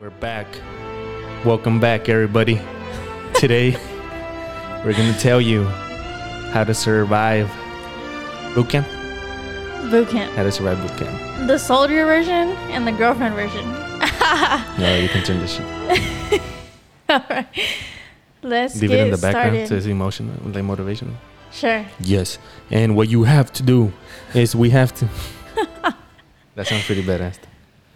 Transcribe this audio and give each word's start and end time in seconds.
We're 0.00 0.08
back. 0.08 0.46
Welcome 1.44 1.78
back, 1.78 2.08
everybody. 2.08 2.58
Today, 3.34 3.72
we're 4.82 4.94
going 4.94 5.12
to 5.12 5.18
tell 5.20 5.42
you 5.42 5.64
how 6.54 6.64
to 6.64 6.72
survive 6.72 7.50
boot 8.54 8.70
camp. 8.70 8.86
Boot 9.90 10.08
camp. 10.08 10.32
How 10.36 10.44
to 10.44 10.50
survive 10.50 10.80
boot 10.80 10.96
camp. 10.96 11.46
The 11.46 11.58
soldier 11.58 12.06
version 12.06 12.48
and 12.72 12.86
the 12.86 12.92
girlfriend 12.92 13.34
version. 13.34 13.64
No, 14.78 14.96
you 14.96 15.08
can 15.10 15.22
turn 15.22 15.40
this 15.40 15.56
shit. 15.56 16.40
All 17.10 17.22
right. 17.28 17.46
Let's 18.42 18.80
Leave 18.80 18.90
get 18.90 19.00
it 19.00 19.02
in 19.06 19.10
the 19.10 19.18
background 19.18 19.48
started. 19.48 19.68
so 19.68 19.74
it's 19.74 19.86
emotional, 19.86 20.32
like 20.44 20.64
motivational. 20.64 21.14
Sure. 21.52 21.84
Yes. 21.98 22.38
And 22.70 22.96
what 22.96 23.10
you 23.10 23.24
have 23.24 23.52
to 23.54 23.62
do 23.62 23.92
is 24.32 24.56
we 24.56 24.70
have 24.70 24.94
to. 24.94 25.08
that 26.54 26.66
sounds 26.68 26.86
pretty 26.86 27.02
badass. 27.02 27.38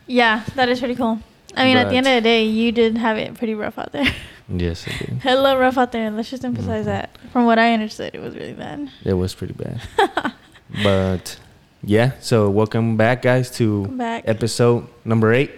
Yeah, 0.06 0.44
that 0.56 0.68
is 0.68 0.80
pretty 0.80 0.96
cool. 0.96 1.20
I 1.56 1.64
mean, 1.64 1.76
at 1.76 1.88
the 1.88 1.96
end 1.96 2.06
of 2.06 2.14
the 2.14 2.20
day, 2.20 2.44
you 2.44 2.72
did 2.72 2.96
have 2.98 3.16
it 3.18 3.34
pretty 3.34 3.54
rough 3.54 3.78
out 3.78 3.92
there. 3.92 4.06
Yes, 4.46 4.86
it 4.86 4.98
did. 4.98 5.08
Hella 5.22 5.56
rough 5.56 5.78
out 5.78 5.90
there. 5.92 6.10
Let's 6.10 6.28
just 6.28 6.44
emphasize 6.44 6.82
Mhm. 6.82 6.92
that. 6.92 7.16
From 7.32 7.46
what 7.46 7.58
I 7.58 7.72
understood, 7.72 8.14
it 8.14 8.20
was 8.20 8.34
really 8.34 8.52
bad. 8.52 8.90
It 9.02 9.14
was 9.14 9.34
pretty 9.34 9.54
bad. 9.54 9.80
but 10.82 11.38
yeah, 11.82 12.12
so 12.20 12.50
welcome 12.50 12.98
back, 12.98 13.22
guys, 13.22 13.50
to 13.52 13.86
back. 13.86 14.24
episode 14.26 14.86
number 15.02 15.32
eight. 15.32 15.50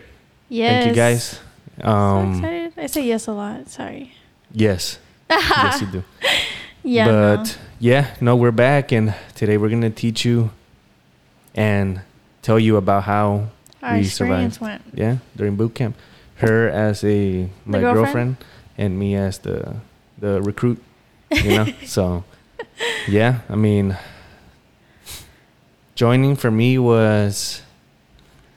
yes. 0.49 0.85
Thank 0.85 0.87
you, 0.91 0.95
guys. 0.95 1.41
So 1.83 1.89
Um, 1.89 2.35
excited. 2.35 2.73
I 2.79 2.87
say 2.87 3.05
yes 3.07 3.27
a 3.27 3.33
lot. 3.33 3.69
Sorry. 3.69 4.13
yes, 4.53 4.99
yes, 5.31 5.81
you 5.81 5.87
do. 5.89 6.05
yeah. 6.85 7.07
but 7.07 7.43
no. 7.43 7.53
yeah, 7.81 8.07
no, 8.21 8.37
we're 8.37 8.53
back, 8.55 8.93
and 8.93 9.15
today 9.35 9.57
we're 9.59 9.69
gonna 9.69 9.91
teach 9.91 10.25
you 10.25 10.51
and 11.57 12.03
tell 12.43 12.59
you 12.61 12.77
about 12.77 13.03
how 13.03 13.49
Our 13.87 13.99
we 13.99 14.05
survived. 14.05 14.61
went. 14.61 14.83
yeah 14.95 15.19
during 15.37 15.55
boot 15.57 15.75
camp, 15.75 15.97
her 16.37 16.69
as 16.69 17.05
a 17.05 17.49
my 17.65 17.79
girlfriend? 17.79 17.95
girlfriend, 18.05 18.37
and 18.77 18.99
me 18.99 19.15
as 19.15 19.39
the 19.39 19.77
the 20.19 20.43
recruit. 20.43 20.83
You 21.31 21.51
know, 21.57 21.67
so 21.85 22.25
yeah, 23.09 23.41
I 23.49 23.55
mean, 23.55 23.97
joining 25.95 26.37
for 26.37 26.51
me 26.51 26.79
was. 26.79 27.63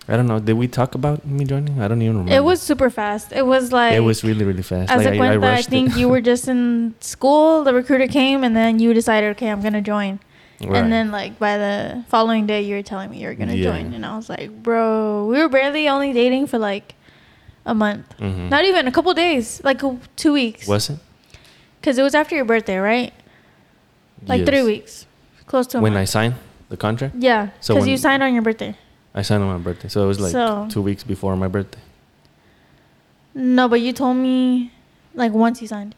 I 0.07 0.17
don't 0.17 0.25
know. 0.25 0.39
Did 0.39 0.53
we 0.53 0.67
talk 0.67 0.95
about 0.95 1.23
me 1.23 1.45
joining? 1.45 1.79
I 1.79 1.87
don't 1.87 2.01
even 2.01 2.17
remember. 2.17 2.33
It 2.33 2.43
was 2.43 2.59
super 2.63 2.89
fast. 2.89 3.31
It 3.31 3.45
was 3.45 3.71
like. 3.71 3.93
it 3.93 3.99
was 3.99 4.23
really 4.23 4.43
really 4.43 4.63
fast. 4.63 4.89
As 4.89 5.05
like 5.05 5.13
a 5.13 5.17
cuenta, 5.17 5.43
I, 5.43 5.59
it. 5.59 5.65
think 5.65 5.95
you 5.95 6.09
were 6.09 6.21
just 6.21 6.47
in 6.47 6.95
school. 6.99 7.63
The 7.63 7.75
recruiter 7.75 8.07
came, 8.07 8.43
and 8.43 8.55
then 8.55 8.79
you 8.79 8.95
decided, 8.95 9.29
okay, 9.37 9.49
I'm 9.49 9.61
gonna 9.61 9.81
join. 9.83 10.19
Right. 10.61 10.75
And 10.83 10.91
then, 10.91 11.11
like 11.11 11.39
by 11.39 11.57
the 11.57 12.03
following 12.09 12.45
day, 12.45 12.61
you 12.63 12.75
were 12.75 12.83
telling 12.83 13.09
me 13.09 13.19
you 13.21 13.27
were 13.27 13.33
gonna 13.35 13.53
Yeah. 13.55 13.71
join, 13.71 13.93
and 13.93 14.05
I 14.05 14.15
was 14.17 14.29
like, 14.29 14.49
bro, 14.61 15.25
we 15.25 15.37
were 15.41 15.47
barely 15.49 15.87
only 15.87 16.11
dating 16.13 16.47
for 16.47 16.57
like 16.57 16.95
a 17.65 17.73
month, 17.73 18.05
Mhm. 18.19 18.49
not 18.49 18.65
even 18.65 18.87
a 18.87 18.91
couple 18.91 19.13
days, 19.13 19.61
like 19.63 19.81
two 20.15 20.33
weeks. 20.33 20.67
was 20.67 20.89
it 20.89 20.99
Because 21.79 21.97
it 21.97 22.03
was 22.03 22.13
after 22.13 22.35
your 22.35 22.43
birthday, 22.45 22.77
right? 22.77 23.13
Like 24.27 24.45
three 24.45 24.63
weeks, 24.63 25.05
close 25.45 25.65
to 25.67 25.77
a 25.77 25.81
when 25.81 25.95
I 25.95 26.03
signed 26.03 26.35
the 26.67 26.75
contract. 26.77 27.15
yeah, 27.19 27.49
So 27.61 27.73
because 27.75 27.87
you 27.87 27.95
signed 27.97 28.21
on 28.21 28.33
your 28.33 28.41
birthday. 28.43 28.75
I 29.15 29.21
signed 29.21 29.41
on 29.43 29.49
my 29.49 29.57
birthday, 29.63 29.87
so 29.87 30.03
it 30.03 30.07
was 30.07 30.19
like 30.19 30.31
So- 30.33 30.67
two 30.69 30.81
weeks 30.81 31.03
before 31.03 31.35
my 31.37 31.47
birthday. 31.47 31.79
No, 33.33 33.67
but 33.69 33.79
you 33.81 33.93
told 33.93 34.17
me 34.17 34.71
like 35.15 35.31
once 35.31 35.61
you 35.61 35.67
signed, 35.67 35.95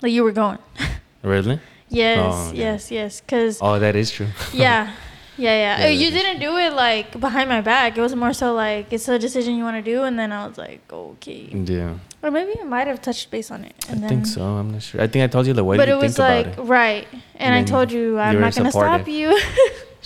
like 0.00 0.12
you 0.12 0.22
were 0.22 0.32
going. 0.32 0.58
Really? 1.24 1.58
Yes, 1.88 2.18
Oh, 2.20 2.48
okay. 2.50 2.58
yes, 2.58 2.90
yes. 2.90 3.20
Because 3.20 3.58
Oh, 3.60 3.78
that 3.78 3.94
is 3.96 4.10
true. 4.10 4.26
yeah 4.52 4.92
yeah 5.36 5.50
yeah, 5.56 5.78
Yeah, 5.86 5.88
you 5.88 6.10
didn't 6.10 6.38
do 6.40 6.56
it 6.58 6.72
like 6.74 7.18
behind 7.18 7.48
my 7.50 7.60
back 7.60 7.98
it 7.98 8.00
was 8.00 8.14
more 8.14 8.32
so 8.32 8.54
like 8.54 8.92
it's 8.92 9.08
a 9.08 9.18
decision 9.18 9.56
you 9.56 9.64
want 9.64 9.76
to 9.76 9.82
do 9.82 10.04
and 10.04 10.16
then 10.16 10.30
i 10.30 10.46
was 10.46 10.56
like 10.56 10.80
okay 10.92 11.50
yeah, 11.50 11.94
or 12.22 12.30
maybe 12.30 12.52
i 12.60 12.62
might 12.62 12.86
have 12.86 13.02
touched 13.02 13.32
base 13.32 13.50
on 13.50 13.64
it 13.64 13.74
I 13.90 13.94
think 13.96 14.26
so. 14.26 14.42
I'm 14.44 14.70
not 14.70 14.82
sure. 14.82 15.00
I 15.00 15.08
think 15.08 15.24
I 15.24 15.26
told 15.26 15.48
you 15.48 15.52
the 15.52 15.64
way. 15.64 15.76
but 15.76 15.88
you 15.88 15.94
it 15.98 16.00
think 16.06 16.10
was 16.14 16.18
like 16.20 16.46
right 16.58 17.06
and, 17.34 17.52
And 17.52 17.54
i 17.54 17.62
told 17.68 17.90
you 17.90 18.16
i'm 18.20 18.34
you 18.34 18.40
not 18.40 18.54
gonna 18.54 18.70
stop 18.70 19.08
you 19.08 19.34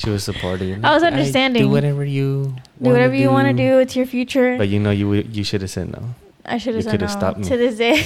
She 0.00 0.08
was 0.10 0.22
supportive. 0.24 0.82
I 0.84 0.94
was 0.94 1.02
understanding. 1.02 1.60
do 1.64 1.68
whatever 1.68 2.04
you 2.06 2.54
do 2.80 2.88
whatever 2.88 3.14
you 3.14 3.28
want 3.30 3.48
to 3.48 3.52
do 3.52 3.80
it's 3.80 3.94
your 3.96 4.06
future 4.06 4.56
But 4.56 4.68
you 4.68 4.78
know, 4.80 4.92
you 4.92 5.12
you 5.12 5.44
should 5.44 5.60
have 5.60 5.70
said 5.70 5.92
no. 5.92 6.14
i 6.46 6.56
should 6.56 6.74
have 6.74 6.84
said 6.84 7.00
no 7.02 7.06
stopped 7.08 7.40
me. 7.40 7.48
to 7.50 7.56
this 7.58 7.76
day 7.76 8.00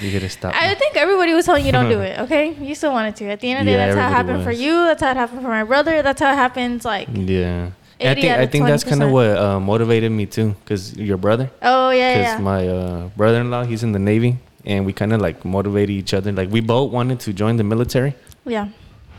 You 0.00 0.10
could 0.12 0.22
have 0.22 0.32
stopped. 0.32 0.56
i 0.56 0.74
think 0.74 0.96
everybody 0.96 1.32
was 1.34 1.44
telling 1.46 1.66
you 1.66 1.72
don't 1.72 1.88
do 1.88 2.00
it 2.00 2.18
okay 2.24 2.54
you 2.60 2.74
still 2.74 2.92
wanted 2.92 3.16
to 3.16 3.24
at 3.30 3.40
the 3.40 3.50
end 3.50 3.60
of 3.60 3.66
the 3.66 3.72
Yeah, 3.72 3.78
day 3.78 3.94
that's 3.94 3.98
how 4.00 4.08
it 4.08 4.12
happened 4.12 4.44
for 4.44 4.52
you 4.52 4.72
that's 4.88 5.02
how 5.02 5.10
it 5.10 5.16
happened 5.16 5.42
for 5.42 5.48
my 5.48 5.64
brother 5.64 6.02
that's 6.02 6.20
how 6.20 6.32
it 6.32 6.36
happens 6.36 6.84
like 6.84 7.08
Yeah. 7.12 7.70
I 8.00 8.14
think 8.14 8.32
I 8.44 8.46
think 8.46 8.66
that's 8.66 8.84
kind 8.84 9.02
of 9.02 9.10
what 9.10 9.26
uh, 9.36 9.58
motivated 9.58 10.12
me 10.12 10.24
too, 10.26 10.54
cause 10.66 10.94
your 10.96 11.16
brother, 11.16 11.50
oh 11.62 11.90
yeah 11.90 12.14
cause 12.14 12.22
yeah, 12.22 12.38
my 12.38 12.68
uh, 12.68 13.08
brother-in-law, 13.16 13.64
he's 13.64 13.82
in 13.82 13.90
the 13.90 13.98
navy, 13.98 14.38
and 14.64 14.86
we 14.86 14.92
kind 14.92 15.12
of 15.12 15.20
like 15.20 15.44
motivated 15.44 15.90
each 15.90 16.14
other. 16.14 16.30
Like 16.30 16.48
we 16.48 16.60
both 16.60 16.92
wanted 16.92 17.18
to 17.26 17.32
join 17.32 17.56
the 17.56 17.64
military, 17.64 18.14
yeah 18.46 18.68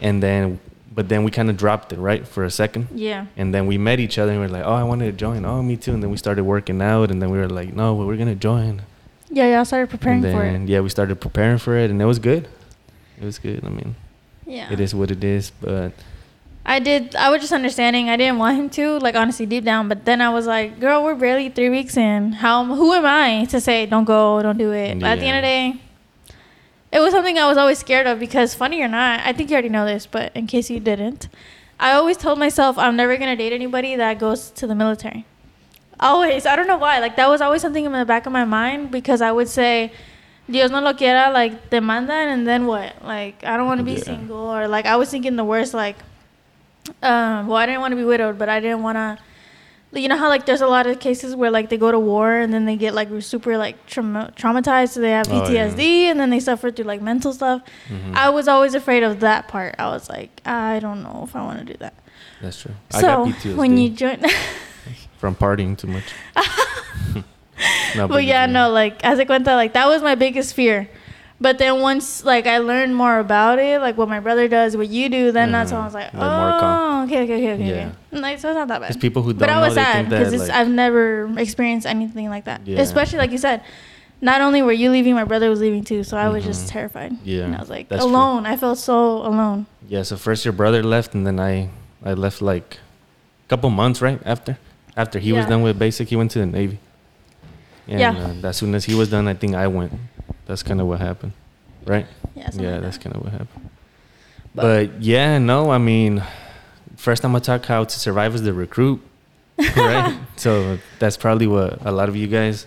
and 0.02 0.24
then 0.24 0.62
but 0.96 1.10
then 1.10 1.26
we 1.26 1.30
kind 1.32 1.50
of 1.50 1.58
dropped 1.58 1.92
it 1.92 2.00
right 2.00 2.26
for 2.26 2.46
a 2.46 2.50
second. 2.52 2.88
yeah 2.96 3.26
And 3.36 3.54
then 3.54 3.68
we 3.68 3.78
met 3.78 4.00
each 4.00 4.18
other 4.18 4.32
and 4.32 4.40
we 4.40 4.46
are 4.48 4.56
like, 4.58 4.64
oh, 4.66 4.74
I 4.74 4.84
wanted 4.84 5.06
to 5.12 5.12
join. 5.26 5.44
Oh, 5.46 5.62
me 5.62 5.76
too. 5.78 5.94
And 5.94 6.02
then 6.04 6.10
we 6.10 6.18
started 6.18 6.44
working 6.44 6.82
out. 6.82 7.12
And 7.12 7.22
then 7.22 7.30
we 7.30 7.38
were 7.38 7.48
like, 7.50 7.74
no, 7.74 7.94
we're 7.96 8.16
going 8.18 8.28
to 8.30 8.36
join. 8.36 8.82
Yeah 9.30 9.46
yeah 9.46 9.60
i 9.60 9.64
started 9.64 9.90
preparing 9.90 10.24
and 10.24 10.34
for 10.34 10.44
it 10.44 10.70
yeah, 10.70 10.80
we 10.82 10.90
started 10.90 11.20
preparing 11.22 11.58
for 11.58 11.76
it. 11.78 11.90
And 11.92 12.02
it 12.02 12.06
was 12.06 12.20
good. 12.20 12.48
It 13.20 13.26
was 13.26 13.40
good. 13.40 13.64
I 13.66 13.70
mean, 13.70 13.96
yeah 14.46 14.72
it 14.72 14.80
is 14.80 14.96
what 14.96 15.12
it 15.12 15.24
is. 15.24 15.52
But 15.62 15.94
I 16.66 16.80
did. 16.80 17.16
I 17.16 17.30
was 17.30 17.42
just 17.42 17.52
understanding. 17.52 18.10
I 18.10 18.18
didn't 18.18 18.38
want 18.38 18.58
him 18.58 18.70
to, 18.72 19.00
like 19.00 19.16
honestly, 19.16 19.46
deep 19.46 19.64
down. 19.64 19.90
But 19.90 20.06
then 20.06 20.22
I 20.22 20.30
was 20.30 20.46
like, 20.46 20.80
"Girl, 20.80 21.04
we're 21.04 21.16
barely 21.16 21.50
three 21.50 21.70
weeks 21.70 21.98
in. 21.98 22.34
How? 22.34 22.64
Who 22.64 22.94
am 22.94 23.06
I 23.06 23.46
to 23.46 23.60
say 23.60 23.86
don't 23.86 24.06
go, 24.06 24.42
don't 24.42 24.58
do 24.58 24.72
it?" 24.72 25.00
But 25.00 25.10
at 25.10 25.20
the 25.20 25.26
end 25.26 25.38
of 25.38 25.42
the 25.42 25.48
day, 25.48 25.82
it 26.92 27.00
was 27.00 27.12
something 27.12 27.38
I 27.38 27.48
was 27.48 27.58
always 27.58 27.80
scared 27.80 28.08
of 28.08 28.20
because, 28.20 28.54
funny 28.54 28.82
or 28.82 28.88
not, 28.88 29.22
I 29.22 29.34
think 29.34 29.50
you 29.50 29.56
already 29.56 29.70
know 29.70 29.86
this, 29.86 30.06
but 30.06 30.32
in 30.36 30.48
case 30.48 30.70
you 30.70 30.80
didn't, 30.80 31.28
I 31.80 31.94
always 31.94 32.18
told 32.18 32.38
myself 32.40 32.78
I'm 32.78 32.96
never 32.96 33.18
gonna 33.18 33.36
date 33.36 33.54
anybody 33.54 33.96
that 33.96 34.20
goes 34.20 34.52
to 34.52 34.68
the 34.68 34.76
military. 34.76 35.26
Always. 36.00 36.46
I 36.46 36.56
don't 36.56 36.68
know 36.68 36.78
why. 36.78 37.00
Like 37.00 37.16
that 37.18 37.30
was 37.30 37.42
always 37.42 37.62
something 37.62 37.84
in 37.86 37.92
the 37.92 38.06
back 38.06 38.26
of 38.26 38.32
my 38.32 38.46
mind 38.46 38.92
because 38.92 39.22
I 39.22 39.32
would 39.32 39.48
say. 39.50 39.92
Dios 40.50 40.72
no 40.72 40.80
lo 40.82 40.96
quiera, 40.96 41.30
like, 41.32 41.70
te 41.70 41.80
mandan, 41.80 42.30
and 42.30 42.48
then 42.48 42.66
what? 42.66 43.06
Like, 43.06 43.44
I 43.44 43.56
don't 43.56 43.68
want 43.68 43.78
to 43.82 43.84
be 43.84 43.92
Yeah. 43.92 44.04
single, 44.04 44.50
or 44.50 44.68
like, 44.68 44.88
I 44.88 44.96
was 44.96 45.08
thinking 45.12 45.36
the 45.36 45.44
worst, 45.44 45.76
like, 45.76 45.96
um, 47.04 47.46
well, 47.48 47.58
I 47.58 47.68
didn't 47.68 47.82
want 47.82 47.92
to 47.92 47.96
be 47.96 48.04
widowed, 48.04 48.40
but 48.40 48.50
I 48.50 48.60
didn't 48.60 48.82
want 48.82 48.96
to. 48.96 49.20
You 49.92 50.08
know 50.08 50.18
how 50.18 50.28
like 50.30 50.46
there's 50.48 50.62
a 50.62 50.68
lot 50.68 50.86
of 50.88 51.00
cases 51.00 51.36
where 51.36 51.50
like 51.52 51.70
they 51.70 51.78
go 51.78 51.92
to 51.92 51.98
war 52.00 52.32
and 52.34 52.52
then 52.54 52.66
they 52.66 52.76
get 52.76 52.94
like 52.96 53.10
super 53.22 53.58
like 53.60 53.86
trauma- 53.88 54.32
traumatized, 54.36 54.90
so 54.90 55.02
they 55.02 55.12
have 55.12 55.28
Oh, 55.32 55.50
yeah. 55.52 55.68
PTSD 55.70 56.10
and 56.12 56.20
then 56.20 56.30
they 56.32 56.40
suffer 56.40 56.70
through 56.72 56.86
like 56.86 57.02
mental 57.02 57.32
stuff. 57.34 57.62
mhm, 57.88 58.16
I 58.16 58.30
was 58.30 58.48
always 58.48 58.74
afraid 58.76 59.02
of 59.04 59.20
that 59.22 59.48
part. 59.48 59.76
I 59.80 59.88
was 59.90 60.08
like, 60.10 60.42
I 60.46 60.80
don't 60.80 61.02
know 61.04 61.22
if 61.28 61.36
I 61.36 61.42
want 61.44 61.60
to 61.60 61.66
do 61.66 61.78
that. 61.80 61.94
that's 62.42 62.62
true. 62.62 62.74
I 62.94 63.02
got 63.02 63.28
So 63.34 63.50
PTSD 63.50 63.56
when 63.56 63.78
you 63.78 63.90
join, 63.90 64.20
from 65.20 65.36
partying 65.36 65.78
too 65.78 65.88
much. 65.88 66.04
no, 67.96 68.08
but 68.08 68.24
yeah, 68.24 68.46
no, 68.46 68.70
like 68.72 69.04
as 69.04 69.20
I 69.20 69.26
cuenta, 69.26 69.48
like 69.56 69.74
that 69.74 69.88
was 69.88 70.02
my 70.02 70.16
biggest 70.16 70.54
fear. 70.54 70.90
But 71.42 71.58
then 71.58 71.80
once 71.80 72.26
like 72.26 72.48
I 72.48 72.58
learned 72.58 72.96
more 72.96 73.20
about 73.20 73.60
it, 73.60 73.80
like 73.80 73.98
what 73.98 74.10
my 74.10 74.20
brother 74.20 74.48
does, 74.48 74.76
what 74.76 74.90
you 74.90 75.08
do, 75.10 75.32
then 75.32 75.52
that's 75.54 75.72
when 75.72 75.82
I 75.82 75.86
was 75.86 75.94
like, 75.94 76.14
Like 76.14 76.38
more 76.40 76.60
calm. 76.60 76.78
oh, 76.78 77.04
okay, 77.06 77.24
okay, 77.24 77.36
okay, 77.38 77.54
okay, 77.54 77.70
Yeah. 77.70 77.92
okay. 78.12 78.20
Like, 78.20 78.40
so 78.40 78.50
it's 78.50 78.56
not 78.58 78.68
that 78.68 78.82
bad. 78.82 78.88
Because 78.90 78.98
people 79.02 79.22
who 79.24 79.32
don't 79.32 79.40
But 79.40 79.50
I 79.50 79.60
was 79.62 79.74
sad 79.74 80.10
because 80.10 80.36
like, 80.36 80.50
I've 80.50 80.68
never 80.70 81.30
experienced 81.40 81.88
anything 81.88 82.28
like 82.30 82.44
that. 82.46 82.68
Yeah. 82.68 82.82
Especially 82.82 83.20
like 83.20 83.32
you 83.32 83.38
said, 83.38 83.62
not 84.20 84.42
only 84.42 84.62
were 84.62 84.74
you 84.74 84.92
leaving, 84.92 85.16
my 85.16 85.24
brother 85.24 85.50
was 85.50 85.62
leaving 85.62 85.84
too. 85.86 86.04
So 86.04 86.18
I 86.18 86.28
was 86.28 86.44
Mhm. 86.44 86.48
just 86.48 86.68
terrified. 86.68 87.14
Yeah, 87.24 87.44
And 87.46 87.56
I 87.56 87.60
was 87.60 87.70
like 87.70 87.88
that's 87.88 88.04
true. 88.04 88.12
alone. 88.12 88.46
I 88.46 88.58
felt 88.58 88.78
so 88.78 89.24
alone. 89.26 89.66
yeah, 89.88 90.04
so 90.04 90.18
first 90.18 90.44
your 90.44 90.52
brother 90.54 90.84
left, 90.84 91.14
and 91.16 91.26
then 91.26 91.40
I, 91.40 91.70
I 92.04 92.14
left 92.16 92.42
like 92.42 92.80
a 93.46 93.48
couple 93.48 93.70
months 93.70 94.02
right 94.02 94.20
after. 94.26 94.58
After 95.02 95.18
he 95.20 95.32
was 95.38 95.46
done 95.46 95.62
with 95.62 95.80
basic, 95.80 96.10
he 96.10 96.16
went 96.18 96.32
to 96.32 96.40
the 96.40 96.46
Navy. 96.60 96.78
And 97.88 98.00
Yeah. 98.04 98.12
uh, 98.44 98.48
as 98.50 98.58
soon 98.58 98.76
as 98.76 98.84
he 98.90 98.94
was 99.02 99.08
done, 99.10 99.26
I 99.28 99.34
think 99.42 99.56
I 99.56 99.68
went. 99.68 99.94
That's 100.46 100.62
kind 100.64 100.80
of 100.82 100.88
what 100.88 101.00
happened, 101.00 101.32
right? 101.86 102.06
Yeah. 102.36 102.50
yeah, 102.54 102.72
like 102.74 102.82
that's 102.82 102.98
that. 102.98 103.04
kind 103.04 103.16
of 103.16 103.22
what 103.24 103.32
happened. 103.32 103.64
But- 104.54 104.64
But, 104.64 105.02
yeah, 105.02 105.38
no, 105.52 105.72
I 105.72 105.78
mean, 105.78 106.22
first 106.98 107.24
I'm 107.24 107.32
gonna 107.32 107.44
talk 107.52 107.66
how 107.66 107.82
to 107.86 107.98
survive 108.08 108.32
as 108.36 108.42
the 108.44 108.54
recruit, 108.66 109.00
right? 109.78 110.18
so 110.36 110.78
that's 111.02 111.18
probably 111.18 111.48
what 111.48 111.80
a 111.86 111.92
lot 112.00 112.10
of 112.10 112.16
you 112.16 112.28
guys 112.28 112.66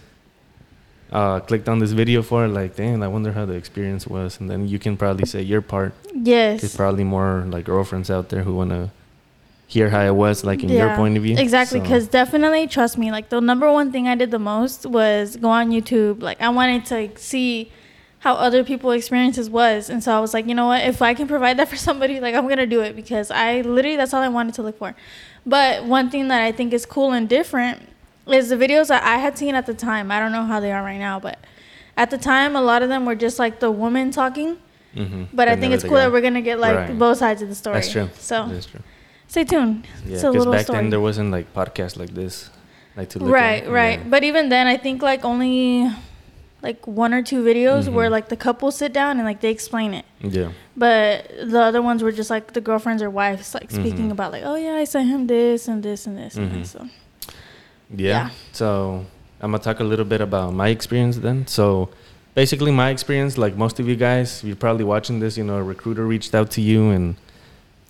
uh, 1.13 1.41
clicked 1.41 1.69
on 1.69 1.79
this 1.81 1.93
video 1.93 2.23
for. 2.23 2.49
Like, 2.49 2.77
damn, 2.77 3.03
I 3.03 3.09
wonder 3.09 3.33
how 3.33 3.45
the 3.45 3.55
experience 3.63 4.07
was, 4.07 4.41
and 4.41 4.49
then 4.51 4.67
you 4.73 4.79
can 4.79 4.97
probably 4.97 5.27
say 5.27 5.43
your 5.43 5.61
part. 5.61 5.93
Yes 6.15 6.61
there's 6.63 6.77
probably 6.77 7.05
more 7.05 7.45
like 7.55 7.65
girlfriends 7.67 8.11
out 8.11 8.29
there 8.31 8.43
who 8.45 8.55
wanna 8.55 8.91
hear 9.73 9.89
how 9.89 10.03
it 10.05 10.15
was, 10.15 10.45
like 10.45 10.63
in 10.63 10.69
your 10.69 10.95
point 10.97 11.17
of 11.17 11.23
view. 11.23 11.37
Exactly, 11.39 11.79
So- 11.79 11.83
because 11.83 12.07
definitely 12.09 12.67
trust 12.67 12.99
me. 12.99 13.11
Like 13.11 13.29
the 13.31 13.41
number 13.41 13.71
one 13.73 13.91
thing 13.93 14.07
I 14.09 14.15
did 14.15 14.31
the 14.31 14.39
most 14.39 14.85
was 14.87 15.37
go 15.37 15.49
on 15.49 15.71
YouTube. 15.71 16.23
Like 16.23 16.41
I 16.41 16.49
wanted 16.51 16.85
to 16.87 16.95
like, 16.95 17.19
see 17.19 17.71
how 18.19 18.35
other 18.35 18.63
people's 18.63 18.95
experiences 18.97 19.51
was, 19.51 19.91
and 19.91 20.03
so 20.05 20.17
I 20.17 20.21
was 20.21 20.33
like, 20.35 20.47
you 20.47 20.55
know 20.55 20.67
what? 20.67 20.83
If 20.85 21.03
I 21.03 21.13
can 21.15 21.27
provide 21.27 21.57
that 21.59 21.69
for 21.73 21.77
somebody, 21.77 22.21
like 22.21 22.35
I'm 22.35 22.47
gonna 22.49 22.67
do 22.67 22.81
it 22.81 22.95
because 22.95 23.31
I 23.31 23.63
literally 23.63 23.97
that's 23.97 24.13
all 24.15 24.23
I 24.23 24.29
wanted 24.29 24.55
to 24.55 24.63
look 24.63 24.79
for. 24.79 24.95
But 25.47 25.85
one 25.85 26.11
thing 26.11 26.29
that 26.29 26.41
I 26.43 26.53
think 26.53 26.73
is 26.73 26.87
cool 26.87 27.13
and 27.13 27.29
different 27.29 27.89
is 28.29 28.51
the 28.51 28.57
videos 28.57 28.89
that 28.89 29.03
I 29.03 29.17
had 29.17 29.37
seen 29.39 29.55
at 29.57 29.67
the 29.67 29.75
time. 29.75 30.13
I 30.13 30.21
don't 30.21 30.31
know 30.33 30.45
how 30.45 30.61
they 30.61 30.71
are 30.71 30.83
right 30.85 30.99
now, 30.99 31.19
but 31.19 31.39
at 31.97 32.11
the 32.11 32.19
time, 32.19 32.55
a 32.55 32.63
lot 32.63 32.83
of 32.83 32.89
them 32.89 33.05
were 33.07 33.17
just 33.17 33.39
like 33.39 33.59
the 33.59 33.71
woman 33.71 34.11
talking. 34.13 34.59
Mm-hmm. 34.95 35.25
But 35.33 35.49
I 35.49 35.57
think 35.57 35.73
it's 35.73 35.83
cool 35.83 35.95
that 35.95 36.13
we're 36.13 36.21
gonna 36.21 36.43
get 36.43 36.61
like 36.61 36.77
Right. 36.77 36.99
both 36.99 37.19
sides 37.19 37.41
of 37.43 37.49
the 37.49 37.55
story. 37.55 37.77
That's 37.77 37.91
true. 37.91 38.09
So 38.19 38.47
That's 38.49 38.67
true. 38.67 38.81
Stay 39.33 39.45
tuned. 39.45 39.87
Yeah, 40.07 40.21
because 40.31 40.47
back 40.47 40.65
story. 40.67 40.77
then 40.79 40.91
there 40.93 41.01
wasn't 41.09 41.31
like 41.37 41.47
podcasts 41.55 41.97
like 42.03 42.13
this, 42.21 42.51
like 42.99 43.09
to 43.11 43.19
look 43.19 43.33
right, 43.33 43.63
at. 43.65 43.71
right. 43.81 43.99
Yeah. 43.99 44.11
But 44.13 44.23
even 44.25 44.45
then, 44.55 44.67
I 44.67 44.77
think 44.85 45.01
like 45.03 45.25
only 45.25 45.89
like 46.67 46.81
one 46.87 47.13
or 47.17 47.23
two 47.31 47.41
videos 47.51 47.89
where 47.97 48.09
Mhm. 48.09 48.17
like 48.17 48.29
the 48.29 48.37
couple 48.37 48.71
sit 48.71 48.93
down 48.93 49.13
and 49.19 49.25
like 49.31 49.41
they 49.41 49.51
explain 49.59 49.91
it. 50.01 50.05
Yeah. 50.21 50.51
But 50.77 51.29
the 51.55 51.61
other 51.61 51.83
ones 51.83 52.03
were 52.05 52.13
just 52.21 52.31
like 52.31 52.53
the 52.53 52.61
girlfriends 52.69 53.03
or 53.03 53.11
wives 53.11 53.55
like 53.59 53.71
speaking 53.71 54.09
Mhm. 54.09 54.17
about 54.17 54.31
like, 54.37 54.45
oh 54.51 54.55
yeah, 54.67 54.75
I 54.83 54.85
sent 54.85 55.09
him 55.09 55.27
this 55.27 55.67
and 55.67 55.83
this 55.83 56.07
and 56.07 56.15
this 56.21 56.37
and 56.37 56.47
Mhm. 56.51 56.55
this. 56.61 56.71
So 56.77 56.81
Yeah. 58.05 58.09
Yeah. 58.15 58.31
So 58.53 58.69
I'm 59.41 59.51
gonna 59.51 59.63
talk 59.69 59.81
a 59.81 59.85
little 59.93 60.05
bit 60.15 60.21
about 60.21 60.53
my 60.63 60.69
experience 60.69 61.17
then. 61.27 61.47
So 61.47 61.89
basically, 62.35 62.71
my 62.71 62.91
experience, 62.91 63.37
like 63.45 63.55
most 63.57 63.81
of 63.81 63.89
you 63.89 63.97
guys, 63.97 64.29
you're 64.45 64.63
probably 64.67 64.85
watching 64.85 65.21
this. 65.21 65.37
You 65.39 65.45
know, 65.45 65.57
a 65.57 65.63
recruiter 65.75 66.05
reached 66.07 66.33
out 66.39 66.49
to 66.57 66.61
you 66.61 66.91
and 66.97 67.17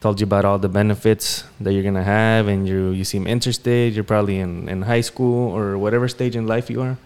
told 0.02 0.20
you 0.20 0.26
about 0.26 0.44
all 0.44 0.58
the 0.58 0.68
benefits 0.68 1.44
that 1.60 1.72
you're 1.72 1.86
gonna 1.90 2.02
have, 2.02 2.48
and 2.48 2.66
you 2.66 2.90
you 2.90 3.04
seem 3.04 3.26
interested. 3.26 3.94
You're 3.94 4.10
probably 4.14 4.38
in 4.44 4.68
in 4.68 4.82
high 4.82 5.04
school 5.10 5.50
or 5.56 5.78
whatever 5.78 6.08
stage 6.08 6.34
in 6.36 6.46
life 6.46 6.66
you 6.68 6.82
are. 6.82 6.96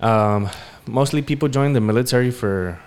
Um, 0.00 0.50
mostly 0.86 1.22
people 1.22 1.48
join 1.48 1.72
the 1.72 1.80
military 1.80 2.30
for 2.30 2.78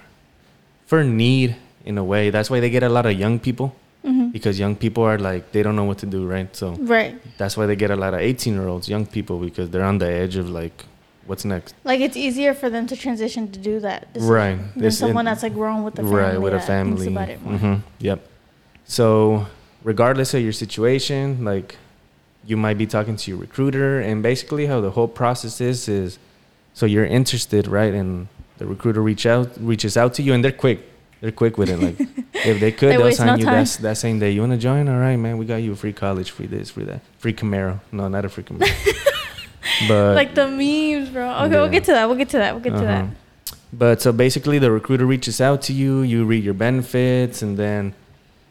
for 0.86 1.04
need 1.04 1.56
in 1.84 1.98
a 1.98 2.04
way. 2.04 2.30
That's 2.30 2.50
why 2.50 2.60
they 2.60 2.70
get 2.70 2.84
a 2.84 2.90
lot 2.90 3.06
of 3.06 3.14
young 3.24 3.40
people 3.40 3.76
mhm. 4.06 4.32
because 4.32 4.60
young 4.60 4.76
people 4.76 5.04
are 5.04 5.18
like 5.18 5.52
they 5.52 5.64
don't 5.64 5.76
know 5.76 5.88
what 5.92 5.98
to 6.00 6.06
do, 6.06 6.28
right? 6.28 6.50
So 6.56 6.76
right, 6.80 7.16
that's 7.38 7.58
why 7.58 7.66
they 7.66 7.76
get 7.76 7.92
a 7.92 7.96
lot 7.96 8.14
of 8.14 8.20
18 8.20 8.54
year 8.54 8.68
olds, 8.68 8.88
young 8.88 9.06
people, 9.06 9.40
because 9.40 9.70
they're 9.72 9.90
on 9.94 9.98
the 9.98 10.10
edge 10.24 10.36
of 10.36 10.50
like, 10.50 10.86
what's 11.26 11.44
next? 11.44 11.74
like 11.84 12.02
it's 12.02 12.18
easier 12.18 12.54
for 12.54 12.70
them 12.70 12.86
to 12.88 12.96
transition 12.96 13.52
to 13.52 13.60
do 13.60 13.80
that. 13.80 14.08
Right. 14.20 14.58
Than 14.76 14.92
someone 14.92 15.26
that's 15.26 15.44
like 15.44 15.54
grown 15.54 15.84
with 15.84 15.96
the 15.96 16.04
family. 16.04 16.22
right, 16.22 16.38
with 16.42 16.54
a 16.54 16.60
family. 16.60 17.08
About 17.08 17.30
it 17.30 17.42
more. 17.42 17.58
hmm 17.58 17.76
Yep. 18.00 18.20
So, 18.88 19.48
regardless 19.84 20.34
of 20.34 20.42
your 20.42 20.54
situation, 20.54 21.44
like, 21.44 21.76
you 22.46 22.56
might 22.56 22.78
be 22.78 22.88
talking 22.88 23.18
to 23.18 23.32
your 23.32 23.40
recruiter, 23.40 24.00
and 24.00 24.24
basically, 24.24 24.66
how 24.66 24.80
the 24.80 24.92
whole 24.92 25.10
process 25.10 25.60
is 25.60 25.90
is, 25.90 26.18
so 26.74 26.86
you're 26.86 27.06
interested, 27.06 27.68
right? 27.68 27.94
And 27.94 28.30
the 28.58 28.66
recruiter 28.66 29.02
reach 29.02 29.26
out 29.26 29.50
reaches 29.60 29.98
out 29.98 30.14
to 30.16 30.24
you, 30.24 30.34
and 30.34 30.44
they're 30.44 30.52
quick. 30.52 30.80
They're 31.20 31.32
quick 31.32 31.58
with 31.58 31.70
it. 31.70 31.80
Like, 31.80 32.00
if 32.34 32.60
they 32.60 32.72
could, 32.72 32.92
They 32.92 32.98
will 32.98 33.12
sign 33.12 33.28
no 33.28 33.36
you 33.36 33.46
time. 33.46 33.66
that, 33.66 33.78
that 33.82 33.98
same 33.98 34.20
day. 34.20 34.32
You 34.32 34.42
want 34.42 34.54
to 34.54 34.58
join? 34.58 34.88
All 34.88 35.00
right, 35.00 35.18
man. 35.18 35.38
We 35.38 35.46
got 35.46 35.58
you 35.58 35.74
a 35.74 35.76
free 35.76 35.94
college, 35.94 36.32
free 36.32 36.48
this, 36.48 36.70
free 36.72 36.86
that, 36.86 37.02
free 37.18 37.34
Camaro. 37.34 37.82
No, 37.92 38.08
not 38.08 38.24
a 38.24 38.30
free 38.30 38.44
Camaro. 38.44 38.70
but 39.90 40.16
like 40.16 40.34
the 40.34 40.48
memes, 40.48 41.10
bro. 41.10 41.30
Okay, 41.46 41.56
we'll 41.56 41.70
get 41.70 41.84
to 41.86 41.92
that. 41.92 42.08
We'll 42.08 42.18
get 42.18 42.30
to 42.30 42.38
that. 42.38 42.54
We'll 42.54 42.64
get 42.64 42.74
to 42.74 42.86
that. 42.86 43.04
Uh-huh. 43.04 43.56
But 43.74 44.02
so 44.02 44.14
basically, 44.14 44.60
the 44.60 44.72
recruiter 44.72 45.06
reaches 45.06 45.42
out 45.42 45.62
to 45.64 45.74
you. 45.74 46.04
You 46.04 46.24
read 46.24 46.44
your 46.44 46.54
benefits, 46.54 47.42
and 47.42 47.58
then 47.58 47.94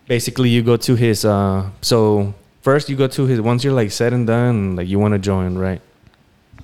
basically 0.07 0.49
you 0.49 0.63
go 0.63 0.77
to 0.77 0.95
his. 0.95 1.25
Uh, 1.25 1.71
so 1.83 2.35
first, 2.63 2.89
you 2.89 2.97
go 2.97 3.07
to 3.09 3.27
his. 3.27 3.41
Once 3.41 3.65
you're 3.65 3.73
like 3.75 3.91
said 3.91 4.13
and 4.13 4.27
done, 4.27 4.77
like 4.77 4.89
you 4.89 4.99
want 4.99 5.13
to 5.13 5.19
join, 5.19 5.59
right? 5.59 5.81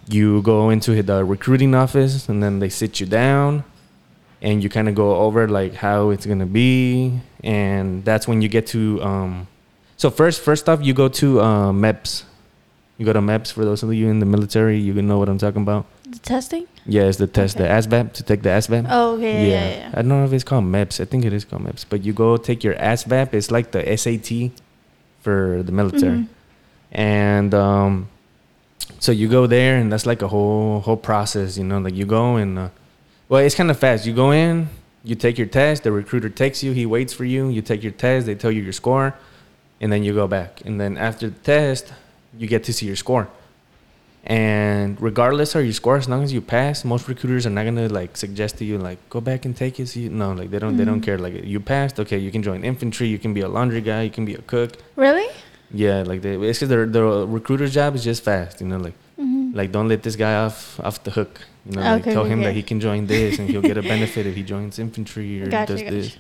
You 0.08 0.42
go 0.42 0.70
into 0.70 1.00
the 1.02 1.24
recruiting 1.24 1.74
office, 1.74 2.28
and 2.28 2.42
then 2.42 2.58
they 2.58 2.68
sit 2.68 3.00
you 3.00 3.06
down, 3.06 3.64
and 4.40 4.62
you 4.62 4.68
kind 4.68 4.88
of 4.88 4.94
go 4.94 5.16
over 5.16 5.48
like 5.48 5.74
how 5.74 6.10
it's 6.10 6.26
gonna 6.26 6.46
be, 6.46 7.20
and 7.42 8.04
that's 8.04 8.26
when 8.26 8.42
you 8.42 8.48
get 8.48 8.66
to. 8.68 9.02
Um, 9.02 9.48
so 9.96 10.10
first, 10.10 10.40
first 10.40 10.68
off, 10.68 10.82
you 10.82 10.94
go 10.94 11.08
to 11.08 11.40
uh, 11.40 11.72
MEPS. 11.72 12.24
You 12.98 13.06
go 13.06 13.12
to 13.12 13.20
MEPS 13.20 13.52
for 13.52 13.64
those 13.64 13.82
of 13.82 13.92
you 13.94 14.08
in 14.08 14.18
the 14.18 14.26
military. 14.26 14.78
You 14.78 14.94
can 14.94 15.06
know 15.06 15.18
what 15.18 15.28
I'm 15.28 15.38
talking 15.38 15.62
about. 15.62 15.86
The 16.12 16.18
testing? 16.18 16.66
Yeah, 16.86 17.02
it's 17.04 17.18
the 17.18 17.26
test, 17.26 17.56
Okay. 17.56 17.64
the 17.66 17.70
ASVAB 17.72 18.12
to 18.14 18.22
take 18.22 18.42
the 18.42 18.50
ASVAB. 18.50 18.86
Oh, 18.88 19.14
okay. 19.16 19.48
Yeah, 19.50 19.52
yeah, 19.70 19.76
yeah. 19.78 19.88
I 19.94 20.02
don't 20.02 20.08
know 20.08 20.24
if 20.24 20.32
it's 20.32 20.44
called 20.44 20.64
MEPS. 20.64 21.00
I 21.00 21.04
think 21.06 21.24
it 21.24 21.32
is 21.32 21.44
called 21.44 21.62
MEPS. 21.64 21.84
But 21.88 22.04
you 22.04 22.12
go 22.12 22.36
take 22.36 22.62
your 22.62 22.74
ASVAB. 22.74 23.32
It's 23.34 23.50
like 23.50 23.70
the 23.72 23.82
SAT 23.96 24.50
for 25.20 25.62
the 25.62 25.72
military. 25.72 26.18
Mhm. 26.18 26.26
And 26.92 27.54
um, 27.54 28.08
so 28.98 29.12
you 29.12 29.28
go 29.28 29.46
there, 29.46 29.76
and 29.78 29.90
that's 29.92 30.04
like 30.06 30.20
a 30.22 30.28
whole 30.28 30.80
whole 30.80 30.96
process. 31.10 31.56
You 31.56 31.64
know, 31.64 31.78
like 31.78 31.94
you 31.94 32.04
go 32.04 32.36
and 32.36 32.58
uh, 32.58 32.68
well, 33.28 33.40
it's 33.40 33.54
kind 33.54 33.70
of 33.70 33.78
fast. 33.78 34.04
You 34.04 34.12
go 34.12 34.30
in, 34.32 34.68
you 35.04 35.14
take 35.14 35.38
your 35.38 35.46
test. 35.46 35.84
The 35.84 35.92
recruiter 35.92 36.28
takes 36.28 36.62
you. 36.62 36.72
He 36.72 36.84
waits 36.84 37.12
for 37.14 37.24
you. 37.24 37.48
You 37.48 37.62
take 37.62 37.82
your 37.82 37.92
test. 37.92 38.26
They 38.26 38.34
tell 38.34 38.52
you 38.52 38.62
your 38.62 38.74
score, 38.74 39.14
and 39.80 39.90
then 39.90 40.02
you 40.04 40.12
go 40.12 40.26
back. 40.26 40.60
And 40.66 40.78
then 40.80 40.98
after 40.98 41.30
the 41.30 41.38
test, 41.40 41.92
you 42.36 42.46
get 42.46 42.64
to 42.64 42.72
see 42.74 42.86
your 42.86 42.96
score. 42.96 43.28
And 44.24 45.00
regardless 45.00 45.54
of 45.56 45.64
your 45.64 45.72
score, 45.72 45.96
as 45.96 46.08
long 46.08 46.22
as 46.22 46.32
you 46.32 46.40
pass, 46.40 46.84
most 46.84 47.08
recruiters 47.08 47.44
are 47.44 47.50
not 47.50 47.64
gonna 47.64 47.88
like 47.88 48.16
suggest 48.16 48.58
to 48.58 48.64
you 48.64 48.78
like 48.78 48.98
go 49.10 49.20
back 49.20 49.44
and 49.44 49.56
take 49.56 49.80
it. 49.80 49.88
See, 49.88 50.08
no, 50.08 50.32
like 50.32 50.50
they 50.52 50.60
don't 50.60 50.76
they 50.76 50.84
don't 50.84 51.00
Mhm. 51.00 51.04
care. 51.04 51.18
Like 51.18 51.44
you 51.44 51.58
passed, 51.58 51.98
okay, 51.98 52.18
you 52.18 52.30
can 52.30 52.42
join 52.42 52.62
infantry. 52.64 53.08
You 53.08 53.18
can 53.18 53.34
be 53.34 53.40
a 53.40 53.48
laundry 53.48 53.80
guy. 53.80 54.02
You 54.02 54.10
can 54.10 54.24
be 54.24 54.34
a 54.34 54.42
cook. 54.42 54.72
Really? 54.94 55.26
Yeah, 55.74 56.02
like 56.06 56.22
they, 56.22 56.34
it's 56.36 56.60
because 56.60 56.92
the 56.92 57.02
recruiter's 57.26 57.74
job 57.74 57.94
is 57.96 58.04
just 58.04 58.22
fast. 58.22 58.60
You 58.60 58.68
know, 58.68 58.78
like 58.78 58.94
Mm-hmm. 59.20 59.56
like 59.56 59.70
don't 59.72 59.88
let 59.88 60.02
this 60.02 60.16
guy 60.16 60.34
off 60.36 60.78
off 60.80 61.02
the 61.04 61.10
hook. 61.10 61.40
You 61.66 61.72
know, 61.76 61.82
like 61.82 62.00
Okay, 62.02 62.12
tell 62.12 62.24
him 62.24 62.38
okay. 62.40 62.46
that 62.48 62.54
he 62.54 62.62
can 62.62 62.78
join 62.80 63.06
this 63.06 63.38
and 63.38 63.48
he'll 63.50 63.60
get 63.62 63.76
a 63.76 63.82
benefit 63.94 64.26
if 64.26 64.34
he 64.36 64.42
joins 64.42 64.78
infantry 64.78 65.42
or 65.42 65.46
Gotcha, 65.48 65.72
does 65.72 65.82
gotcha. 65.82 65.94
this. 65.94 66.16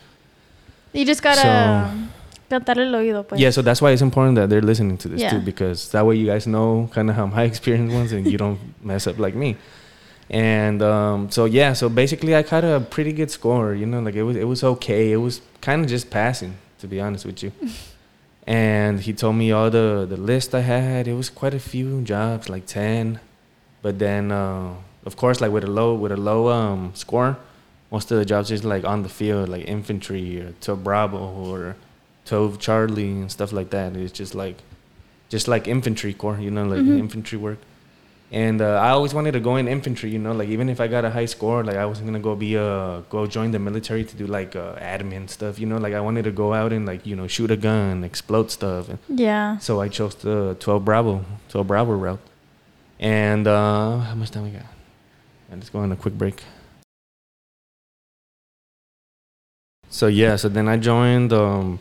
You 0.92 1.04
just 1.06 1.22
gotta 1.22 1.40
So- 1.40 2.08
el 2.52 2.94
oído, 2.94 3.24
pues. 3.26 3.40
Yeah, 3.40 3.50
so 3.50 3.62
that's 3.62 3.80
why 3.80 3.90
it's 3.92 4.02
important 4.02 4.36
that 4.36 4.48
they're 4.50 4.62
listening 4.62 4.96
to 4.98 5.08
this 5.08 5.20
Yeah. 5.20 5.30
too, 5.30 5.40
because 5.40 5.88
that 5.90 6.04
way 6.06 6.16
you 6.16 6.26
guys 6.26 6.46
know 6.46 6.88
kind 6.92 7.08
of 7.10 7.16
how 7.16 7.26
my 7.26 7.42
experience 7.52 7.92
was, 7.92 8.12
and 8.12 8.26
you 8.26 8.38
don't 8.38 8.58
mess 8.82 9.06
up 9.06 9.18
like 9.18 9.34
me. 9.34 9.56
And 10.30 10.80
um, 10.82 11.30
so 11.30 11.44
yeah, 11.44 11.72
so 11.74 11.88
basically 11.88 12.34
I 12.34 12.42
got 12.42 12.64
a 12.64 12.80
pretty 12.80 13.12
good 13.12 13.30
score. 13.30 13.74
You 13.74 13.86
know, 13.86 14.00
like 14.00 14.14
it 14.14 14.22
was 14.22 14.36
it 14.36 14.46
was 14.46 14.62
okay. 14.64 15.12
It 15.12 15.18
was 15.18 15.40
kind 15.60 15.82
of 15.82 15.88
just 15.90 16.10
passing, 16.10 16.54
to 16.80 16.86
be 16.86 17.00
honest 17.00 17.26
with 17.26 17.42
you. 17.42 17.52
and 18.46 19.00
he 19.00 19.12
told 19.12 19.36
me 19.36 19.52
all 19.52 19.70
the 19.70 20.06
the 20.08 20.16
list 20.16 20.54
I 20.54 20.60
had. 20.60 21.06
It 21.06 21.14
was 21.14 21.28
quite 21.30 21.54
a 21.54 21.60
few 21.60 22.00
jobs, 22.02 22.48
like 22.48 22.66
ten. 22.66 23.20
But 23.82 23.98
then, 23.98 24.30
uh, 24.30 24.74
of 25.04 25.16
course, 25.16 25.40
like 25.40 25.50
with 25.52 25.64
a 25.64 25.70
low 25.70 25.94
with 25.94 26.12
a 26.12 26.16
low 26.16 26.48
um, 26.48 26.92
score, 26.94 27.36
most 27.90 28.10
of 28.10 28.18
the 28.18 28.24
jobs 28.24 28.50
is 28.50 28.64
like 28.64 28.84
on 28.84 29.02
the 29.02 29.08
field, 29.08 29.48
like 29.48 29.64
infantry 29.68 30.40
or 30.40 30.52
to 30.60 30.76
Bravo 30.76 31.18
or 31.18 31.76
12 32.32 32.58
Charlie 32.58 33.10
and 33.22 33.30
stuff 33.30 33.52
like 33.52 33.68
that. 33.76 33.94
It's 33.94 34.10
just 34.22 34.34
like, 34.34 34.56
just 35.28 35.48
like 35.48 35.68
infantry 35.68 36.14
corps, 36.14 36.38
you 36.46 36.50
know, 36.50 36.64
like 36.64 36.80
Mhm. 36.80 36.98
infantry 37.04 37.36
work. 37.46 37.58
And 38.44 38.62
uh, 38.62 38.76
I 38.86 38.88
always 38.96 39.12
wanted 39.12 39.32
to 39.32 39.40
go 39.48 39.56
in 39.60 39.68
infantry, 39.68 40.08
you 40.08 40.18
know, 40.18 40.32
like 40.40 40.48
even 40.48 40.70
if 40.74 40.80
I 40.80 40.86
got 40.88 41.04
a 41.04 41.10
high 41.10 41.26
score, 41.34 41.62
like 41.62 41.76
I 41.76 41.84
wasn't 41.84 42.06
gonna 42.08 42.24
go 42.30 42.34
be 42.34 42.54
a 42.54 43.02
go 43.14 43.26
join 43.26 43.50
the 43.56 43.58
military 43.58 44.04
to 44.10 44.14
do 44.16 44.26
like 44.38 44.56
uh, 44.56 44.76
admin 44.94 45.28
stuff, 45.28 45.58
you 45.60 45.66
know, 45.70 45.76
like 45.76 45.92
I 45.92 46.00
wanted 46.00 46.24
to 46.24 46.32
go 46.44 46.54
out 46.60 46.72
and 46.72 46.86
like 46.86 47.04
you 47.04 47.14
know 47.18 47.26
shoot 47.34 47.50
a 47.50 47.58
gun, 47.68 48.02
explode 48.10 48.48
stuff, 48.50 48.88
and 48.88 48.98
Yeah. 49.26 49.58
so 49.58 49.82
I 49.84 49.88
chose 49.98 50.14
the 50.14 50.56
12 50.58 50.82
Bravo, 50.88 51.14
12 51.50 51.66
Bravo 51.66 51.92
route. 52.06 52.24
And 52.98 53.44
uh, 53.46 53.98
how 54.08 54.14
much 54.14 54.30
time 54.30 54.44
we 54.44 54.52
got? 54.60 54.70
And 55.50 55.60
let's 55.60 55.68
go 55.68 55.80
on 55.80 55.92
a 55.92 55.96
quick 55.96 56.16
break. 56.16 56.38
So 59.90 60.06
yeah, 60.06 60.36
so 60.36 60.48
then 60.48 60.66
I 60.68 60.78
joined 60.78 61.32
um, 61.34 61.78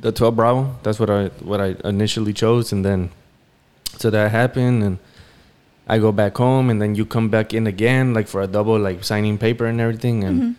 the 0.00 0.12
12 0.12 0.36
Bravo. 0.36 0.76
That's 0.82 0.98
what 1.00 1.10
I 1.10 1.28
what 1.42 1.60
I 1.60 1.74
initially 1.84 2.32
chose, 2.32 2.72
and 2.72 2.84
then 2.84 3.10
so 3.98 4.10
that 4.10 4.30
happened, 4.30 4.82
and 4.82 4.98
I 5.88 5.98
go 5.98 6.12
back 6.12 6.36
home, 6.36 6.68
and 6.70 6.80
then 6.82 6.94
you 6.94 7.06
come 7.06 7.28
back 7.28 7.54
in 7.54 7.66
again, 7.66 8.12
like 8.14 8.28
for 8.28 8.42
a 8.42 8.46
double, 8.46 8.78
like 8.78 9.04
signing 9.04 9.38
paper 9.38 9.66
and 9.66 9.80
everything, 9.80 10.24
and. 10.24 10.42
Mhm. 10.42 10.54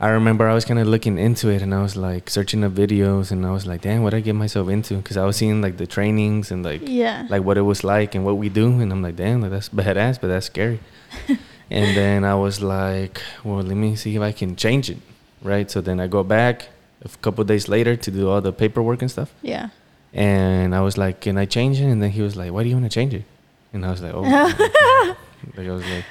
I 0.00 0.08
remember 0.08 0.48
I 0.48 0.54
was 0.54 0.64
kind 0.64 0.80
of 0.80 0.88
looking 0.88 1.16
into 1.16 1.48
it 1.48 1.62
and 1.62 1.72
I 1.72 1.80
was 1.80 1.94
like 1.94 2.28
searching 2.28 2.64
up 2.64 2.72
videos 2.72 3.30
and 3.30 3.46
I 3.46 3.52
was 3.52 3.66
like, 3.68 3.82
damn, 3.82 4.02
what 4.02 4.12
I 4.14 4.18
get 4.18 4.32
myself 4.34 4.68
into? 4.68 4.96
Because 4.96 5.16
I 5.16 5.24
was 5.24 5.36
seeing 5.36 5.62
like 5.62 5.76
the 5.76 5.86
trainings 5.86 6.50
and 6.50 6.64
like 6.64 6.80
Yeah. 6.84 7.24
like 7.30 7.44
what 7.44 7.56
it 7.56 7.60
was 7.62 7.84
like 7.84 8.16
and 8.16 8.24
what 8.24 8.36
we 8.36 8.48
do 8.48 8.80
and 8.80 8.90
I'm 8.90 9.00
like, 9.00 9.14
damn, 9.14 9.42
like, 9.42 9.52
that's 9.52 9.68
badass, 9.68 10.20
but 10.20 10.26
that's 10.26 10.46
scary. 10.46 10.80
and 11.70 11.96
then 11.96 12.24
I 12.24 12.34
was 12.34 12.60
like, 12.60 13.22
well, 13.44 13.62
let 13.62 13.76
me 13.76 13.94
see 13.94 14.16
if 14.16 14.22
I 14.22 14.32
can 14.32 14.56
change 14.56 14.90
it, 14.90 14.98
right? 15.40 15.70
So 15.70 15.80
then 15.80 16.00
I 16.00 16.08
go 16.08 16.24
back 16.24 16.66
a 17.04 17.08
couple 17.22 17.42
days 17.44 17.68
later 17.68 17.96
to 17.96 18.10
do 18.10 18.28
all 18.30 18.40
the 18.40 18.52
paperwork 18.52 19.02
and 19.02 19.10
stuff, 19.10 19.32
yeah. 19.42 19.68
and 20.12 20.74
I 20.74 20.80
was 20.80 20.96
like, 20.98 21.20
can 21.20 21.36
I 21.38 21.46
change 21.46 21.80
it? 21.80 21.84
And 21.86 22.02
then 22.02 22.10
he 22.10 22.22
was 22.22 22.36
like, 22.36 22.52
why 22.52 22.62
do 22.62 22.68
you 22.68 22.76
want 22.76 22.86
to 22.90 22.94
change 22.94 23.14
it? 23.14 23.24
And 23.72 23.84
I 23.86 23.90
was 23.90 24.00
like, 24.02 24.12
oh, 24.14 24.22
like 25.56 25.66
I 25.68 25.72
was 25.72 25.84
like, 25.84 26.04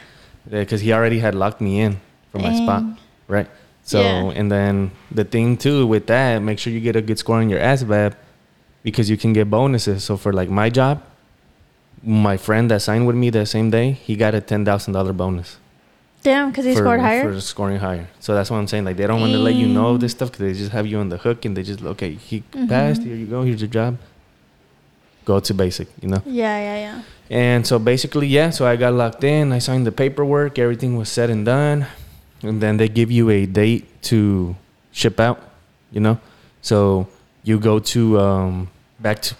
because 0.50 0.82
he 0.82 0.92
already 0.94 1.20
had 1.20 1.36
locked 1.36 1.62
me 1.62 1.80
in 1.82 2.00
for 2.32 2.40
my 2.40 2.54
spot. 2.56 2.84
Right. 3.28 3.48
So 3.84 4.02
Yeah. 4.02 4.32
and 4.40 4.52
then 4.52 4.92
the 5.12 5.24
thing 5.24 5.58
too 5.58 5.86
with 5.88 6.08
that, 6.08 6.40
make 6.42 6.60
sure 6.60 6.74
you 6.74 6.80
get 6.80 6.96
a 6.96 7.02
good 7.02 7.18
score 7.20 7.38
on 7.38 7.50
your 7.50 7.60
ASVAB 7.60 8.14
because 8.84 9.10
you 9.10 9.18
can 9.18 9.34
get 9.34 9.50
bonuses. 9.50 10.04
So 10.04 10.18
for 10.18 10.34
like 10.34 10.50
my 10.50 10.70
job, 10.70 11.04
my 12.04 12.36
friend 12.38 12.70
that 12.72 12.82
signed 12.82 13.06
with 13.08 13.16
me 13.16 13.30
that 13.32 13.46
same 13.48 13.70
day, 13.70 13.92
he 13.92 14.16
got 14.16 14.34
a 14.34 14.42
ten 14.42 14.66
thousand 14.66 14.94
dollar 14.94 15.14
bonus. 15.14 15.58
Damn, 16.24 16.50
because 16.52 16.66
he 16.66 16.74
for, 16.74 16.80
scored 16.82 17.00
higher. 17.00 17.34
for 17.34 17.42
scoring 17.42 17.78
higher. 17.80 18.08
So 18.20 18.36
that's 18.36 18.52
what 18.52 18.58
I'm 18.58 18.68
saying. 18.68 18.86
Like 18.86 18.98
they 18.98 19.08
don't 19.08 19.20
want 19.20 19.34
to 19.34 19.40
let 19.40 19.56
you 19.56 19.68
know 19.68 19.98
this 19.98 20.12
stuff 20.12 20.32
because 20.32 20.46
they 20.46 20.54
just 20.54 20.72
have 20.72 20.86
you 20.86 21.00
on 21.00 21.10
the 21.10 21.18
hook 21.18 21.46
and 21.46 21.58
they 21.58 21.64
just 21.64 21.82
okay, 21.84 22.14
he 22.14 22.44
Mhm. 22.54 22.70
passed. 22.70 23.02
Here 23.04 23.16
you 23.16 23.26
go. 23.26 23.42
Here's 23.44 23.62
your 23.62 23.70
job. 23.70 23.98
Go 25.26 25.40
to 25.40 25.54
basic. 25.54 25.88
You 26.02 26.10
know. 26.10 26.22
Yeah, 26.26 26.58
yeah, 26.60 26.78
yeah. 26.78 27.02
And 27.30 27.66
so 27.66 27.80
basically, 27.80 28.28
yeah. 28.28 28.50
So 28.52 28.66
I 28.68 28.76
got 28.76 28.94
locked 28.94 29.24
in. 29.24 29.52
I 29.52 29.60
signed 29.60 29.86
the 29.88 29.92
paperwork. 29.92 30.60
Everything 30.60 30.98
was 30.98 31.10
said 31.10 31.30
and 31.30 31.46
done. 31.46 31.86
And 32.44 32.62
then 32.62 32.78
they 32.78 32.88
give 32.90 33.12
you 33.12 33.30
a 33.30 33.46
date 33.46 34.02
to 34.04 34.56
ship 34.92 35.20
out. 35.20 35.40
You 35.92 36.00
know, 36.02 36.20
so 36.62 37.08
you 37.44 37.60
go 37.60 37.80
to 37.80 38.20
um, 38.20 38.70
back 39.00 39.22
to 39.24 39.36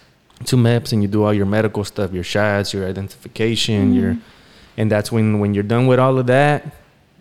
to 0.46 0.56
MEPS 0.56 0.92
and 0.92 1.02
you 1.02 1.08
do 1.08 1.22
all 1.22 1.32
your 1.32 1.46
medical 1.46 1.84
stuff, 1.84 2.12
your 2.12 2.24
shots, 2.24 2.74
your 2.74 2.84
identification, 2.88 3.94
your, 3.94 4.16
and 4.76 4.90
that's 4.90 5.10
when 5.12 5.38
when 5.40 5.54
you're 5.54 5.62
done 5.62 5.86
with 5.86 5.98
all 5.98 6.18
of 6.18 6.26
that. 6.26 6.64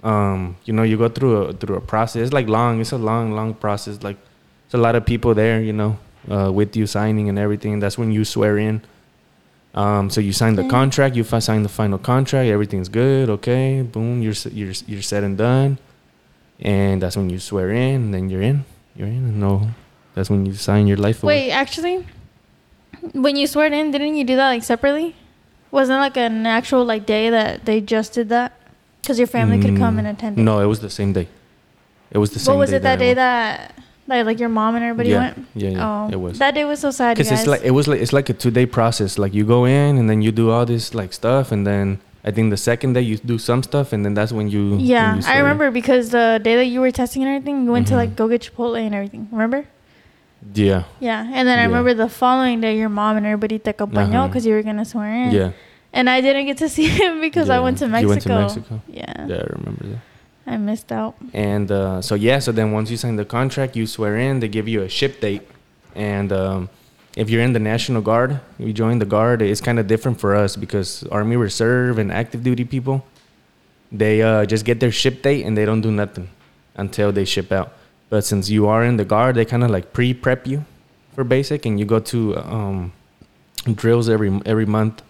Um, 0.04 0.58
you 0.66 0.74
know, 0.74 0.84
you 0.84 0.98
go 0.98 1.10
through 1.10 1.38
a 1.38 1.54
through 1.54 1.76
a 1.76 1.82
process. 1.82 2.24
It's 2.24 2.34
like 2.34 2.48
long. 2.48 2.82
It's 2.82 2.92
a 2.92 2.98
long, 2.98 3.34
long 3.34 3.54
process. 3.54 4.02
Like, 4.02 4.18
it's 4.66 4.74
a 4.74 4.78
lot 4.78 4.96
of 4.96 5.06
people 5.06 5.36
there. 5.36 5.62
You 5.62 5.74
know, 5.74 6.00
uh, 6.30 6.52
with 6.52 6.76
you 6.76 6.88
signing 6.88 7.30
and 7.30 7.38
everything. 7.38 7.80
That's 7.80 7.98
when 7.98 8.12
you 8.12 8.26
swear 8.26 8.58
in. 8.58 8.82
Um, 9.74 10.10
so 10.10 10.20
you 10.20 10.34
sign 10.34 10.56
the 10.56 10.68
contract, 10.68 11.16
you 11.16 11.24
fi- 11.24 11.40
sign 11.40 11.64
the 11.64 11.70
final 11.70 11.98
contract, 11.98 12.50
everything's 12.50 12.90
good, 12.90 13.30
okay, 13.30 13.82
boom, 13.82 14.22
you're 14.22 14.34
you're 14.52 14.74
you're 14.86 15.02
set 15.02 15.24
and 15.24 15.38
done, 15.38 15.78
and 16.60 17.02
that's 17.02 17.16
when 17.16 17.30
you 17.30 17.40
swear 17.40 17.72
in, 17.72 18.04
and 18.04 18.14
then 18.14 18.30
you're 18.30 18.42
in, 18.42 18.66
you're 18.98 19.08
in, 19.08 19.40
no, 19.40 19.70
that's 20.14 20.30
when 20.30 20.46
you 20.46 20.56
sign 20.56 20.88
your 20.88 20.98
life 20.98 21.24
away. 21.24 21.48
Wait, 21.48 21.52
actually, 21.52 22.06
when 23.14 23.38
you 23.38 23.48
swear 23.48 23.72
in, 23.72 23.92
didn't 23.92 24.16
you 24.16 24.26
do 24.26 24.36
that 24.36 24.50
like 24.50 24.64
separately? 24.64 25.16
Wasn't 25.72 25.96
it 25.96 26.00
like 26.00 26.18
an 26.18 26.46
actual 26.46 26.84
like 26.86 27.06
day 27.06 27.30
that 27.30 27.66
they 27.66 27.82
just 27.82 28.14
did 28.14 28.30
that? 28.30 28.54
Because 29.02 29.18
your 29.18 29.28
family 29.28 29.60
could 29.60 29.78
come 29.78 29.96
Mm, 29.96 30.00
and 30.00 30.08
attend. 30.08 30.38
it? 30.40 30.42
No, 30.44 30.60
it 30.60 30.66
was 30.66 30.80
the 30.82 30.90
same 30.90 31.14
day. 31.14 31.28
It 32.12 32.18
was 32.18 32.30
the 32.32 32.40
same. 32.40 32.46
Day. 32.46 32.56
What 32.56 32.60
was 32.60 32.70
day 32.70 32.76
it 32.78 32.84
that 32.84 32.94
I 32.94 32.96
day 32.98 33.08
went. 33.08 33.16
that, 33.18 33.76
that 34.08 34.26
like 34.26 34.40
your 34.40 34.50
mom 34.50 34.76
and 34.76 34.84
everybody 34.84 35.10
yeah, 35.10 35.20
went? 35.20 35.48
Yeah, 35.56 35.70
yeah, 35.70 35.88
oh, 36.06 36.10
it 36.12 36.18
was. 36.20 36.38
That 36.40 36.54
day 36.54 36.66
was 36.66 36.80
so 36.80 36.92
sad, 36.92 37.18
you 37.18 37.24
Because 37.24 37.30
guys. 37.32 37.40
it's 37.40 37.48
like 37.48 37.62
it 37.64 37.72
was 37.72 37.88
like 37.88 38.02
it's 38.02 38.14
like 38.14 38.30
a 38.30 38.34
two 38.34 38.52
day 38.52 38.66
process. 38.66 39.18
Like 39.18 39.34
you 39.34 39.44
go 39.46 39.66
in 39.66 39.98
and 39.98 40.10
then 40.10 40.22
you 40.22 40.32
do 40.32 40.52
all 40.52 40.66
this 40.66 40.94
like 40.94 41.14
stuff, 41.14 41.52
and 41.52 41.66
then 41.66 42.00
I 42.24 42.32
think 42.32 42.52
the 42.52 42.58
second 42.58 42.94
day 42.94 43.02
you 43.02 43.18
do 43.18 43.40
some 43.40 43.64
stuff, 43.64 43.94
and 43.94 44.06
then 44.06 44.14
that's 44.14 44.32
when 44.32 44.50
you. 44.50 44.72
when 44.72 44.80
yeah, 44.82 45.16
you 45.16 45.22
I 45.26 45.38
remember 45.40 45.72
because 45.72 46.10
the 46.12 46.40
day 46.44 46.56
that 46.58 46.66
you 46.66 46.82
were 46.82 46.92
testing 46.92 47.24
and 47.24 47.32
everything, 47.34 47.64
you 47.66 47.72
went 47.72 47.88
to 47.88 47.94
Mhm. 47.94 47.98
like 48.04 48.16
go 48.16 48.28
get 48.28 48.42
Chipotle 48.42 48.78
and 48.80 48.94
everything. 48.94 49.30
Remember? 49.32 49.66
Yeah, 50.54 50.84
Yeah, 51.00 51.22
and 51.34 51.48
then 51.48 51.60
I 51.60 51.66
remember 51.66 51.94
the 51.94 52.10
following 52.10 52.62
day, 52.62 52.78
your 52.78 52.90
mom 52.90 53.16
and 53.18 53.26
everybody 53.26 53.60
te 53.60 53.72
acompañó 53.72 54.16
Uh-huh. 54.16 54.28
because 54.28 54.46
you 54.46 54.54
were 54.54 54.64
gonna 54.64 54.86
swear 54.86 55.14
in. 55.26 55.32
yeah. 55.32 55.52
And 55.94 56.10
I 56.10 56.22
didn't 56.22 56.46
get 56.46 56.58
to 56.58 56.70
see 56.70 56.88
him 57.02 57.22
because 57.22 57.50
I 57.50 57.60
went 57.60 57.78
to 57.80 57.88
Mexico. 57.88 58.02
You 58.02 58.08
went 58.10 58.22
to 58.24 58.30
Mexico? 58.30 58.82
Yeah. 58.88 59.28
Yeah, 59.28 59.36
I 59.44 59.48
remember 59.58 59.86
that. 59.92 60.00
I 60.48 60.58
missed 60.58 60.92
out. 60.92 61.16
And 61.34 61.70
uh, 61.72 62.02
so 62.02 62.16
yeah, 62.16 62.40
so 62.40 62.52
then 62.52 62.72
once 62.72 62.90
you 62.90 62.98
sign 62.98 63.16
the 63.18 63.26
contract, 63.26 63.76
you 63.76 63.86
swear 63.86 64.18
in. 64.18 64.40
They 64.40 64.48
give 64.48 64.68
you 64.68 64.82
a 64.82 64.90
ship 64.90 65.22
date, 65.22 65.44
and 65.96 66.32
um, 66.34 66.70
if 67.16 67.30
you're 67.30 67.44
in 67.44 67.54
the 67.54 67.60
National 67.60 68.02
Guard, 68.02 68.40
you 68.58 68.74
join 68.74 68.98
the 69.00 69.06
Guard. 69.06 69.42
It's 69.42 69.62
kind 69.62 69.78
of 69.80 69.86
different 69.88 70.20
for 70.20 70.34
us 70.36 70.56
because 70.56 71.04
Army 71.12 71.36
Reserve 71.36 72.00
and 72.00 72.12
active 72.12 72.42
duty 72.44 72.64
people, 72.66 73.06
they 73.92 74.22
uh, 74.24 74.46
just 74.46 74.66
get 74.66 74.80
their 74.80 74.92
ship 74.92 75.22
date 75.22 75.46
and 75.46 75.56
they 75.58 75.66
don't 75.66 75.82
do 75.82 75.92
nothing 75.92 76.30
until 76.76 77.12
they 77.12 77.26
ship 77.26 77.52
out. 77.52 77.74
But 78.12 78.26
since 78.26 78.50
you 78.50 78.68
are 78.68 78.84
in 78.84 78.98
the 78.98 79.06
Guard, 79.06 79.36
they 79.36 79.46
kind 79.46 79.64
of 79.64 79.72
like 79.72 79.94
pre-prep 79.94 80.46
you 80.46 80.66
for 81.16 81.24
basic, 81.24 81.66
and 81.66 81.80
you 81.80 81.86
go 81.86 82.00
to 82.12 82.36
um, 82.38 82.92
drills 83.82 84.10
every 84.10 84.30
every 84.46 84.66
month. 84.68 85.02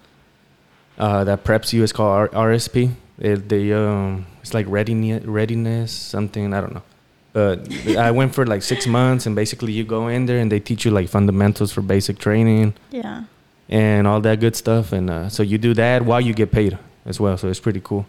Uh, 0.99 1.23
that 1.23 1.43
preps 1.43 1.73
you. 1.73 1.81
It's 1.83 1.91
called 1.91 2.29
R- 2.33 2.49
RSP. 2.53 2.91
It, 3.17 3.49
they 3.49 3.73
um, 3.73 4.27
it's 4.41 4.53
like 4.53 4.67
readiness, 4.69 5.25
readiness, 5.25 5.91
something 5.91 6.53
I 6.53 6.61
don't 6.61 6.73
know. 6.75 6.83
But 7.33 7.57
I 7.97 8.11
went 8.11 8.35
for 8.35 8.45
like 8.45 8.61
six 8.61 8.85
months, 8.85 9.25
and 9.25 9.35
basically 9.35 9.71
you 9.73 9.83
go 9.83 10.07
in 10.07 10.27
there 10.27 10.37
and 10.37 10.51
they 10.51 10.59
teach 10.59 10.85
you 10.85 10.91
like 10.91 11.09
fundamentals 11.09 11.71
for 11.71 11.81
basic 11.81 12.19
training 12.19 12.73
Yeah. 12.91 13.23
and 13.69 14.05
all 14.05 14.21
that 14.21 14.39
good 14.41 14.55
stuff. 14.55 14.91
And 14.91 15.09
uh, 15.09 15.29
so 15.29 15.41
you 15.41 15.57
do 15.57 15.73
that 15.73 16.03
while 16.05 16.21
you 16.21 16.33
get 16.35 16.51
paid 16.51 16.77
as 17.05 17.19
well. 17.19 17.35
So 17.37 17.47
it's 17.47 17.59
pretty 17.59 17.81
cool. 17.81 18.05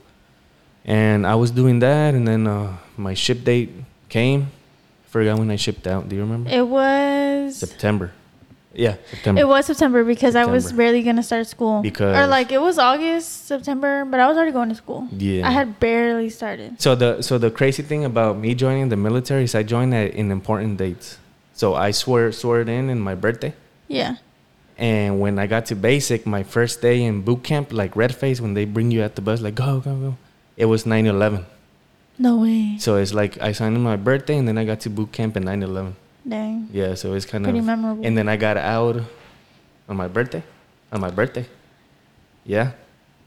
And 0.85 1.25
I 1.27 1.37
was 1.37 1.51
doing 1.51 1.79
that, 1.79 2.13
and 2.15 2.27
then 2.29 2.47
uh, 2.47 2.77
my 2.99 3.15
ship 3.15 3.45
date 3.45 3.71
came. 4.11 4.49
Forgot 5.13 5.39
when 5.39 5.51
I 5.53 5.57
shipped 5.61 5.87
out. 5.87 6.09
Do 6.09 6.17
you 6.17 6.23
remember? 6.25 6.49
It 6.51 6.67
was. 6.67 7.57
September. 7.61 8.13
Yeah, 8.75 8.97
September. 9.11 9.41
It 9.43 9.47
was 9.47 9.67
September 9.67 10.01
because 10.03 10.35
I 10.35 10.47
was 10.47 10.73
barely 10.73 11.03
gonna 11.03 11.23
start 11.23 11.47
school. 11.47 11.83
Because 11.85 12.17
or 12.17 12.27
like 12.27 12.49
it 12.51 12.61
was 12.69 12.79
August, 12.81 13.45
September, 13.47 14.07
but 14.09 14.19
I 14.19 14.27
was 14.27 14.37
already 14.39 14.53
going 14.57 14.71
to 14.71 14.75
school. 14.75 15.07
yeah. 15.13 15.47
I 15.47 15.51
had 15.53 15.79
barely 15.79 16.31
started. 16.31 16.81
So 16.81 16.95
the 16.97 17.21
so 17.21 17.37
the 17.37 17.51
crazy 17.51 17.83
thing 17.83 18.03
about 18.09 18.39
me 18.39 18.55
joining 18.55 18.89
the 18.89 18.97
military 18.97 19.45
is 19.45 19.55
I 19.55 19.63
joined 19.63 19.93
at 19.95 20.15
in 20.15 20.31
important 20.33 20.79
dates. 20.79 21.19
So 21.53 21.75
I 21.75 21.91
swore 21.93 22.33
swore 22.33 22.63
it 22.65 22.69
in 22.71 22.89
in 22.89 22.99
my 22.99 23.15
birthday, 23.15 23.53
Yeah. 23.89 24.17
and 24.79 25.21
when 25.21 25.39
I 25.39 25.47
got 25.47 25.67
to 25.67 25.75
basic, 25.77 26.25
my 26.25 26.43
first 26.43 26.81
day 26.81 27.05
in 27.05 27.21
boot 27.21 27.43
camp, 27.45 27.75
like 27.77 27.95
red 27.95 28.15
phase, 28.17 28.41
when 28.41 28.55
they 28.55 28.65
bring 28.65 28.91
you 28.91 29.03
at 29.05 29.17
the 29.17 29.21
bus, 29.21 29.43
like 29.45 29.55
go 29.55 29.81
go 29.85 29.93
go, 30.05 30.17
it 30.57 30.65
was 30.65 30.85
9/11. 30.89 31.45
No 32.23 32.39
way. 32.39 32.79
So 32.79 32.97
it's 33.03 33.11
like 33.13 33.41
I 33.43 33.51
signed 33.51 33.75
in 33.75 33.83
my 33.83 33.97
birthday, 33.99 34.39
and 34.39 34.47
then 34.47 34.57
I 34.57 34.65
got 34.65 34.79
to 34.87 34.91
boot 34.91 35.11
camp 35.11 35.35
in 35.37 35.43
9/11. 35.43 35.99
Dang. 36.23 36.69
Yeah, 36.71 36.95
so 36.95 37.15
it's 37.19 37.27
kind 37.27 37.43
Pretty 37.43 37.59
of 37.59 37.67
memorable. 37.67 38.07
and 38.07 38.15
then 38.17 38.29
I 38.31 38.37
got 38.39 38.55
out 38.57 39.03
on 39.91 39.97
my 39.99 40.07
birthday, 40.07 40.43
on 40.95 41.01
my 41.03 41.11
birthday. 41.11 41.47
Yeah, 42.47 42.73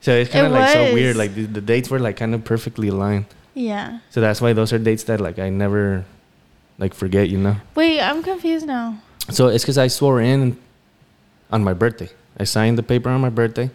so 0.00 0.12
it's 0.16 0.32
kind 0.32 0.46
of 0.48 0.52
It 0.52 0.56
like 0.56 0.72
so 0.72 0.94
weird. 0.96 1.16
Like 1.16 1.34
the, 1.36 1.44
the 1.44 1.60
dates 1.60 1.90
were 1.92 1.98
like 2.00 2.16
kind 2.16 2.32
of 2.34 2.44
perfectly 2.44 2.88
aligned. 2.88 3.26
yeah. 3.52 4.00
So 4.10 4.20
that's 4.24 4.40
why 4.40 4.52
those 4.56 4.72
are 4.72 4.78
dates 4.80 5.04
that 5.12 5.20
like 5.20 5.38
I 5.38 5.48
never 5.52 6.04
like 6.80 6.94
forget, 6.94 7.28
you 7.28 7.36
know. 7.38 7.56
Wait, 7.76 8.00
I'm 8.00 8.22
confused 8.24 8.64
now. 8.66 8.96
So 9.28 9.48
it's 9.48 9.64
because 9.64 9.76
I 9.78 9.88
swore 9.88 10.20
in 10.24 10.56
on 11.52 11.60
my 11.64 11.72
birthday. 11.74 12.08
I 12.40 12.44
signed 12.44 12.76
the 12.80 12.82
paper 12.82 13.08
on 13.12 13.20
my 13.20 13.28
birthday, 13.32 13.68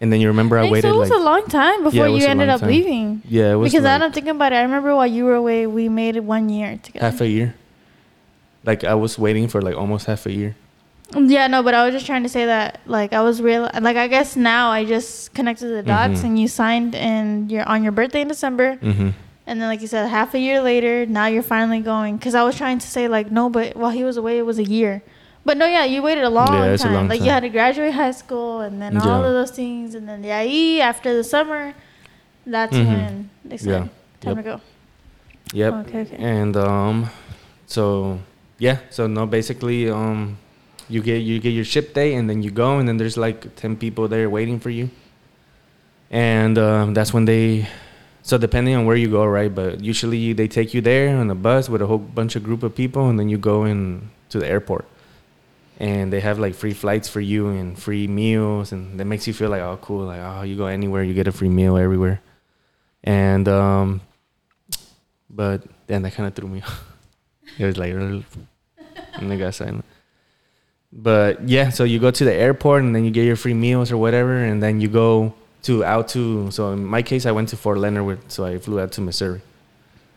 and 0.00 0.12
then 0.12 0.20
you 0.20 0.28
remember 0.28 0.56
I 0.58 0.70
waited 0.70 0.82
so 0.88 0.94
it 0.94 0.98
was 0.98 1.10
like 1.10 1.18
a 1.20 1.22
long 1.22 1.46
time 1.48 1.82
before 1.82 2.08
was 2.10 2.22
you 2.22 2.28
ended 2.28 2.48
up 2.48 2.60
time. 2.60 2.70
leaving. 2.70 3.22
yeah, 3.28 3.52
it 3.52 3.56
was 3.56 3.72
Because 3.72 3.84
like 3.84 3.94
I 3.94 3.98
don't 3.98 4.14
think 4.14 4.28
about 4.28 4.52
it. 4.52 4.56
I 4.56 4.62
remember 4.62 4.94
while 4.94 5.06
you 5.06 5.24
were 5.24 5.34
away, 5.34 5.66
we 5.66 5.88
made 5.88 6.16
it 6.16 6.24
one 6.24 6.48
year 6.48 6.78
together. 6.82 7.04
half 7.10 7.20
a 7.20 7.28
year. 7.28 7.54
Like 8.64 8.84
I 8.84 8.94
was 8.94 9.18
waiting 9.18 9.48
for 9.48 9.62
like 9.62 9.76
almost 9.76 10.06
half 10.06 10.26
a 10.26 10.32
year. 10.32 10.56
Yeah, 11.16 11.46
no, 11.46 11.62
but 11.62 11.72
I 11.74 11.84
was 11.86 11.94
just 11.94 12.04
trying 12.04 12.22
to 12.24 12.28
say 12.28 12.44
that, 12.44 12.80
like, 12.84 13.14
I 13.14 13.22
was 13.22 13.40
real, 13.40 13.62
like, 13.80 13.96
I 13.96 14.08
guess 14.08 14.36
now 14.36 14.68
I 14.68 14.84
just 14.84 15.32
connected 15.32 15.68
the 15.68 15.82
dots, 15.82 16.20
Mhm. 16.20 16.24
and 16.24 16.38
you 16.38 16.48
signed, 16.48 16.94
and 16.94 17.50
you're 17.50 17.64
on 17.66 17.82
your 17.82 17.92
birthday 17.92 18.20
in 18.20 18.28
December, 18.28 18.76
Mm-hmm. 18.76 19.08
and 19.46 19.58
then, 19.58 19.68
like 19.68 19.80
you 19.80 19.86
said, 19.86 20.06
half 20.10 20.34
a 20.34 20.38
year 20.38 20.60
later, 20.60 21.06
now 21.06 21.24
you're 21.24 21.42
finally 21.42 21.80
going. 21.80 22.18
Because 22.18 22.34
I 22.34 22.42
was 22.42 22.56
trying 22.58 22.78
to 22.80 22.86
say, 22.86 23.08
like, 23.08 23.30
no, 23.32 23.48
but 23.48 23.74
while 23.74 23.90
he 23.90 24.04
was 24.04 24.18
away, 24.18 24.36
it 24.36 24.44
was 24.44 24.58
a 24.58 24.64
year. 24.64 25.00
But 25.44 25.56
no, 25.56 25.66
yeah, 25.66 25.84
you 25.84 26.02
waited 26.02 26.24
a 26.24 26.30
long 26.30 26.52
Yeah, 26.52 26.64
it's 26.72 26.82
a 26.82 26.86
time. 26.86 26.94
long 26.94 27.08
like, 27.08 27.20
you 27.22 27.30
had 27.30 27.40
to 27.40 27.48
graduate 27.48 27.94
high 27.94 28.10
school, 28.10 28.60
and 28.60 28.80
then 28.82 28.96
all 28.98 29.24
of 29.24 29.32
those 29.32 29.50
things, 29.50 29.94
and 29.94 30.06
then 30.08 30.20
the 30.22 30.30
IE 30.30 30.80
after 30.80 31.14
the 31.16 31.24
summer, 31.24 31.74
that's 32.46 32.76
Mhm. 32.76 32.86
when 32.86 33.30
they 33.44 33.56
said, 33.56 33.68
Yeah. 33.70 33.78
time 34.20 34.36
Yep. 34.36 34.36
to 34.36 34.42
go. 34.42 34.60
Yep. 35.54 35.72
Okay, 35.86 36.00
okay. 36.02 36.16
And 36.18 36.56
um, 36.56 37.08
so 37.66 38.18
yeah, 38.58 38.78
so 38.90 39.06
no, 39.06 39.24
basically 39.26 39.88
um, 39.88 40.36
you 40.90 41.00
get 41.00 41.18
you 41.22 41.38
get 41.40 41.50
your 41.50 41.64
ship 41.64 41.94
day, 41.94 42.14
and 42.14 42.28
then 42.28 42.42
you 42.42 42.50
go, 42.50 42.78
and 42.78 42.86
then 42.88 42.98
there's 42.98 43.16
like 43.16 43.56
ten 43.56 43.76
people 43.76 44.08
there 44.08 44.28
waiting 44.28 44.60
for 44.60 44.68
you. 44.70 44.90
And 46.10 46.56
um, 46.58 46.94
that's 46.94 47.12
when 47.12 47.24
they, 47.26 47.68
so 48.22 48.38
depending 48.38 48.74
on 48.74 48.86
where 48.86 48.96
you 48.96 49.08
go, 49.08 49.24
right? 49.26 49.54
But 49.54 49.80
usually 49.84 50.32
they 50.32 50.48
take 50.48 50.72
you 50.72 50.80
there 50.80 51.16
on 51.16 51.30
a 51.30 51.34
bus 51.34 51.68
with 51.68 51.82
a 51.82 51.86
whole 51.86 51.98
bunch 51.98 52.34
of 52.36 52.42
group 52.42 52.62
of 52.62 52.74
people, 52.74 53.08
and 53.08 53.18
then 53.18 53.28
you 53.28 53.36
go 53.38 53.64
in 53.64 54.08
to 54.30 54.38
the 54.38 54.46
airport. 54.48 54.86
And 55.80 56.12
they 56.12 56.18
have 56.20 56.40
like 56.40 56.54
free 56.54 56.74
flights 56.74 57.08
for 57.08 57.20
you 57.20 57.48
and 57.50 57.78
free 57.78 58.08
meals, 58.08 58.72
and 58.72 58.98
that 58.98 59.04
makes 59.04 59.26
you 59.28 59.32
feel 59.32 59.48
like 59.48 59.62
oh 59.62 59.78
cool, 59.80 60.06
like 60.06 60.20
oh 60.20 60.42
you 60.42 60.56
go 60.56 60.66
anywhere, 60.66 61.04
you 61.04 61.14
get 61.14 61.28
a 61.28 61.32
free 61.32 61.48
meal 61.48 61.76
everywhere. 61.76 62.20
And 63.04 63.46
um, 63.46 64.00
but 65.30 65.62
then 65.86 66.02
that 66.02 66.14
kind 66.14 66.26
of 66.26 66.34
threw 66.34 66.48
me 66.48 66.62
off. 66.66 66.84
It 67.58 67.64
was 67.64 67.76
like, 67.76 67.92
and 67.92 68.24
they 69.30 69.36
got 69.38 69.54
silent. 69.54 69.84
But 70.92 71.48
yeah, 71.48 71.68
so 71.70 71.84
you 71.84 71.98
go 71.98 72.10
to 72.10 72.24
the 72.24 72.32
airport 72.34 72.82
and 72.82 72.94
then 72.94 73.04
you 73.04 73.10
get 73.10 73.24
your 73.24 73.36
free 73.36 73.54
meals 73.54 73.92
or 73.92 73.98
whatever, 73.98 74.36
and 74.36 74.62
then 74.62 74.80
you 74.80 74.88
go 74.88 75.34
to 75.62 75.84
out 75.84 76.08
to. 76.08 76.50
So 76.50 76.72
in 76.72 76.84
my 76.84 77.02
case, 77.02 77.26
I 77.26 77.30
went 77.32 77.50
to 77.50 77.56
Fort 77.56 77.78
Leonard, 77.78 78.04
with, 78.06 78.30
so 78.30 78.44
I 78.44 78.58
flew 78.58 78.80
out 78.80 78.92
to 78.92 79.00
Missouri, 79.00 79.42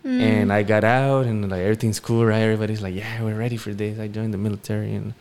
Mm. 0.03 0.19
and 0.19 0.53
I 0.53 0.63
got 0.63 0.83
out 0.83 1.27
and 1.27 1.47
like 1.51 1.61
everything's 1.61 1.99
cool, 1.99 2.25
right? 2.25 2.39
Everybody's 2.39 2.81
like, 2.81 2.95
yeah, 2.95 3.21
we're 3.21 3.35
ready 3.37 3.55
for 3.57 3.71
this. 3.71 3.99
I 3.99 4.07
joined 4.07 4.33
the 4.33 4.39
military, 4.39 4.95
and 4.95 5.13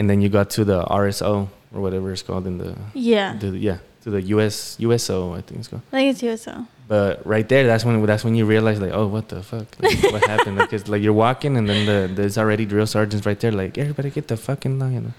and 0.00 0.08
then 0.08 0.20
you 0.22 0.28
got 0.30 0.48
to 0.56 0.64
the 0.64 0.82
RSO 0.84 1.48
or 1.74 1.80
whatever 1.80 2.10
it's 2.10 2.22
called 2.22 2.46
in 2.46 2.56
the, 2.58 2.74
yeah, 2.94 3.36
the 3.36 3.48
yeah 3.56 3.78
to 4.02 4.10
the 4.10 4.22
US 4.34 4.76
USO 4.80 5.34
I 5.34 5.42
think 5.42 5.60
it's 5.60 5.68
called. 5.68 5.82
I 5.92 5.96
think 5.96 6.10
it's 6.12 6.22
USO. 6.22 6.66
But 6.88 7.24
right 7.24 7.46
there, 7.48 7.66
that's 7.66 7.84
when 7.84 8.04
that's 8.06 8.24
when 8.24 8.34
you 8.34 8.46
realize 8.46 8.80
like, 8.80 8.92
oh, 8.92 9.06
what 9.06 9.28
the 9.28 9.42
fuck, 9.42 9.66
like, 9.78 10.02
what 10.14 10.24
happened? 10.26 10.56
Because 10.58 10.88
like 10.88 11.02
you're 11.02 11.12
walking 11.12 11.56
and 11.58 11.68
then 11.68 11.86
the 11.86 12.12
there's 12.12 12.38
already 12.38 12.64
drill 12.64 12.86
sergeants 12.86 13.26
right 13.26 13.38
there, 13.38 13.52
like 13.52 13.76
everybody 13.78 14.10
get 14.10 14.26
the 14.26 14.36
fucking 14.36 14.78
line. 14.78 15.12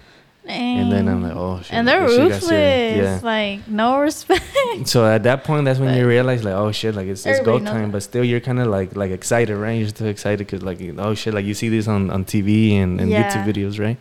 And 0.47 0.91
then 0.91 1.07
I'm 1.07 1.21
like, 1.21 1.35
oh 1.35 1.61
shit. 1.61 1.73
and 1.73 1.88
they're 1.88 2.01
ruthless. 2.01 2.47
serious. 2.47 3.23
Like 3.23 3.67
no 3.67 4.00
respect. 4.07 4.43
So 4.85 5.05
at 5.05 5.23
that 5.23 5.43
point, 5.43 5.65
that's 5.65 5.79
when 5.79 5.95
you 5.95 6.07
realize 6.07 6.43
like, 6.43 6.55
oh 6.55 6.71
shit, 6.71 6.95
like 6.95 7.07
it's, 7.07 7.25
it's 7.25 7.39
go 7.41 7.59
time. 7.59 7.83
that. 7.83 7.91
But 7.91 8.03
still, 8.03 8.25
you're 8.25 8.39
kind 8.41 8.59
of 8.59 8.67
like 8.67 8.95
like 8.95 9.11
excited, 9.11 9.55
right? 9.55 9.73
You're 9.79 9.89
still 9.89 10.07
excited 10.07 10.39
because 10.39 10.63
like 10.63 10.79
oh 10.97 11.13
shit, 11.13 11.33
like 11.35 11.45
you 11.45 11.53
see 11.53 11.69
this 11.69 11.88
on 11.88 12.09
on 12.09 12.25
TV 12.25 12.73
and, 12.81 13.00
and 13.00 13.11
Yeah. 13.11 13.29
YouTube 13.31 13.45
videos, 13.45 13.79
right? 13.79 13.97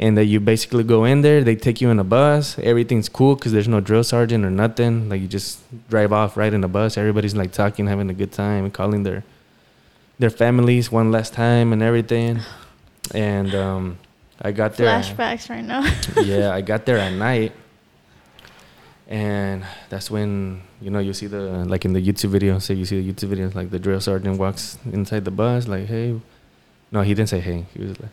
And 0.00 0.16
that 0.16 0.26
you 0.26 0.38
basically 0.38 0.84
go 0.84 1.04
in 1.04 1.22
there. 1.22 1.42
They 1.42 1.56
take 1.56 1.80
you 1.80 1.90
in 1.90 1.98
a 1.98 2.04
bus. 2.04 2.58
Everything's 2.60 3.08
cool 3.08 3.34
because 3.34 3.52
there's 3.52 3.68
no 3.68 3.80
drill 3.80 4.04
sergeant 4.04 4.44
or 4.44 4.50
nothing. 4.50 5.08
Like 5.08 5.20
you 5.20 5.26
just 5.28 5.60
drive 5.88 6.12
off 6.12 6.36
right 6.36 6.52
in 6.52 6.62
a 6.62 6.68
bus. 6.68 6.96
Everybody's 6.96 7.34
like 7.34 7.52
talking, 7.52 7.86
having 7.86 8.08
a 8.08 8.14
good 8.14 8.32
time, 8.32 8.64
and 8.64 8.72
calling 8.72 9.02
their 9.02 9.24
their 10.18 10.30
families 10.30 10.90
one 10.90 11.10
last 11.10 11.32
time 11.32 11.72
and 11.72 11.82
everything. 11.82 12.40
And 13.14 13.54
um, 13.54 13.98
I 14.40 14.52
got 14.52 14.76
there. 14.76 14.88
Flashbacks 14.88 15.50
right 15.50 15.64
now. 15.64 15.82
yeah, 16.22 16.54
I 16.54 16.60
got 16.60 16.86
there 16.86 16.98
at 16.98 17.12
night, 17.12 17.52
and 19.08 19.64
that's 19.88 20.10
when 20.10 20.62
you 20.80 20.90
know 20.90 21.00
you 21.00 21.12
see 21.12 21.26
the 21.26 21.64
like 21.64 21.84
in 21.84 21.92
the 21.92 22.04
YouTube 22.04 22.30
video. 22.30 22.60
Say 22.60 22.74
you 22.74 22.84
see 22.84 23.00
the 23.00 23.12
YouTube 23.12 23.34
videos 23.34 23.54
like 23.56 23.70
the 23.70 23.80
drill 23.80 24.00
sergeant 24.00 24.38
walks 24.38 24.78
inside 24.92 25.24
the 25.24 25.32
bus, 25.32 25.66
like 25.66 25.86
hey. 25.86 26.20
No, 26.90 27.02
he 27.02 27.12
didn't 27.12 27.28
say 27.28 27.40
hey. 27.40 27.66
He 27.74 27.82
was 27.82 28.00
like, 28.00 28.08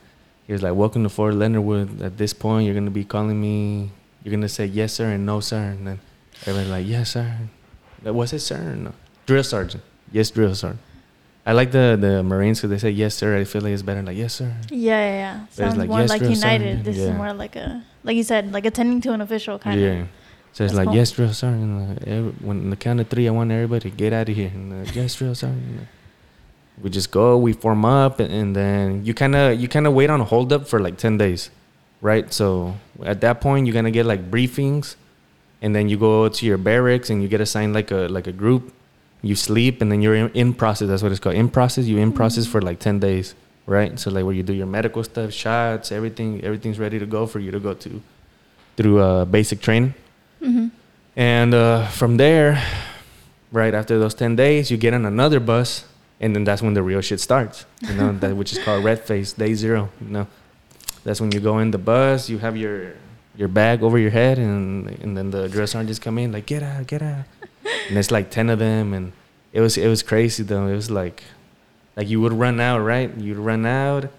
he 0.47 0.53
was 0.53 0.61
like, 0.61 0.75
"Welcome 0.75 1.03
to 1.03 1.09
Fort 1.09 1.33
Leonard 1.33 1.63
Wood. 1.63 2.01
At 2.01 2.17
this 2.17 2.33
point, 2.33 2.65
you're 2.65 2.75
gonna 2.75 2.91
be 2.91 3.03
calling 3.03 3.39
me. 3.39 3.91
You're 4.23 4.31
gonna 4.31 4.49
say 4.49 4.65
yes 4.65 4.93
sir 4.93 5.11
and 5.11 5.25
no 5.25 5.39
sir, 5.39 5.57
and 5.57 5.87
then 5.87 5.99
everybody's 6.41 6.69
like 6.69 6.87
yes 6.87 7.11
sir. 7.11 7.37
Was 8.03 8.33
it 8.33 8.39
sir? 8.39 8.57
Or 8.57 8.75
no, 8.75 8.93
drill 9.25 9.43
sergeant. 9.43 9.83
Yes, 10.11 10.29
drill 10.29 10.53
sergeant. 10.53 10.81
I 11.45 11.53
like 11.53 11.71
the 11.71 11.97
the 11.99 12.23
Marines 12.23 12.59
because 12.59 12.69
they 12.69 12.77
say 12.77 12.91
yes 12.91 13.15
sir. 13.15 13.37
I 13.37 13.43
feel 13.43 13.61
like 13.61 13.73
it's 13.73 13.81
better 13.81 14.01
like 14.01 14.17
yes 14.17 14.33
sir. 14.33 14.53
Yeah, 14.69 14.97
yeah, 14.97 15.13
yeah. 15.13 15.47
Sounds 15.49 15.77
like, 15.77 15.89
more 15.89 16.01
yes, 16.01 16.09
like 16.09 16.21
United. 16.21 16.39
Sergeant. 16.39 16.83
This 16.83 16.97
yeah. 16.97 17.03
is 17.05 17.17
more 17.17 17.33
like 17.33 17.55
a 17.55 17.83
like 18.03 18.15
you 18.17 18.23
said, 18.23 18.51
like 18.51 18.65
attending 18.65 19.01
to 19.01 19.13
an 19.13 19.21
official 19.21 19.57
kind 19.57 19.79
yeah. 19.79 19.87
of. 19.87 19.97
Yeah. 19.97 20.05
So 20.53 20.63
it's 20.63 20.73
That's 20.73 20.77
like 20.77 20.87
cool. 20.87 20.95
yes, 20.95 21.11
drill 21.11 21.33
sergeant. 21.33 22.07
Uh, 22.07 22.31
when 22.45 22.69
the 22.69 22.77
count 22.77 23.01
of 23.01 23.09
three, 23.09 23.27
I 23.27 23.31
want 23.31 23.51
everybody 23.51 23.89
to 23.89 23.95
get 23.95 24.13
out 24.13 24.29
of 24.29 24.35
here. 24.35 24.51
And 24.53 24.87
uh, 24.87 24.91
yes, 24.93 25.15
drill 25.15 25.35
sergeant 25.35 25.87
we 26.81 26.89
just 26.89 27.11
go, 27.11 27.37
we 27.37 27.53
form 27.53 27.85
up, 27.85 28.19
and, 28.19 28.55
then 28.55 29.05
you 29.05 29.13
kind 29.13 29.35
of 29.35 29.59
you 29.59 29.67
kind 29.67 29.87
of 29.87 29.93
wait 29.93 30.09
on 30.09 30.21
a 30.21 30.25
hold 30.25 30.51
up 30.51 30.67
for 30.67 30.79
like 30.79 30.97
ten 30.97 31.17
days, 31.17 31.49
right? 32.01 32.31
So 32.33 32.75
at 33.03 33.21
that 33.21 33.41
point, 33.41 33.65
you're 33.65 33.73
gonna 33.73 33.91
get 33.91 34.05
like 34.05 34.29
briefings, 34.29 34.95
and 35.61 35.75
then 35.75 35.89
you 35.89 35.97
go 35.97 36.27
to 36.27 36.45
your 36.45 36.57
barracks 36.57 37.09
and 37.09 37.21
you 37.21 37.27
get 37.27 37.41
assigned 37.41 37.73
like 37.73 37.91
a 37.91 38.07
like 38.07 38.27
a 38.27 38.33
group. 38.33 38.73
You 39.21 39.35
sleep, 39.35 39.81
and 39.81 39.91
then 39.91 40.01
you're 40.01 40.15
in, 40.15 40.29
in 40.31 40.53
process. 40.53 40.87
That's 40.87 41.01
what 41.01 41.11
it's 41.11 41.19
called. 41.19 41.35
In 41.35 41.49
process, 41.49 41.85
you 41.85 41.97
in 41.97 42.09
mm-hmm. 42.09 42.17
process 42.17 42.45
for 42.45 42.61
like 42.61 42.79
ten 42.79 42.99
days, 42.99 43.33
right? 43.65 43.97
So 43.99 44.11
like 44.11 44.25
where 44.25 44.35
you 44.35 44.43
do 44.43 44.53
your 44.53 44.67
medical 44.67 45.03
stuff, 45.03 45.31
shots, 45.33 45.91
everything, 45.91 46.43
everything's 46.43 46.77
ready 46.77 46.99
to 46.99 47.05
go 47.05 47.25
for 47.25 47.39
you 47.39 47.51
to 47.51 47.59
go 47.59 47.73
to 47.73 48.01
through 48.75 48.99
uh, 48.99 49.25
basic 49.25 49.61
training. 49.61 49.93
Mm-hmm. 50.41 50.67
And 51.15 51.53
uh, 51.53 51.87
from 51.87 52.17
there, 52.17 52.61
right 53.51 53.73
after 53.73 53.97
those 53.97 54.13
10 54.13 54.35
days, 54.35 54.69
you 54.69 54.77
get 54.77 54.93
on 54.93 55.05
another 55.05 55.39
bus 55.39 55.85
and 56.19 56.35
then 56.35 56.43
that's 56.43 56.61
when 56.61 56.73
the 56.73 56.83
real 56.83 57.01
shit 57.01 57.19
starts. 57.19 57.65
You 57.81 57.93
know, 57.95 58.13
that 58.19 58.35
which 58.35 58.53
is 58.53 58.59
called 58.59 58.83
red 58.83 58.99
phase 59.01 59.33
day 59.33 59.53
zero. 59.53 59.89
You 60.01 60.07
know, 60.07 60.27
that's 61.03 61.19
when 61.21 61.31
you 61.31 61.39
go 61.39 61.59
in 61.59 61.71
the 61.71 61.77
bus, 61.77 62.29
you 62.29 62.37
have 62.39 62.55
your 62.57 62.93
your 63.35 63.47
bag 63.47 63.83
over 63.83 63.97
your 63.97 64.11
head, 64.11 64.37
and 64.37 64.87
and 65.01 65.17
then 65.17 65.31
the 65.31 65.49
drill 65.49 65.67
sergeants 65.67 65.99
come 65.99 66.17
in 66.17 66.31
like 66.31 66.45
get 66.45 66.63
out, 66.63 66.87
get 66.87 67.01
out, 67.01 67.25
and 67.89 67.97
it's 67.97 68.11
like 68.11 68.29
ten 68.31 68.49
of 68.49 68.59
them, 68.59 68.93
and 68.93 69.11
it 69.53 69.61
was 69.61 69.77
it 69.77 69.87
was 69.87 70.03
crazy 70.03 70.43
though. 70.43 70.67
It 70.67 70.75
was 70.75 70.89
like 70.89 71.23
like 71.95 72.07
you 72.07 72.21
would 72.21 72.33
run 72.33 72.59
out, 72.59 72.79
right? 72.79 73.15
You'd 73.17 73.37
run 73.37 73.65
out, 73.65 74.09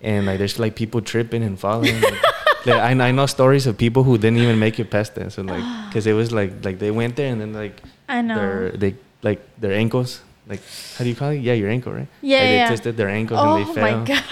and 0.00 0.26
like 0.26 0.38
there's 0.38 0.58
like 0.58 0.74
people 0.74 1.00
tripping 1.00 1.42
and 1.42 1.58
falling. 1.58 2.00
like, 2.66 2.68
I, 2.68 3.08
I 3.08 3.10
know 3.12 3.26
stories 3.26 3.66
of 3.66 3.76
people 3.76 4.02
who 4.02 4.18
didn't 4.18 4.38
even 4.38 4.58
make 4.58 4.80
it 4.80 4.90
past 4.90 5.14
that. 5.16 5.32
So 5.32 5.42
like, 5.42 5.92
cause 5.92 6.06
it 6.06 6.14
was 6.14 6.32
like 6.32 6.64
like 6.64 6.78
they 6.78 6.90
went 6.90 7.16
there 7.16 7.30
and 7.30 7.40
then 7.40 7.52
like 7.52 7.82
I 8.08 8.22
know 8.22 8.36
their 8.36 8.70
they 8.70 8.94
like 9.22 9.40
their 9.60 9.72
ankles 9.72 10.22
like 10.46 10.60
how 10.96 11.04
do 11.04 11.10
you 11.10 11.16
call 11.16 11.30
it? 11.30 11.40
Yeah, 11.40 11.54
your 11.54 11.70
ankle, 11.70 11.92
right? 11.92 12.08
Yeah, 12.22 12.38
like 12.38 12.48
yeah. 12.48 12.64
They 12.64 12.68
twisted 12.68 12.96
their 12.96 13.08
ankles 13.08 13.40
oh, 13.42 13.56
and 13.56 13.66
they 13.68 13.74
fell. 13.74 13.84
Oh 13.84 13.98
my 13.98 14.04
god! 14.04 14.24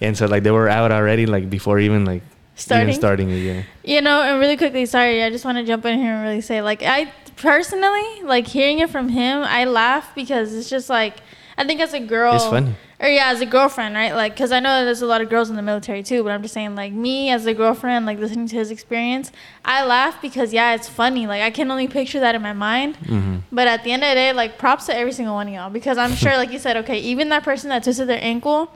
And 0.00 0.16
so 0.16 0.26
like 0.26 0.42
they 0.42 0.50
were 0.50 0.68
out 0.68 0.92
already, 0.92 1.26
like 1.26 1.50
before 1.50 1.78
even 1.78 2.04
like 2.04 2.22
starting 2.54 2.88
even 2.88 3.00
starting 3.00 3.30
it. 3.30 3.36
Yeah. 3.36 3.62
You 3.84 4.00
know, 4.00 4.22
and 4.22 4.40
really 4.40 4.56
quickly, 4.56 4.86
sorry, 4.86 5.22
I 5.22 5.30
just 5.30 5.44
want 5.44 5.58
to 5.58 5.64
jump 5.64 5.84
in 5.84 5.98
here 5.98 6.12
and 6.12 6.22
really 6.22 6.40
say, 6.40 6.62
like, 6.62 6.82
I 6.82 7.12
personally 7.36 8.22
like 8.22 8.46
hearing 8.46 8.78
it 8.78 8.90
from 8.90 9.08
him. 9.08 9.42
I 9.42 9.64
laugh 9.64 10.14
because 10.14 10.54
it's 10.54 10.70
just 10.70 10.88
like 10.88 11.18
I 11.56 11.64
think 11.64 11.80
as 11.80 11.92
a 11.94 12.00
girl, 12.00 12.34
it's 12.34 12.44
funny 12.44 12.74
or 13.00 13.08
yeah, 13.08 13.28
as 13.28 13.40
a 13.40 13.46
girlfriend, 13.46 13.94
right? 13.94 14.12
Like, 14.12 14.36
cause 14.36 14.50
I 14.50 14.58
know 14.58 14.84
there's 14.84 15.02
a 15.02 15.06
lot 15.06 15.20
of 15.20 15.28
girls 15.30 15.50
in 15.50 15.56
the 15.56 15.62
military 15.62 16.02
too, 16.02 16.24
but 16.24 16.32
I'm 16.32 16.42
just 16.42 16.52
saying, 16.52 16.74
like 16.74 16.92
me 16.92 17.30
as 17.30 17.46
a 17.46 17.54
girlfriend, 17.54 18.06
like 18.06 18.18
listening 18.18 18.48
to 18.48 18.56
his 18.56 18.72
experience, 18.72 19.30
I 19.64 19.84
laugh 19.84 20.20
because 20.20 20.52
yeah, 20.52 20.74
it's 20.74 20.88
funny. 20.88 21.26
Like 21.26 21.42
I 21.42 21.50
can 21.50 21.70
only 21.70 21.86
picture 21.86 22.18
that 22.20 22.34
in 22.34 22.42
my 22.42 22.52
mind. 22.52 22.98
Mm-hmm. 22.98 23.38
But 23.52 23.68
at 23.68 23.84
the 23.84 23.92
end 23.92 24.02
of 24.02 24.08
the 24.08 24.14
day, 24.14 24.32
like 24.32 24.58
props 24.58 24.86
to 24.86 24.96
every 24.96 25.12
single 25.12 25.34
one 25.34 25.46
of 25.46 25.54
y'all 25.54 25.70
because 25.70 25.96
I'm 25.96 26.14
sure, 26.14 26.36
like 26.36 26.50
you 26.50 26.58
said, 26.58 26.76
okay, 26.78 26.98
even 26.98 27.28
that 27.28 27.44
person 27.44 27.68
that 27.68 27.84
twisted 27.84 28.08
their 28.08 28.22
ankle, 28.22 28.72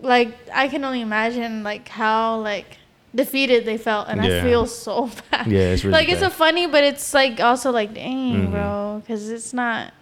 like 0.00 0.34
I 0.52 0.68
can 0.68 0.82
only 0.84 1.02
imagine 1.02 1.62
like 1.62 1.88
how 1.88 2.38
like 2.40 2.78
defeated 3.14 3.66
they 3.66 3.76
felt, 3.76 4.08
and 4.08 4.24
yeah. 4.24 4.38
I 4.38 4.42
feel 4.42 4.66
so 4.66 5.10
bad. 5.30 5.46
Yeah, 5.46 5.72
it's 5.72 5.84
really 5.84 5.92
like 5.92 6.08
bad. 6.08 6.14
it's 6.14 6.22
a 6.22 6.30
funny, 6.30 6.66
but 6.66 6.84
it's 6.84 7.12
like 7.12 7.38
also 7.38 7.70
like 7.70 7.92
dang, 7.92 8.34
mm-hmm. 8.34 8.52
bro, 8.52 9.02
because 9.04 9.28
it's 9.28 9.52
not 9.52 9.92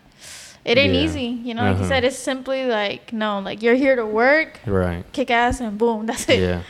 it 0.64 0.78
ain't 0.78 0.94
yeah. 0.94 1.00
easy, 1.00 1.22
you 1.22 1.54
know. 1.54 1.62
Like 1.62 1.74
uh-huh. 1.74 1.82
you 1.82 1.88
said, 1.88 2.04
it's 2.04 2.18
simply 2.18 2.66
like 2.66 3.12
no, 3.12 3.40
like 3.40 3.62
you're 3.62 3.74
here 3.74 3.96
to 3.96 4.06
work, 4.06 4.60
right? 4.66 5.04
Kick 5.12 5.30
ass 5.30 5.60
and 5.60 5.78
boom, 5.78 6.06
that's 6.08 6.28
it. 6.28 6.40
Yeah. 6.40 6.62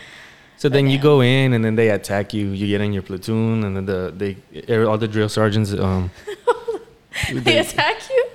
So 0.56 0.68
but 0.68 0.74
then 0.74 0.86
yeah. 0.86 0.92
you 0.92 0.98
go 0.98 1.22
in 1.22 1.54
and 1.54 1.64
then 1.64 1.74
they 1.74 1.88
attack 1.88 2.34
you. 2.34 2.48
You 2.48 2.66
get 2.66 2.80
in 2.80 2.92
your 2.92 3.02
platoon 3.02 3.64
and 3.64 3.76
then 3.76 3.86
the 3.86 4.12
they 4.14 4.84
all 4.84 4.98
the 4.98 5.08
drill 5.08 5.28
sergeants 5.28 5.72
um 5.72 6.10
they, 7.32 7.38
they, 7.38 7.58
attack 7.58 8.08
you. 8.10 8.26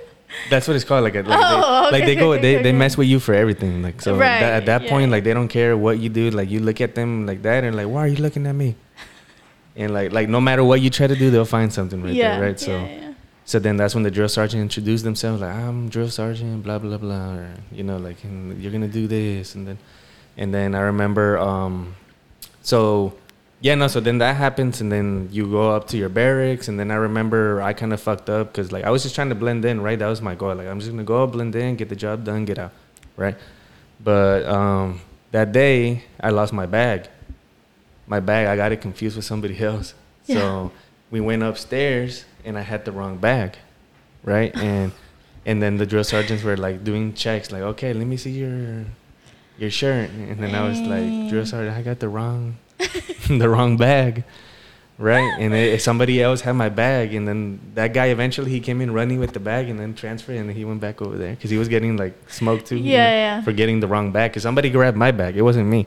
That's 0.50 0.68
what 0.68 0.74
it's 0.74 0.84
called. 0.84 1.04
Like, 1.04 1.14
like, 1.14 1.24
oh, 1.28 1.30
they, 1.30 1.86
okay, 1.86 1.90
like 1.92 2.04
they 2.04 2.14
go, 2.16 2.32
okay, 2.32 2.42
they, 2.42 2.54
okay. 2.56 2.62
they 2.64 2.72
mess 2.72 2.96
with 2.96 3.08
you 3.08 3.20
for 3.20 3.34
everything. 3.34 3.82
Like 3.82 4.02
so, 4.02 4.12
right, 4.12 4.40
that, 4.40 4.52
at 4.52 4.66
that 4.66 4.82
yeah. 4.82 4.90
point, 4.90 5.10
like 5.10 5.24
they 5.24 5.34
don't 5.34 5.48
care 5.48 5.76
what 5.76 5.98
you 5.98 6.08
do. 6.08 6.30
Like 6.30 6.50
you 6.50 6.60
look 6.60 6.80
at 6.80 6.94
them 6.94 7.26
like 7.26 7.42
that, 7.42 7.64
and 7.64 7.76
like, 7.76 7.88
why 7.88 8.00
are 8.00 8.08
you 8.08 8.16
looking 8.16 8.46
at 8.46 8.54
me? 8.54 8.76
And 9.76 9.92
like, 9.92 10.12
like 10.12 10.28
no 10.28 10.40
matter 10.40 10.64
what 10.64 10.80
you 10.80 10.90
try 10.90 11.06
to 11.06 11.16
do, 11.16 11.30
they'll 11.30 11.44
find 11.44 11.72
something 11.72 12.02
right 12.02 12.14
yeah, 12.14 12.38
there, 12.38 12.48
right? 12.48 12.60
So, 12.60 12.72
so 13.46 13.60
then 13.60 13.76
that's 13.76 13.94
when 13.94 14.02
the 14.02 14.10
drill 14.10 14.28
sergeant 14.28 14.60
introduced 14.60 15.04
themselves, 15.04 15.40
like 15.40 15.54
I'm 15.54 15.88
drill 15.88 16.10
sergeant, 16.10 16.64
blah 16.64 16.80
blah 16.80 16.98
blah, 16.98 17.34
or 17.34 17.54
you 17.70 17.84
know, 17.84 17.96
like 17.96 18.16
you're 18.24 18.72
gonna 18.72 18.88
do 18.88 19.06
this, 19.06 19.54
and 19.54 19.68
then, 19.68 19.78
and 20.36 20.52
then 20.52 20.74
I 20.74 20.80
remember, 20.80 21.38
um, 21.38 21.94
so 22.62 23.14
yeah, 23.60 23.76
no, 23.76 23.86
so 23.86 24.00
then 24.00 24.18
that 24.18 24.34
happens, 24.34 24.80
and 24.80 24.90
then 24.90 25.28
you 25.30 25.48
go 25.48 25.70
up 25.70 25.86
to 25.88 25.96
your 25.96 26.08
barracks, 26.08 26.66
and 26.66 26.76
then 26.78 26.90
I 26.90 26.96
remember 26.96 27.62
I 27.62 27.72
kind 27.72 27.92
of 27.92 28.00
fucked 28.00 28.28
up 28.28 28.48
because 28.48 28.72
like 28.72 28.82
I 28.82 28.90
was 28.90 29.04
just 29.04 29.14
trying 29.14 29.28
to 29.28 29.36
blend 29.36 29.64
in, 29.64 29.80
right? 29.80 29.96
That 29.96 30.08
was 30.08 30.20
my 30.20 30.34
goal. 30.34 30.56
Like 30.56 30.66
I'm 30.66 30.80
just 30.80 30.90
gonna 30.90 31.04
go 31.04 31.24
blend 31.28 31.54
in, 31.54 31.76
get 31.76 31.88
the 31.88 31.94
job 31.94 32.24
done, 32.24 32.46
get 32.46 32.58
out, 32.58 32.72
right? 33.16 33.36
But 34.02 34.44
um, 34.46 35.00
that 35.30 35.52
day 35.52 36.02
I 36.20 36.30
lost 36.30 36.52
my 36.52 36.66
bag. 36.66 37.08
My 38.08 38.18
bag, 38.18 38.48
I 38.48 38.56
got 38.56 38.72
it 38.72 38.80
confused 38.80 39.14
with 39.14 39.24
somebody 39.24 39.56
else. 39.64 39.94
Yeah. 40.26 40.38
So 40.38 40.72
we 41.12 41.20
went 41.20 41.44
upstairs 41.44 42.24
and 42.46 42.56
I 42.56 42.62
had 42.62 42.84
the 42.84 42.92
wrong 42.92 43.18
bag, 43.18 43.58
right? 44.22 44.54
and 44.56 44.92
and 45.46 45.62
then 45.62 45.76
the 45.76 45.86
drill 45.86 46.04
sergeants 46.04 46.42
were 46.42 46.56
like 46.56 46.82
doing 46.82 47.14
checks, 47.14 47.52
like, 47.52 47.62
okay, 47.62 47.92
let 47.92 48.06
me 48.06 48.16
see 48.16 48.30
your 48.30 48.84
your 49.58 49.70
shirt, 49.70 50.10
and 50.10 50.38
then 50.38 50.54
I 50.54 50.66
was 50.66 50.80
like, 50.80 51.30
drill 51.30 51.46
sergeant, 51.46 51.76
I 51.76 51.82
got 51.82 52.00
the 52.00 52.08
wrong 52.08 52.56
the 53.28 53.48
wrong 53.48 53.76
bag, 53.76 54.24
right? 54.98 55.32
And 55.38 55.54
it, 55.54 55.80
somebody 55.80 56.22
else 56.22 56.40
had 56.42 56.52
my 56.52 56.68
bag, 56.68 57.14
and 57.14 57.26
then 57.26 57.60
that 57.74 57.94
guy 57.94 58.06
eventually 58.06 58.50
he 58.50 58.60
came 58.60 58.80
in 58.80 58.92
running 58.92 59.18
with 59.20 59.32
the 59.32 59.40
bag, 59.40 59.68
and 59.68 59.78
then 59.78 59.94
transferred, 59.94 60.36
and 60.36 60.50
he 60.50 60.64
went 60.64 60.80
back 60.80 61.00
over 61.00 61.16
there 61.16 61.34
because 61.34 61.50
he 61.50 61.58
was 61.58 61.68
getting 61.68 61.96
like 61.96 62.14
smoked 62.28 62.66
too, 62.66 62.76
yeah, 62.76 62.82
you 62.82 62.90
know, 62.90 62.98
yeah, 62.98 63.42
for 63.42 63.52
getting 63.52 63.80
the 63.80 63.86
wrong 63.86 64.12
bag 64.12 64.32
because 64.32 64.42
somebody 64.42 64.68
grabbed 64.68 64.96
my 64.96 65.12
bag, 65.12 65.36
it 65.36 65.42
wasn't 65.42 65.68
me. 65.68 65.86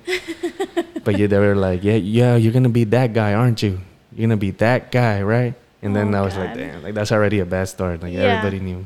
but 1.04 1.17
yeah, 1.17 1.28
they 1.28 1.38
were 1.38 1.56
like, 1.56 1.84
yeah, 1.84 1.95
yeah, 1.95 2.36
you're 2.38 2.54
gonna 2.54 2.69
be 2.69 2.86
that 2.86 3.13
guy, 3.13 3.34
aren't 3.34 3.62
you? 3.62 3.80
You're 4.13 4.28
gonna 4.28 4.38
be 4.38 4.52
that 4.52 4.91
guy, 4.91 5.22
right? 5.22 5.54
And 5.82 5.96
then 5.96 6.13
oh, 6.13 6.20
I 6.20 6.22
was 6.22 6.34
God. 6.34 6.48
like, 6.48 6.58
damn, 6.58 6.84
like 6.84 6.94
that's 6.94 7.12
already 7.12 7.39
a 7.39 7.46
bad 7.46 7.70
start. 7.70 8.02
Like 8.02 8.13
yeah. 8.13 8.22
everybody 8.22 8.60
knew. 8.60 8.86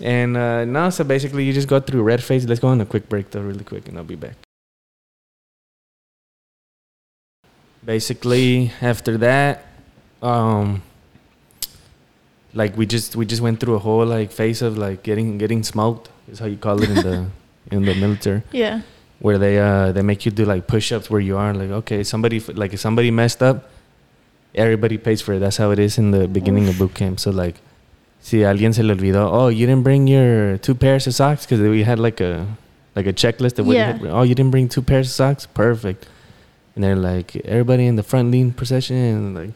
And 0.00 0.36
uh, 0.36 0.64
now, 0.64 0.90
so 0.90 1.04
basically, 1.04 1.44
you 1.44 1.52
just 1.52 1.68
go 1.68 1.78
through 1.78 2.02
red 2.02 2.22
phase. 2.22 2.46
Let's 2.46 2.60
go 2.60 2.68
on 2.68 2.80
a 2.80 2.86
quick 2.86 3.08
break, 3.08 3.30
though, 3.30 3.42
really 3.42 3.62
quick, 3.62 3.88
and 3.88 3.96
I'll 3.96 4.04
be 4.04 4.16
back. 4.16 4.34
Basically, 7.84 8.72
after 8.80 9.16
that, 9.18 9.66
um, 10.20 10.82
like 12.54 12.76
we 12.76 12.86
just 12.86 13.14
we 13.14 13.26
just 13.26 13.42
went 13.42 13.60
through 13.60 13.74
a 13.74 13.78
whole 13.78 14.06
like 14.06 14.32
phase 14.32 14.62
of 14.62 14.78
like 14.78 15.02
getting 15.02 15.38
getting 15.38 15.62
smoked 15.62 16.08
is 16.28 16.38
how 16.38 16.46
you 16.46 16.56
call 16.56 16.82
it 16.82 16.88
in 16.88 16.96
the 16.96 17.26
in 17.70 17.84
the 17.84 17.94
military. 17.94 18.42
Yeah. 18.52 18.82
Where 19.18 19.38
they 19.38 19.58
uh 19.58 19.92
they 19.92 20.02
make 20.02 20.24
you 20.24 20.32
do 20.32 20.44
like 20.44 20.66
push 20.66 20.92
ups 20.92 21.10
where 21.10 21.20
you 21.20 21.36
are 21.36 21.52
like 21.52 21.70
okay 21.70 22.04
somebody 22.04 22.40
like 22.40 22.72
if 22.72 22.80
somebody 22.80 23.10
messed 23.10 23.42
up 23.42 23.70
everybody 24.54 24.98
pays 24.98 25.20
for 25.20 25.34
it. 25.34 25.38
That's 25.40 25.56
how 25.56 25.70
it 25.70 25.78
is 25.78 25.98
in 25.98 26.10
the 26.10 26.28
beginning 26.28 26.68
of 26.68 26.78
boot 26.78 26.94
camp. 26.94 27.20
So 27.20 27.30
like, 27.30 27.56
si 28.20 28.38
alguien 28.38 28.74
se 28.74 28.82
le 28.82 28.94
olvidó, 28.94 29.28
oh, 29.30 29.48
you 29.48 29.66
didn't 29.66 29.82
bring 29.82 30.06
your 30.06 30.58
two 30.58 30.74
pairs 30.74 31.06
of 31.06 31.14
socks 31.14 31.44
because 31.44 31.60
we 31.60 31.82
had 31.82 31.98
like 31.98 32.20
a 32.20 32.46
like 32.94 33.06
a 33.06 33.12
checklist 33.12 33.58
of 33.58 33.66
what 33.66 33.76
yeah. 33.76 33.96
you 33.96 34.04
had. 34.04 34.14
Oh, 34.14 34.22
you 34.22 34.34
didn't 34.34 34.50
bring 34.50 34.68
two 34.68 34.82
pairs 34.82 35.08
of 35.08 35.12
socks. 35.12 35.46
Perfect. 35.46 36.06
And 36.74 36.82
they're 36.82 36.96
like, 36.96 37.36
everybody 37.36 37.86
in 37.86 37.96
the 37.96 38.02
front 38.02 38.30
lean 38.30 38.52
procession, 38.52 38.96
and 38.96 39.34
like 39.34 39.50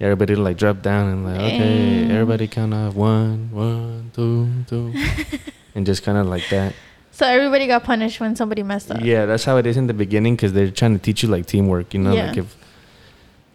everybody 0.00 0.34
like 0.34 0.56
drop 0.56 0.82
down 0.82 1.08
and 1.08 1.24
like, 1.24 1.40
okay, 1.40 2.10
everybody 2.10 2.48
count 2.48 2.74
off 2.74 2.94
one, 2.94 3.50
one, 3.52 4.10
two, 4.14 4.48
two, 4.66 4.92
and 5.74 5.86
just 5.86 6.02
kind 6.02 6.18
of 6.18 6.26
like 6.26 6.48
that. 6.50 6.74
So 7.12 7.26
everybody 7.26 7.66
got 7.66 7.84
punished 7.84 8.20
when 8.20 8.34
somebody 8.34 8.62
messed 8.62 8.90
up. 8.90 9.00
Yeah, 9.02 9.26
that's 9.26 9.44
how 9.44 9.56
it 9.58 9.66
is 9.66 9.76
in 9.76 9.86
the 9.86 9.94
beginning 9.94 10.36
because 10.36 10.52
they're 10.52 10.70
trying 10.70 10.94
to 10.94 10.98
teach 10.98 11.22
you 11.22 11.28
like 11.28 11.46
teamwork. 11.46 11.92
You 11.92 12.00
know, 12.00 12.14
Yeah. 12.14 12.28
like 12.28 12.38
if 12.38 12.56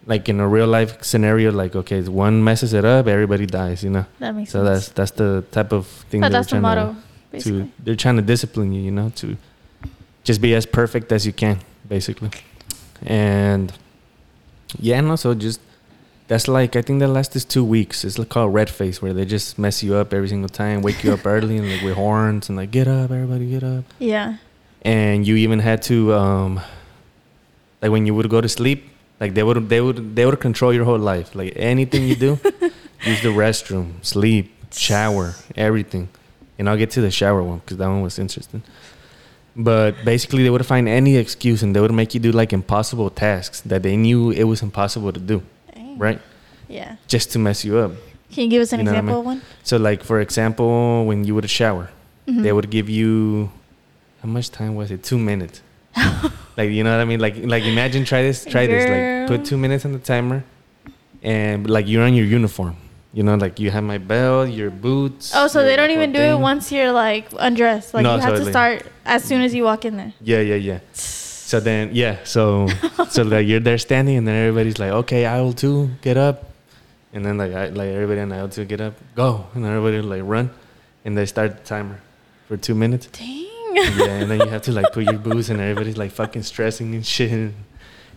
like 0.07 0.29
in 0.29 0.39
a 0.39 0.47
real 0.47 0.67
life 0.67 1.03
scenario, 1.03 1.51
like 1.51 1.75
okay, 1.75 2.01
one 2.03 2.43
messes 2.43 2.73
it 2.73 2.85
up, 2.85 3.07
everybody 3.07 3.45
dies. 3.45 3.83
You 3.83 3.89
know, 3.89 4.05
That 4.19 4.35
makes 4.35 4.51
so 4.51 4.63
sense. 4.63 4.87
that's 4.87 4.89
that's 4.93 5.11
the 5.11 5.43
type 5.51 5.71
of 5.71 5.87
thing 6.09 6.21
but 6.21 6.31
that's 6.31 6.49
the 6.49 6.59
motto, 6.59 6.93
to, 6.93 6.97
basically. 7.31 7.63
to 7.63 7.71
they're 7.83 7.95
trying 7.95 8.17
to 8.17 8.21
discipline 8.21 8.71
you. 8.71 8.81
You 8.81 8.91
know, 8.91 9.09
to 9.15 9.37
just 10.23 10.41
be 10.41 10.53
as 10.55 10.65
perfect 10.65 11.11
as 11.11 11.25
you 11.25 11.33
can, 11.33 11.59
basically. 11.87 12.29
And 13.01 13.73
yeah, 14.79 15.01
no, 15.01 15.15
so 15.15 15.33
just 15.33 15.59
that's 16.27 16.47
like 16.47 16.75
I 16.75 16.81
think 16.81 16.99
the 16.99 17.07
last 17.07 17.35
is 17.35 17.45
two 17.45 17.63
weeks. 17.63 18.03
It's 18.05 18.17
like 18.17 18.29
called 18.29 18.53
red 18.53 18.69
phase, 18.69 19.01
where 19.01 19.13
they 19.13 19.25
just 19.25 19.57
mess 19.57 19.83
you 19.83 19.95
up 19.95 20.13
every 20.13 20.27
single 20.27 20.49
time, 20.49 20.81
wake 20.81 21.03
you 21.03 21.13
up 21.13 21.25
early 21.25 21.57
and 21.57 21.69
like 21.71 21.81
with 21.81 21.95
horns 21.95 22.49
and 22.49 22.57
like 22.57 22.71
get 22.71 22.87
up, 22.87 23.11
everybody 23.11 23.49
get 23.49 23.63
up 23.63 23.85
yeah. 23.99 24.37
and 24.81 25.25
you 25.27 25.35
even 25.35 25.59
had 25.59 25.81
to 25.83 26.13
um 26.13 26.59
like 27.81 27.91
when 27.91 28.05
you 28.05 28.15
would 28.15 28.29
go 28.29 28.41
to 28.41 28.49
sleep 28.49 28.89
like 29.19 29.33
they 29.33 29.43
would 29.43 29.69
they 29.69 29.81
would 29.81 30.15
they 30.15 30.25
would 30.25 30.39
control 30.39 30.73
your 30.73 30.85
whole 30.85 30.99
life 30.99 31.35
like 31.35 31.53
anything 31.55 32.03
you 32.07 32.15
do 32.15 32.31
use 33.05 33.21
the 33.21 33.29
restroom 33.29 33.93
sleep 34.03 34.51
shower 34.71 35.35
everything 35.55 36.09
and 36.57 36.67
i'll 36.69 36.77
get 36.77 36.89
to 36.91 37.01
the 37.01 37.11
shower 37.11 37.41
one 37.43 37.59
because 37.59 37.77
that 37.77 37.87
one 37.87 38.01
was 38.01 38.19
interesting 38.19 38.61
but 39.55 39.91
basically 40.03 40.43
they 40.43 40.49
would 40.49 40.65
find 40.65 40.87
any 40.89 41.15
excuse 41.15 41.63
and 41.63 41.73
they 41.75 41.79
would 41.79 41.93
make 41.93 42.13
you 42.13 42.19
do 42.19 42.31
like 42.31 42.51
impossible 42.51 43.09
tasks 43.09 43.61
that 43.61 43.83
they 43.83 43.95
knew 43.95 44.31
it 44.31 44.43
was 44.43 44.61
impossible 44.61 45.11
to 45.13 45.19
do 45.19 45.41
Dang. 45.73 45.97
right 45.97 46.21
Yeah. 46.67 46.95
just 47.07 47.31
to 47.33 47.39
mess 47.39 47.63
you 47.63 47.77
up 47.77 47.91
Can 48.33 48.43
you 48.45 48.49
give 48.49 48.61
us 48.63 48.73
an 48.73 48.79
You 48.79 48.85
know 48.85 48.91
what 48.91 48.95
I 48.97 48.99
example 48.99 49.19
of 49.19 49.25
one? 49.25 49.41
so 49.63 49.77
like 49.77 50.03
for 50.03 50.19
example 50.19 51.05
when 51.05 51.23
you 51.23 51.33
would 51.35 51.49
shower 51.49 51.89
Mhm. 52.27 52.41
they 52.43 52.51
would 52.51 52.69
give 52.69 52.89
you 52.89 53.51
how 54.21 54.27
much 54.27 54.49
time 54.49 54.73
was 54.73 54.89
it? 54.89 55.03
Two 55.03 55.19
minutes. 55.19 55.61
like 56.57 56.71
you 56.71 56.83
know 56.83 56.91
what 56.91 57.01
I 57.01 57.05
mean? 57.05 57.19
Like 57.19 57.37
like 57.37 57.63
imagine 57.63 58.05
try 58.05 58.21
this 58.21 58.45
try 58.45 58.67
this. 58.67 58.85
Like 58.89 59.27
put 59.27 59.45
two 59.45 59.57
minutes 59.57 59.85
on 59.85 59.91
the 59.91 59.99
timer 59.99 60.43
and 61.21 61.69
like 61.69 61.87
you're 61.87 62.03
on 62.03 62.13
your 62.13 62.25
uniform. 62.25 62.77
You 63.13 63.23
know, 63.23 63.35
like 63.35 63.59
you 63.59 63.71
have 63.71 63.83
my 63.83 63.97
belt, 63.97 64.49
your 64.49 64.69
boots. 64.69 65.31
Oh, 65.33 65.47
so 65.47 65.63
they 65.63 65.77
don't 65.77 65.91
even 65.91 66.11
do 66.11 66.19
it 66.19 66.37
once 66.37 66.69
you're 66.71 66.91
like 66.91 67.27
undressed. 67.39 67.93
Like 67.93 68.03
No, 68.03 68.15
you 68.15 68.21
have 68.21 68.35
to 68.35 68.45
start 68.45 68.85
as 69.05 69.23
soon 69.23 69.41
as 69.41 69.53
you 69.55 69.63
walk 69.63 69.85
in 69.85 69.95
there. 69.95 70.13
Yeah, 70.19 70.41
yeah, 70.41 70.55
yeah. 70.55 70.79
So 70.91 71.59
then 71.59 71.91
yeah, 71.93 72.23
so 72.25 72.67
so 73.09 73.23
like 73.23 73.47
you're 73.47 73.61
there 73.61 73.77
standing 73.77 74.17
and 74.17 74.27
then 74.27 74.35
everybody's 74.35 74.79
like, 74.79 74.91
Okay, 74.91 75.25
aisle 75.25 75.53
two, 75.53 75.91
get 76.01 76.17
up 76.17 76.51
and 77.13 77.23
then 77.25 77.37
like 77.37 77.53
I, 77.53 77.67
like 77.69 77.89
everybody 77.89 78.19
in 78.19 78.31
aisle 78.31 78.49
two 78.49 78.65
get 78.65 78.81
up, 78.81 78.95
go 79.15 79.47
and 79.55 79.65
everybody 79.65 80.01
like 80.01 80.21
run 80.25 80.51
and 81.05 81.17
they 81.17 81.25
start 81.25 81.57
the 81.57 81.63
timer 81.63 82.01
for 82.47 82.57
two 82.57 82.75
minutes. 82.75 83.07
Dang. 83.07 83.54
yeah, 83.97 84.05
and 84.05 84.31
then 84.31 84.39
you 84.39 84.47
have 84.47 84.61
to 84.63 84.71
like 84.71 84.91
put 84.93 85.03
your 85.03 85.19
boots, 85.19 85.49
and 85.49 85.59
everybody's 85.59 85.97
like 85.97 86.11
fucking 86.11 86.43
stressing 86.43 86.95
and 86.95 87.05
shit. 87.05 87.31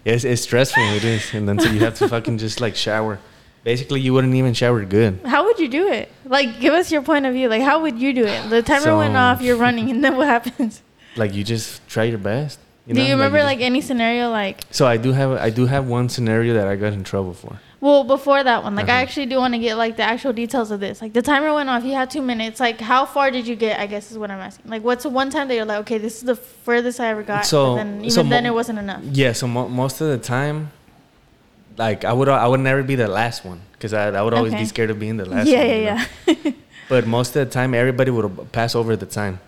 Yeah, 0.05 0.13
it's, 0.13 0.25
it's 0.25 0.43
stressful. 0.43 0.83
It 0.83 1.05
is, 1.05 1.35
and 1.35 1.49
then 1.49 1.59
so 1.59 1.69
you 1.71 1.81
have 1.81 1.95
to 1.99 2.09
fucking 2.09 2.39
just 2.39 2.61
like 2.61 2.77
shower. 2.77 3.19
Basically, 3.65 4.01
you 4.01 4.15
wouldn't 4.15 4.35
even 4.35 4.55
shower 4.55 4.85
good. 4.85 5.21
How 5.27 5.45
would 5.45 5.59
you 5.59 5.69
do 5.69 5.89
it? 5.89 6.11
Like, 6.25 6.61
give 6.61 6.73
us 6.73 6.93
your 6.93 7.03
point 7.03 7.27
of 7.27 7.35
view. 7.35 7.49
Like, 7.49 7.63
how 7.63 7.83
would 7.83 7.99
you 7.99 8.15
do 8.15 8.25
it? 8.25 8.49
The 8.49 8.63
timer 8.63 8.97
went 8.97 9.17
off. 9.17 9.43
You're 9.43 9.57
running, 9.57 9.91
and 9.91 10.03
then 10.03 10.17
what 10.17 10.27
happens? 10.27 10.83
Like 11.17 11.35
you 11.35 11.43
just 11.43 11.87
try 11.89 12.05
your 12.05 12.19
best. 12.19 12.61
do 12.87 12.95
know? 12.95 13.03
you 13.03 13.11
remember 13.15 13.39
just- 13.39 13.47
like 13.47 13.61
any 13.61 13.81
scenario? 13.81 14.31
Like, 14.31 14.61
So 14.71 14.87
I 14.87 14.97
do 14.99 15.11
have 15.13 15.33
I 15.33 15.51
do 15.51 15.67
have 15.67 15.89
one 15.89 16.09
scenario 16.09 16.55
that 16.55 16.69
I 16.69 16.77
got 16.77 16.93
in 16.93 17.03
trouble 17.03 17.35
for. 17.35 17.59
Well, 17.81 18.03
before 18.05 18.43
that 18.43 18.63
one, 18.65 18.75
like 18.75 18.89
I 18.89 18.93
Uh-huh. 18.95 19.03
actually 19.03 19.27
do 19.27 19.37
want 19.37 19.55
to 19.55 19.59
get 19.61 19.77
like 19.77 19.97
the 19.97 20.03
actual 20.03 20.33
details 20.33 20.71
of 20.71 20.81
this. 20.81 21.01
Like, 21.01 21.13
the 21.13 21.23
timer 21.23 21.53
went 21.55 21.69
off. 21.71 21.85
You 21.85 21.95
had 21.95 22.11
two 22.11 22.23
minutes. 22.23 22.59
Like, 22.61 22.81
how 22.81 23.05
far 23.07 23.31
did 23.31 23.47
you 23.47 23.55
get? 23.57 23.79
I 23.79 23.87
guess 23.87 24.11
is 24.11 24.19
what 24.19 24.31
I'm 24.31 24.41
asking. 24.41 24.71
Like, 24.71 24.83
what's 24.83 25.05
the 25.05 25.11
one 25.11 25.31
time 25.31 25.47
that 25.49 25.55
you're 25.55 25.65
like, 25.65 25.81
okay, 25.81 25.99
this 25.99 26.17
is 26.17 26.23
the 26.25 26.35
furthest 26.37 26.99
I 27.01 27.07
ever 27.09 27.23
got. 27.23 27.47
So- 27.47 27.77
and 27.77 27.79
then 27.79 27.99
even 28.01 28.11
so 28.11 28.23
then, 28.25 28.43
mo- 28.45 28.51
it 28.51 28.55
wasn't 28.55 28.79
enough. 28.81 29.03
Yeah, 29.13 29.33
so 29.33 29.47
mo- 29.47 29.69
most 29.69 30.01
of 30.01 30.09
the 30.09 30.19
time, 30.19 30.71
like 31.77 32.05
I 32.05 32.13
would 32.13 32.29
I 32.29 32.49
would 32.49 32.61
never 32.61 32.83
be 32.83 32.97
the 32.97 33.07
last 33.07 33.45
one 33.45 33.61
because 33.73 33.93
I, 33.95 34.09
I 34.11 34.23
would 34.23 34.35
always 34.35 34.53
Okay. 34.53 34.63
be 34.63 34.67
scared 34.67 34.91
of 34.91 34.99
being 34.99 35.17
the 35.17 35.27
last 35.27 35.47
yeah, 35.47 35.59
one. 35.59 35.69
you 35.69 35.73
know? 35.75 36.05
yeah, 36.27 36.35
yeah. 36.45 36.53
But 36.89 37.07
most 37.07 37.37
of 37.37 37.47
the 37.47 37.53
time, 37.53 37.75
everybody 37.75 38.11
would 38.11 38.51
pass 38.51 38.75
over 38.75 38.97
the 38.97 39.05
time, 39.07 39.39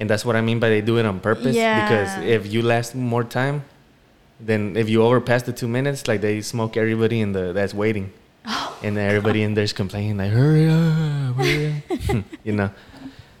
and 0.00 0.10
that's 0.10 0.24
what 0.24 0.34
I 0.36 0.40
mean 0.42 0.58
by 0.58 0.68
they 0.68 0.80
do 0.82 0.98
it 0.98 1.06
on 1.06 1.20
purpose. 1.20 1.54
Yeah. 1.54 1.80
Because 1.88 2.24
if 2.26 2.52
you 2.52 2.60
last 2.60 2.94
more 2.96 3.22
time, 3.24 3.62
then 4.40 4.76
if 4.76 4.88
you 4.88 5.02
overpass 5.02 5.42
the 5.42 5.52
two 5.52 5.68
minutes, 5.68 6.06
like 6.06 6.20
they 6.20 6.40
smoke 6.40 6.76
everybody 6.76 7.20
in 7.20 7.32
the 7.32 7.52
that's 7.52 7.74
waiting, 7.74 8.12
oh, 8.46 8.78
and 8.82 8.96
then 8.96 9.08
everybody 9.08 9.42
in 9.42 9.54
there's 9.54 9.72
complaining 9.72 10.16
like 10.18 10.30
hurry 10.30 10.68
up, 10.68 11.36
hurry 11.36 11.82
up, 11.90 12.24
you 12.44 12.52
know. 12.52 12.70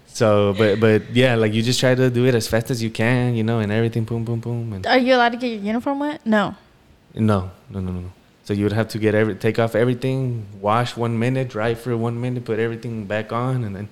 So, 0.06 0.54
but 0.58 0.80
but 0.80 1.14
yeah, 1.14 1.36
like 1.36 1.52
you 1.52 1.62
just 1.62 1.78
try 1.78 1.94
to 1.94 2.10
do 2.10 2.26
it 2.26 2.34
as 2.34 2.48
fast 2.48 2.70
as 2.70 2.82
you 2.82 2.90
can, 2.90 3.36
you 3.36 3.44
know, 3.44 3.60
and 3.60 3.70
everything, 3.70 4.04
boom, 4.04 4.24
boom, 4.24 4.40
boom, 4.40 4.72
and 4.72 4.86
Are 4.86 4.98
you 4.98 5.14
allowed 5.14 5.30
to 5.30 5.38
get 5.38 5.48
your 5.48 5.60
uniform 5.60 6.00
wet? 6.00 6.26
No. 6.26 6.56
no, 7.14 7.50
no, 7.70 7.80
no, 7.80 7.92
no, 7.92 8.00
no. 8.00 8.12
So 8.42 8.54
you 8.54 8.64
would 8.64 8.72
have 8.72 8.88
to 8.88 8.98
get 8.98 9.14
every 9.14 9.34
take 9.34 9.58
off 9.58 9.74
everything, 9.76 10.46
wash 10.60 10.96
one 10.96 11.18
minute, 11.18 11.50
dry 11.50 11.74
for 11.74 11.96
one 11.96 12.20
minute, 12.20 12.44
put 12.44 12.58
everything 12.58 13.04
back 13.04 13.30
on, 13.30 13.62
and 13.62 13.76
then 13.76 13.88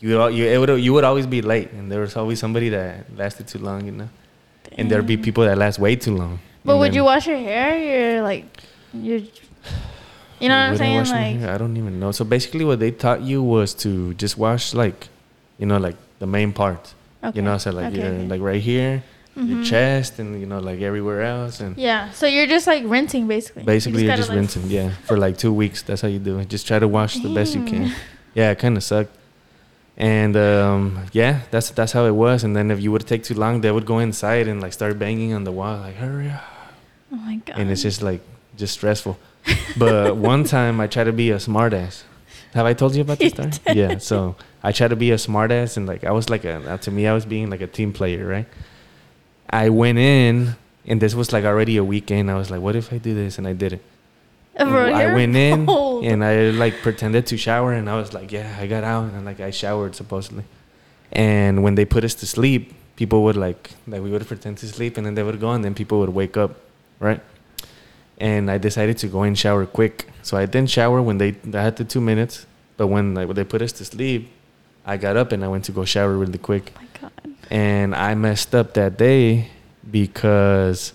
you 0.00 0.18
would 0.18 0.34
you 0.34 0.44
it 0.44 0.58
would 0.58 0.80
you 0.82 0.92
would 0.92 1.04
always 1.04 1.26
be 1.26 1.40
late, 1.40 1.72
and 1.72 1.90
there 1.90 2.00
was 2.00 2.16
always 2.16 2.38
somebody 2.38 2.68
that 2.70 3.16
lasted 3.16 3.48
too 3.48 3.60
long, 3.60 3.86
you 3.86 3.92
know, 3.92 4.08
and 4.72 4.90
there'd 4.90 5.06
be 5.06 5.16
people 5.16 5.44
that 5.44 5.58
last 5.58 5.78
way 5.78 5.96
too 5.96 6.14
long. 6.16 6.38
But 6.64 6.78
would 6.78 6.88
then- 6.88 6.94
you 6.96 7.04
wash 7.04 7.26
your 7.26 7.38
hair? 7.38 7.78
You're 7.78 8.22
like, 8.22 8.44
you're, 8.92 9.18
you 10.40 10.48
know 10.48 10.56
what 10.56 10.70
I'm 10.70 10.76
saying? 10.76 10.98
Like, 11.06 11.36
hair? 11.40 11.54
I 11.54 11.58
don't 11.58 11.76
even 11.76 11.98
know. 12.00 12.12
So 12.12 12.24
basically, 12.24 12.64
what 12.64 12.78
they 12.80 12.90
taught 12.90 13.22
you 13.22 13.42
was 13.42 13.72
to 13.74 14.14
just 14.14 14.36
wash 14.36 14.74
like, 14.74 15.08
you 15.58 15.66
know, 15.66 15.78
like 15.78 15.96
the 16.18 16.26
main 16.26 16.52
part. 16.52 16.94
okay. 17.24 17.36
You 17.36 17.42
know, 17.42 17.56
so 17.58 17.70
like 17.70 17.86
okay, 17.92 17.96
your 18.02 18.06
okay. 18.12 18.26
like 18.28 18.40
right 18.40 18.60
here, 18.60 19.02
your 19.36 19.58
Mhm. 19.58 19.64
chest, 19.66 20.18
and 20.18 20.38
you 20.40 20.46
know 20.46 20.60
like 20.60 20.80
everywhere 20.80 21.22
else, 21.22 21.60
and 21.60 21.76
Yeah. 21.76 22.10
So 22.12 22.26
you're 22.26 22.46
just 22.46 22.66
like 22.66 22.84
rinsing 22.86 23.26
basically. 23.26 23.62
You 23.62 23.66
basically 23.66 24.02
you're 24.02 24.10
gotta, 24.12 24.20
just 24.20 24.28
like- 24.30 24.36
rinsing. 24.38 24.64
Yeah, 24.70 24.90
for 25.04 25.16
like 25.16 25.36
two 25.38 25.52
weeks. 25.52 25.82
That's 25.82 26.00
how 26.02 26.08
you 26.08 26.18
do 26.18 26.38
it. 26.38 26.48
Just 26.48 26.66
try 26.66 26.78
to 26.78 26.88
wash 26.88 27.16
the 27.18 27.32
best 27.34 27.54
you 27.54 27.64
can. 27.64 27.92
Yeah, 28.34 28.50
it 28.50 28.58
kind 28.58 28.76
of 28.76 28.82
sucked. 28.84 29.15
And 29.96 30.36
um, 30.36 31.06
yeah, 31.12 31.40
that's 31.50 31.70
that's 31.70 31.92
how 31.92 32.04
it 32.04 32.14
was. 32.14 32.44
And 32.44 32.54
then 32.54 32.70
if 32.70 32.80
you 32.80 32.92
would 32.92 33.06
take 33.06 33.24
too 33.24 33.34
long, 33.34 33.62
they 33.62 33.70
would 33.70 33.86
go 33.86 33.98
inside 33.98 34.46
and 34.46 34.60
like 34.60 34.72
start 34.72 34.98
banging 34.98 35.32
on 35.32 35.44
the 35.44 35.52
wall, 35.52 35.78
like 35.78 35.96
hurry 35.96 36.30
up. 36.30 36.44
Oh 37.12 37.16
my 37.16 37.36
god. 37.36 37.58
And 37.58 37.70
it's 37.70 37.82
just 37.82 38.02
like 38.02 38.20
just 38.56 38.74
stressful. 38.74 39.18
But 39.76 40.16
one 40.32 40.44
time 40.44 40.80
I 40.80 40.86
tried 40.86 41.04
to 41.04 41.12
be 41.12 41.30
a 41.30 41.36
smartass. 41.36 42.02
Have 42.52 42.66
I 42.66 42.74
told 42.74 42.94
you 42.94 43.02
about 43.02 43.18
this 43.18 43.32
story? 43.32 43.50
Yeah. 43.74 43.98
So 43.98 44.36
I 44.62 44.72
tried 44.72 44.88
to 44.88 44.96
be 44.96 45.12
a 45.12 45.16
smartass, 45.16 45.76
and 45.76 45.86
like 45.86 46.04
I 46.04 46.10
was 46.10 46.28
like 46.28 46.44
a 46.44 46.72
uh, 46.72 46.76
to 46.78 46.90
me 46.90 47.06
I 47.06 47.14
was 47.14 47.24
being 47.24 47.48
like 47.48 47.62
a 47.62 47.66
team 47.66 47.92
player, 47.92 48.26
right? 48.26 48.46
I 49.48 49.70
went 49.70 49.98
in, 49.98 50.56
and 50.86 51.00
this 51.00 51.14
was 51.14 51.32
like 51.32 51.44
already 51.44 51.76
a 51.76 51.84
weekend. 51.84 52.30
I 52.30 52.34
was 52.34 52.50
like, 52.50 52.60
what 52.60 52.76
if 52.76 52.92
I 52.92 52.98
do 52.98 53.14
this? 53.14 53.38
And 53.38 53.46
I 53.46 53.52
did 53.52 53.74
it. 53.74 53.82
I 54.58 55.14
went 55.14 55.36
in 55.36 55.64
bold. 55.66 56.04
Oh. 56.04 56.08
and 56.08 56.24
I 56.24 56.50
like 56.50 56.74
pretended 56.82 57.26
to 57.28 57.36
shower 57.36 57.72
and 57.72 57.88
I 57.88 57.96
was 57.96 58.12
like, 58.12 58.32
yeah, 58.32 58.56
I 58.60 58.66
got 58.66 58.84
out 58.84 59.12
and 59.12 59.24
like 59.24 59.40
I 59.40 59.50
showered 59.50 59.94
supposedly. 59.94 60.44
And 61.12 61.62
when 61.62 61.74
they 61.74 61.84
put 61.84 62.04
us 62.04 62.14
to 62.16 62.26
sleep, 62.26 62.74
people 62.96 63.22
would 63.24 63.36
like 63.36 63.70
like 63.86 64.02
we 64.02 64.10
would 64.10 64.26
pretend 64.26 64.58
to 64.58 64.66
sleep 64.68 64.96
and 64.96 65.06
then 65.06 65.14
they 65.14 65.22
would 65.22 65.40
go 65.40 65.50
and 65.52 65.64
then 65.64 65.74
people 65.74 65.98
would 66.00 66.10
wake 66.10 66.36
up, 66.36 66.52
right? 67.00 67.20
And 68.18 68.50
I 68.50 68.58
decided 68.58 68.96
to 68.98 69.08
go 69.08 69.22
and 69.22 69.38
shower 69.38 69.66
quick. 69.66 70.08
So 70.22 70.36
I 70.36 70.46
didn't 70.46 70.70
shower 70.70 71.00
when 71.02 71.18
they 71.18 71.36
I 71.54 71.62
had 71.62 71.76
the 71.76 71.84
two 71.84 72.00
minutes, 72.00 72.46
but 72.76 72.86
when 72.88 73.14
like 73.14 73.26
when 73.28 73.36
they 73.36 73.44
put 73.44 73.62
us 73.62 73.72
to 73.72 73.84
sleep, 73.84 74.30
I 74.84 74.96
got 74.96 75.16
up 75.16 75.32
and 75.32 75.44
I 75.44 75.48
went 75.48 75.64
to 75.66 75.72
go 75.72 75.84
shower 75.84 76.16
really 76.16 76.38
quick 76.38 76.72
Oh 76.76 76.80
my 76.80 76.88
god. 77.00 77.34
and 77.50 77.94
I 77.94 78.14
messed 78.14 78.54
up 78.54 78.74
that 78.74 78.96
day 78.96 79.50
because 79.90 80.92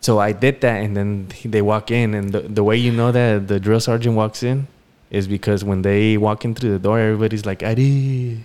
so 0.00 0.18
I 0.18 0.32
did 0.32 0.60
that 0.62 0.82
and 0.82 0.96
then 0.96 1.28
they 1.44 1.62
walk 1.62 1.90
in 1.90 2.14
and 2.14 2.32
the, 2.32 2.40
the 2.40 2.64
way 2.64 2.76
you 2.76 2.90
know 2.92 3.12
that 3.12 3.48
the 3.48 3.60
drill 3.60 3.80
sergeant 3.80 4.16
walks 4.16 4.42
in 4.42 4.66
is 5.10 5.26
because 5.28 5.62
when 5.64 5.82
they 5.82 6.16
walk 6.16 6.44
in 6.44 6.54
through 6.54 6.70
the 6.72 6.78
door 6.78 6.98
everybody's 6.98 7.44
like 7.44 7.62
Adi 7.62 8.44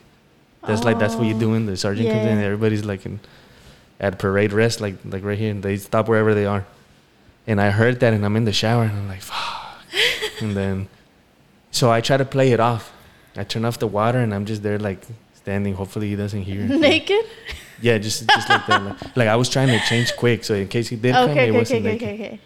that's 0.68 0.84
like 0.84 0.98
that's 1.00 1.16
what 1.16 1.28
you're 1.28 1.40
doing. 1.40 1.66
the 1.68 1.78
sergeant 1.78 2.10
comes 2.10 2.26
in 2.26 2.38
Yeah. 2.40 2.46
everybody's 2.46 2.84
like 2.86 3.06
in, 3.06 3.20
at 4.00 4.20
parade 4.20 4.52
rest 4.52 4.82
like 4.82 4.96
like 5.06 5.24
right 5.24 5.38
here 5.38 5.52
and 5.52 5.64
they 5.64 5.78
stop 5.78 6.08
wherever 6.10 6.34
they 6.34 6.46
are 6.46 6.66
and 7.48 7.62
I 7.62 7.70
heard 7.72 8.00
that 8.02 8.12
and 8.14 8.26
I'm 8.26 8.36
in 8.36 8.46
the 8.46 8.54
shower 8.54 8.84
and 8.84 8.92
I'm 8.92 9.08
like 9.08 9.22
fuck 9.22 9.80
and 10.42 10.56
then 10.58 10.88
so 11.72 11.92
I 11.92 12.02
try 12.02 12.18
to 12.18 12.26
play 12.26 12.52
it 12.52 12.60
off 12.60 12.92
I 13.38 13.44
turn 13.44 13.64
off 13.66 13.80
the 13.80 13.88
water 13.88 14.20
and 14.20 14.34
I'm 14.34 14.46
just 14.46 14.64
there 14.64 14.80
like 14.80 15.00
standing 15.36 15.76
hopefully 15.76 16.10
he 16.10 16.16
doesn't 16.16 16.42
hear 16.42 16.62
Naked? 16.90 17.24
Yeah, 17.82 17.98
just 17.98 18.28
just 18.28 18.50
like 18.50 18.66
that. 18.68 18.84
Like, 18.84 19.16
like 19.18 19.28
I 19.28 19.36
was 19.36 19.50
trying 19.50 19.68
to 19.68 19.80
change 19.86 20.16
quick, 20.16 20.44
so 20.44 20.54
in 20.54 20.68
case 20.68 20.88
he 20.88 20.96
did 20.96 21.14
come, 21.14 21.30
Okay, 21.32 21.48
it 21.48 21.50
okay, 21.50 21.58
wasn't 21.58 21.86
okay, 21.86 21.96
okay, 21.96 22.14
okay. 22.14 22.40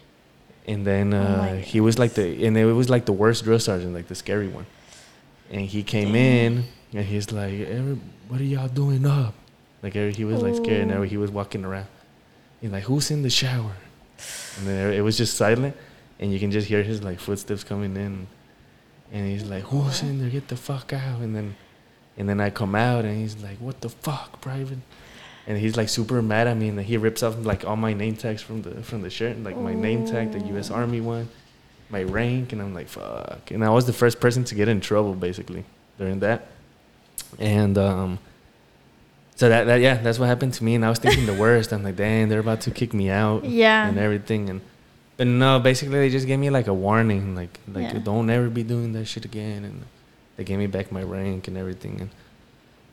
And 0.66 0.86
then 0.86 1.14
Oh 1.14 1.20
uh, 1.22 1.36
my 1.38 1.56
he 1.56 1.80
was 1.80 1.98
like 1.98 2.12
the, 2.14 2.44
and 2.46 2.56
it 2.56 2.64
was 2.64 2.88
like 2.90 3.04
the 3.06 3.12
worst 3.12 3.44
drill 3.44 3.58
sergeant, 3.58 3.94
like 3.94 4.08
the 4.08 4.14
scary 4.14 4.48
one. 4.48 4.66
And 5.50 5.62
he 5.62 5.82
came 5.82 6.14
in, 6.14 6.64
and 6.92 7.04
he's 7.04 7.32
like, 7.32 7.66
"What 8.28 8.40
are 8.40 8.44
y'all 8.44 8.68
doing 8.68 9.04
up?" 9.06 9.34
Like 9.82 9.94
he 9.94 10.24
was 10.24 10.42
like 10.42 10.54
scared, 10.56 10.88
and 10.90 11.04
he 11.06 11.16
was 11.16 11.30
walking 11.30 11.64
around. 11.64 11.86
He's 12.60 12.70
like, 12.70 12.84
"Who's 12.84 13.10
in 13.10 13.22
the 13.22 13.30
shower?" 13.30 13.74
And 14.58 14.66
then 14.66 14.92
it 14.92 15.00
was 15.00 15.16
just 15.16 15.36
silent, 15.36 15.74
and 16.20 16.32
you 16.32 16.38
can 16.38 16.50
just 16.50 16.68
hear 16.68 16.82
his 16.82 17.02
like 17.02 17.18
footsteps 17.18 17.64
coming 17.64 17.96
in. 17.96 18.26
And 19.12 19.26
he's 19.28 19.44
like, 19.44 19.64
"Who's 19.64 20.02
in 20.02 20.20
there? 20.20 20.30
Get 20.30 20.48
the 20.48 20.56
fuck 20.56 20.92
out!" 20.92 21.20
And 21.20 21.34
then 21.34 21.56
And 22.18 22.28
then 22.28 22.38
I 22.40 22.50
come 22.50 22.74
out 22.74 23.04
and 23.04 23.16
he's 23.18 23.36
like, 23.42 23.56
"What 23.58 23.80
the 23.80 23.88
fuck, 23.88 24.40
private?" 24.40 24.78
And 25.46 25.58
he's 25.58 25.76
like 25.76 25.88
super 25.88 26.22
mad 26.22 26.46
at 26.46 26.56
me, 26.56 26.68
and 26.68 26.80
he 26.80 26.96
rips 26.96 27.22
off 27.22 27.34
like 27.44 27.64
all 27.64 27.76
my 27.76 27.92
name 27.92 28.16
tags 28.16 28.42
from 28.42 28.62
the 28.62 28.82
from 28.82 29.02
the 29.02 29.10
shirt, 29.10 29.38
like 29.42 29.56
my 29.56 29.74
name 29.74 30.06
tag, 30.06 30.32
the 30.32 30.40
U.S. 30.48 30.70
Army 30.70 31.00
one, 31.00 31.28
my 31.88 32.02
rank, 32.02 32.52
and 32.52 32.60
I'm 32.62 32.74
like, 32.74 32.88
"Fuck!" 32.88 33.50
And 33.50 33.64
I 33.64 33.70
was 33.70 33.86
the 33.86 33.92
first 33.92 34.20
person 34.20 34.44
to 34.44 34.54
get 34.54 34.68
in 34.68 34.80
trouble 34.80 35.14
basically 35.14 35.64
during 35.98 36.20
that. 36.20 36.46
And 37.38 37.76
um, 37.78 38.18
so 39.34 39.48
that, 39.48 39.64
that 39.64 39.80
yeah, 39.80 39.94
that's 39.94 40.18
what 40.18 40.26
happened 40.26 40.54
to 40.54 40.64
me. 40.64 40.74
And 40.74 40.84
I 40.84 40.90
was 40.90 40.98
thinking 40.98 41.26
the 41.26 41.34
worst. 41.34 41.72
I'm 41.72 41.82
like, 41.82 41.96
"Damn, 41.96 42.28
they're 42.28 42.40
about 42.40 42.60
to 42.62 42.70
kick 42.70 42.92
me 42.92 43.08
out." 43.10 43.44
Yeah. 43.44 43.88
And 43.88 43.98
everything, 43.98 44.50
and 44.50 44.60
but 45.16 45.26
no, 45.26 45.58
basically 45.58 45.98
they 45.98 46.10
just 46.10 46.26
gave 46.26 46.38
me 46.38 46.50
like 46.50 46.66
a 46.66 46.74
warning, 46.74 47.34
like 47.34 47.58
like 47.72 47.92
Yeah. 47.92 47.98
don't 48.00 48.28
ever 48.30 48.48
be 48.50 48.62
doing 48.62 48.92
that 48.92 49.06
shit 49.06 49.24
again, 49.24 49.64
and 49.64 49.84
they 50.36 50.44
gave 50.44 50.58
me 50.58 50.66
back 50.66 50.92
my 50.92 51.02
rank 51.02 51.48
and 51.48 51.56
everything, 51.56 52.00
and 52.02 52.10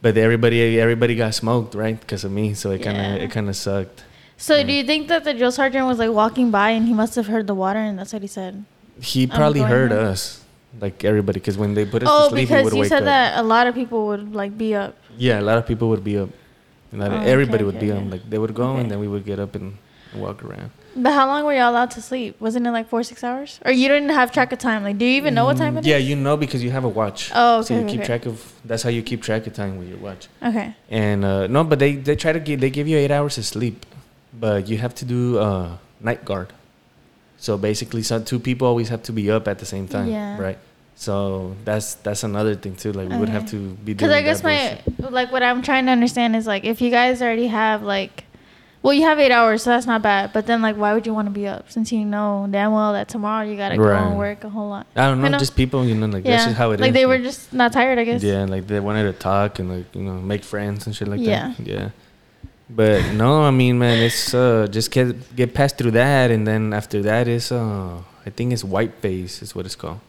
but 0.02 0.18
everybody 0.18 0.80
everybody 0.80 1.16
got 1.16 1.34
smoked 1.34 1.76
right 1.76 2.00
because 2.00 2.24
of 2.24 2.32
me, 2.32 2.54
so 2.54 2.72
it 2.72 2.82
kind 2.82 2.98
of 2.98 3.04
Yeah. 3.04 3.24
it 3.26 3.32
kind 3.32 3.50
of 3.50 3.56
sucked. 3.56 4.04
So 4.38 4.56
Yeah. 4.56 4.64
do 4.64 4.74
you 4.74 4.84
think 4.84 5.08
that 5.08 5.24
the 5.24 5.34
drill 5.34 5.52
sergeant 5.52 5.86
was 5.88 5.98
like 6.00 6.12
walking 6.12 6.52
by 6.52 6.70
and 6.72 6.86
he 6.88 6.94
must 6.94 7.16
have 7.16 7.28
heard 7.28 7.48
the 7.48 7.56
water 7.56 7.80
and 7.80 7.98
that's 7.98 8.14
what 8.14 8.22
he 8.22 8.28
said? 8.28 8.64
He 9.02 9.26
probably 9.28 9.62
heard 9.62 9.92
in. 9.92 9.98
us, 9.98 10.42
like 10.82 11.04
everybody, 11.04 11.40
because 11.40 11.58
when 11.58 11.74
they 11.74 11.86
put 11.86 12.04
us 12.04 12.10
Oh, 12.12 12.26
to 12.26 12.30
sleep, 12.30 12.50
we 12.50 12.56
because 12.56 12.74
you 12.76 12.86
said 12.86 13.04
up. 13.04 13.06
that 13.06 13.38
a 13.40 13.44
lot 13.44 13.66
of 13.68 13.74
people 13.76 14.08
would 14.08 14.34
like 14.36 14.58
be 14.58 14.76
up. 14.76 14.96
Yeah, 15.18 15.40
a 15.40 15.46
lot 15.50 15.58
of 15.58 15.66
people 15.66 15.90
would 15.90 16.04
be 16.04 16.18
up. 16.18 16.30
A 16.94 16.98
lot 16.98 17.08
of- 17.08 17.14
Oh, 17.14 17.18
okay, 17.22 17.32
everybody 17.32 17.64
would 17.64 17.76
okay, 17.78 17.88
be 17.88 17.92
okay. 17.92 18.06
up. 18.06 18.12
Like 18.12 18.30
they 18.30 18.38
would 18.38 18.54
go, 18.54 18.64
Okay. 18.74 18.82
and 18.82 18.92
then 18.92 19.00
we 19.00 19.08
would 19.08 19.26
get 19.26 19.40
up 19.40 19.56
and 19.56 19.74
walk 20.18 20.44
around. 20.44 20.72
But 20.96 21.14
how 21.14 21.28
long 21.28 21.46
were 21.46 21.54
y'all 21.54 21.70
allowed 21.72 21.92
to 21.92 22.02
sleep? 22.02 22.42
Wasn't 22.42 22.66
it 22.66 22.72
like 22.72 22.90
four, 22.90 23.04
six 23.04 23.24
hours? 23.24 23.60
Or 23.64 23.72
you 23.72 23.88
didn't 23.88 24.10
have 24.10 24.32
track 24.32 24.52
of 24.52 24.58
time? 24.58 24.84
Like, 24.84 24.98
do 24.98 25.06
you 25.06 25.12
even 25.18 25.36
know 25.36 25.46
what 25.46 25.58
time 25.58 25.78
it 25.78 25.82
Mm, 25.82 25.84
is? 25.84 25.88
Yeah, 25.88 25.98
you 25.98 26.16
know 26.16 26.36
because 26.38 26.64
you 26.64 26.72
have 26.72 26.84
a 26.86 26.90
watch. 26.90 27.32
Oh, 27.36 27.62
So 27.62 27.76
okay. 27.76 27.84
you 27.84 27.90
keep 27.90 28.00
okay. 28.00 28.06
track 28.08 28.26
of. 28.26 28.54
That's 28.66 28.82
how 28.82 28.90
you 28.90 29.04
keep 29.04 29.22
track 29.22 29.46
of 29.46 29.54
time 29.54 29.78
with 29.78 29.88
your 29.90 30.00
watch. 30.00 30.28
Okay. 30.42 30.74
And 30.90 31.24
uh, 31.24 31.46
no, 31.48 31.64
but 31.64 31.78
they 31.80 31.96
they 31.96 32.16
try 32.16 32.32
to 32.34 32.40
give 32.40 32.60
they 32.62 32.72
give 32.72 32.88
you 32.88 32.98
eight 32.98 33.12
hours 33.12 33.38
of 33.38 33.46
sleep, 33.46 33.86
but 34.34 34.68
you 34.68 34.78
have 34.80 34.96
to 34.96 35.06
do 35.06 35.38
uh, 35.38 35.78
night 36.02 36.26
guard. 36.26 36.52
So 37.38 37.58
basically, 37.58 38.02
so 38.02 38.20
two 38.20 38.40
people 38.40 38.68
always 38.68 38.90
have 38.90 39.04
to 39.04 39.12
be 39.14 39.30
up 39.30 39.48
at 39.48 39.60
the 39.60 39.66
same 39.66 39.88
time, 39.88 40.10
Yeah. 40.10 40.42
right? 40.42 40.58
So 40.96 41.56
that's 41.64 41.94
that's 42.02 42.24
another 42.24 42.56
thing 42.56 42.76
too. 42.76 42.92
Like 42.92 43.08
we 43.10 43.18
would 43.18 43.30
have 43.30 43.46
to 43.52 43.58
be 43.86 43.94
Because 43.94 44.10
I 44.12 44.24
guess 44.24 44.42
my 44.44 44.82
bullshit. 44.98 45.14
like 45.14 45.32
what 45.32 45.44
I'm 45.44 45.62
trying 45.62 45.86
to 45.86 45.92
understand 45.92 46.36
is 46.36 46.48
like 46.48 46.64
if 46.66 46.82
you 46.82 46.90
guys 46.90 47.22
already 47.22 47.46
have 47.54 47.84
like, 47.84 48.24
well, 48.88 48.94
you 48.94 49.04
have 49.04 49.20
eight 49.20 49.34
hours, 49.34 49.64
so 49.64 49.72
that's 49.72 49.86
not 49.86 50.02
bad. 50.02 50.32
But 50.32 50.46
then 50.46 50.62
like, 50.62 50.78
why 50.78 50.94
would 50.94 51.06
you 51.06 51.14
want 51.14 51.26
to 51.28 51.34
be 51.34 51.46
up 51.46 51.70
since 51.70 51.92
you 51.92 52.06
know 52.06 52.48
damn 52.50 52.72
well 52.72 52.94
that 52.94 53.10
tomorrow 53.10 53.46
you 53.46 53.58
gotta 53.58 53.76
go 53.76 53.84
and 53.84 54.18
work 54.18 54.46
a 54.46 54.50
whole 54.50 54.70
lot? 54.70 54.88
I 54.96 55.08
don't 55.08 55.20
know, 55.20 55.26
you 55.26 55.32
know? 55.32 55.38
just 55.38 55.58
people, 55.58 55.84
you 55.84 55.94
know, 55.94 56.06
like 56.06 56.24
yeah. 56.24 56.32
that's 56.32 56.46
just 56.46 56.58
how 56.58 56.72
it 56.72 56.76
is. 56.76 56.80
like 56.80 56.94
they 56.94 57.06
were 57.06 57.18
just 57.18 57.52
not 57.52 57.74
tired, 57.74 58.00
I 58.00 58.06
guess. 58.06 58.24
Yeah, 58.24 58.46
like 58.46 58.66
they 58.66 58.80
wanted 58.80 59.12
to 59.12 59.20
talk 59.20 59.60
and 59.60 59.70
like 59.70 59.94
you 59.94 60.04
know 60.04 60.14
make 60.14 60.42
friends 60.46 60.88
and 60.88 60.96
shit 60.96 61.10
like 61.10 61.20
Yeah. 61.20 61.54
that. 61.58 61.68
Yeah. 61.68 61.90
But 62.70 63.12
no, 63.12 63.44
I 63.44 63.52
mean, 63.52 63.78
man, 63.78 64.02
it's 64.02 64.34
uh 64.34 64.68
just 64.72 64.90
get 64.90 65.36
get 65.36 65.54
past 65.54 65.78
through 65.78 65.92
that, 65.92 66.32
and 66.32 66.48
then 66.48 66.72
after 66.72 67.02
that 67.02 67.28
is 67.28 67.52
uh 67.52 68.02
I 68.26 68.30
think 68.30 68.54
it's 68.54 68.64
white 68.64 68.94
phase 69.02 69.42
is 69.42 69.54
what 69.54 69.66
it's 69.66 69.76
called. 69.76 70.00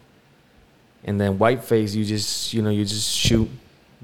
And 1.02 1.20
then 1.20 1.36
white 1.36 1.64
phase, 1.64 1.96
you 1.96 2.04
just 2.04 2.54
you 2.54 2.62
know 2.62 2.70
you 2.70 2.84
just 2.84 3.10
shoot, 3.10 3.50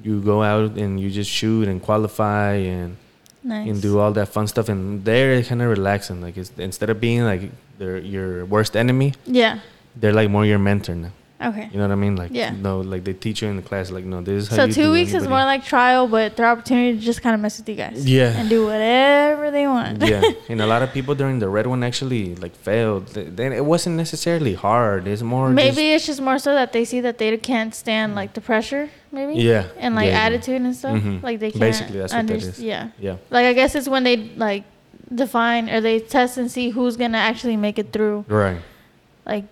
you 0.02 0.20
go 0.20 0.42
out 0.42 0.72
and 0.72 0.98
you 0.98 1.12
just 1.12 1.30
shoot 1.30 1.68
and 1.68 1.80
qualify 1.80 2.54
and 2.54 2.96
Nice. 3.44 3.68
and 3.68 3.82
do 3.82 3.98
all 3.98 4.10
that 4.12 4.28
fun 4.28 4.46
stuff, 4.48 4.70
and 4.70 5.04
they're 5.04 5.42
kind 5.42 5.60
of 5.60 5.68
relaxing. 5.68 6.22
Like 6.22 6.36
it's, 6.38 6.50
instead 6.56 6.88
of 6.88 6.98
being 6.98 7.24
like 7.24 7.50
they're 7.78 7.98
your 7.98 8.46
worst 8.46 8.74
enemy, 8.74 9.12
yeah. 9.26 9.60
they're 9.94 10.14
like 10.14 10.30
more 10.30 10.46
your 10.46 10.58
mentor 10.58 10.94
now. 10.94 11.12
Okay. 11.48 11.68
You 11.72 11.78
know 11.78 11.84
what 11.88 11.92
I 11.92 11.96
mean? 11.96 12.16
Like 12.16 12.30
Yeah. 12.32 12.50
no, 12.50 12.80
like 12.80 13.04
they 13.04 13.12
teach 13.12 13.42
you 13.42 13.48
in 13.48 13.56
the 13.56 13.62
class, 13.62 13.90
like 13.90 14.04
no, 14.04 14.20
this 14.22 14.44
is 14.44 14.48
how 14.50 14.56
So 14.56 14.64
you 14.64 14.72
two 14.72 14.92
weeks 14.92 15.12
is 15.14 15.26
more 15.28 15.44
like 15.44 15.64
trial, 15.64 16.06
but 16.08 16.36
their 16.36 16.46
opportunity 16.46 16.98
to 16.98 17.04
just 17.04 17.20
kind 17.22 17.34
of 17.34 17.40
mess 17.40 17.58
with 17.58 17.68
you 17.68 17.74
guys. 17.74 18.06
Yeah. 18.06 18.38
And 18.38 18.48
do 18.48 18.64
whatever 18.66 19.50
they 19.50 19.66
want. 19.66 20.02
yeah, 20.12 20.22
and 20.48 20.60
a 20.60 20.66
lot 20.66 20.82
of 20.82 20.92
people 20.92 21.14
during 21.14 21.38
the 21.38 21.48
red 21.48 21.66
one 21.66 21.82
actually 21.82 22.34
like 22.36 22.54
failed. 22.56 23.08
Then 23.08 23.52
it 23.52 23.64
wasn't 23.64 23.96
necessarily 23.96 24.54
hard. 24.54 25.06
It's 25.06 25.22
more 25.22 25.50
maybe 25.50 25.92
it's 25.92 26.06
just 26.06 26.20
more 26.20 26.38
so 26.38 26.54
that 26.54 26.72
they 26.72 26.84
see 26.84 27.00
that 27.00 27.18
they 27.18 27.36
can't 27.36 27.74
stand 27.74 28.14
like 28.14 28.34
the 28.34 28.40
pressure, 28.40 28.90
maybe. 29.12 29.34
Yeah, 29.40 29.66
And 29.78 29.94
like 29.94 30.06
yeah, 30.06 30.12
yeah. 30.20 30.26
attitude 30.26 30.60
and 30.62 30.74
stuff. 30.74 30.96
Mhm. 30.98 31.22
Like 31.22 31.38
they 31.40 31.50
can't. 31.50 31.60
Basically, 31.60 31.98
that's 31.98 32.12
what 32.14 32.26
that 32.26 32.36
is. 32.36 32.60
Yeah. 32.60 32.88
Yeah, 32.98 33.16
Like 33.30 33.46
I 33.46 33.52
guess 33.52 33.74
it's 33.74 33.88
when 33.88 34.04
they 34.04 34.16
like 34.36 34.64
define 35.14 35.68
or 35.68 35.80
they 35.80 36.00
test 36.00 36.38
and 36.38 36.50
see 36.50 36.70
who's 36.70 36.96
gonna 36.96 37.18
actually 37.18 37.56
make 37.56 37.78
it 37.78 37.92
through, 37.92 38.24
right. 38.28 38.60
like 39.26 39.44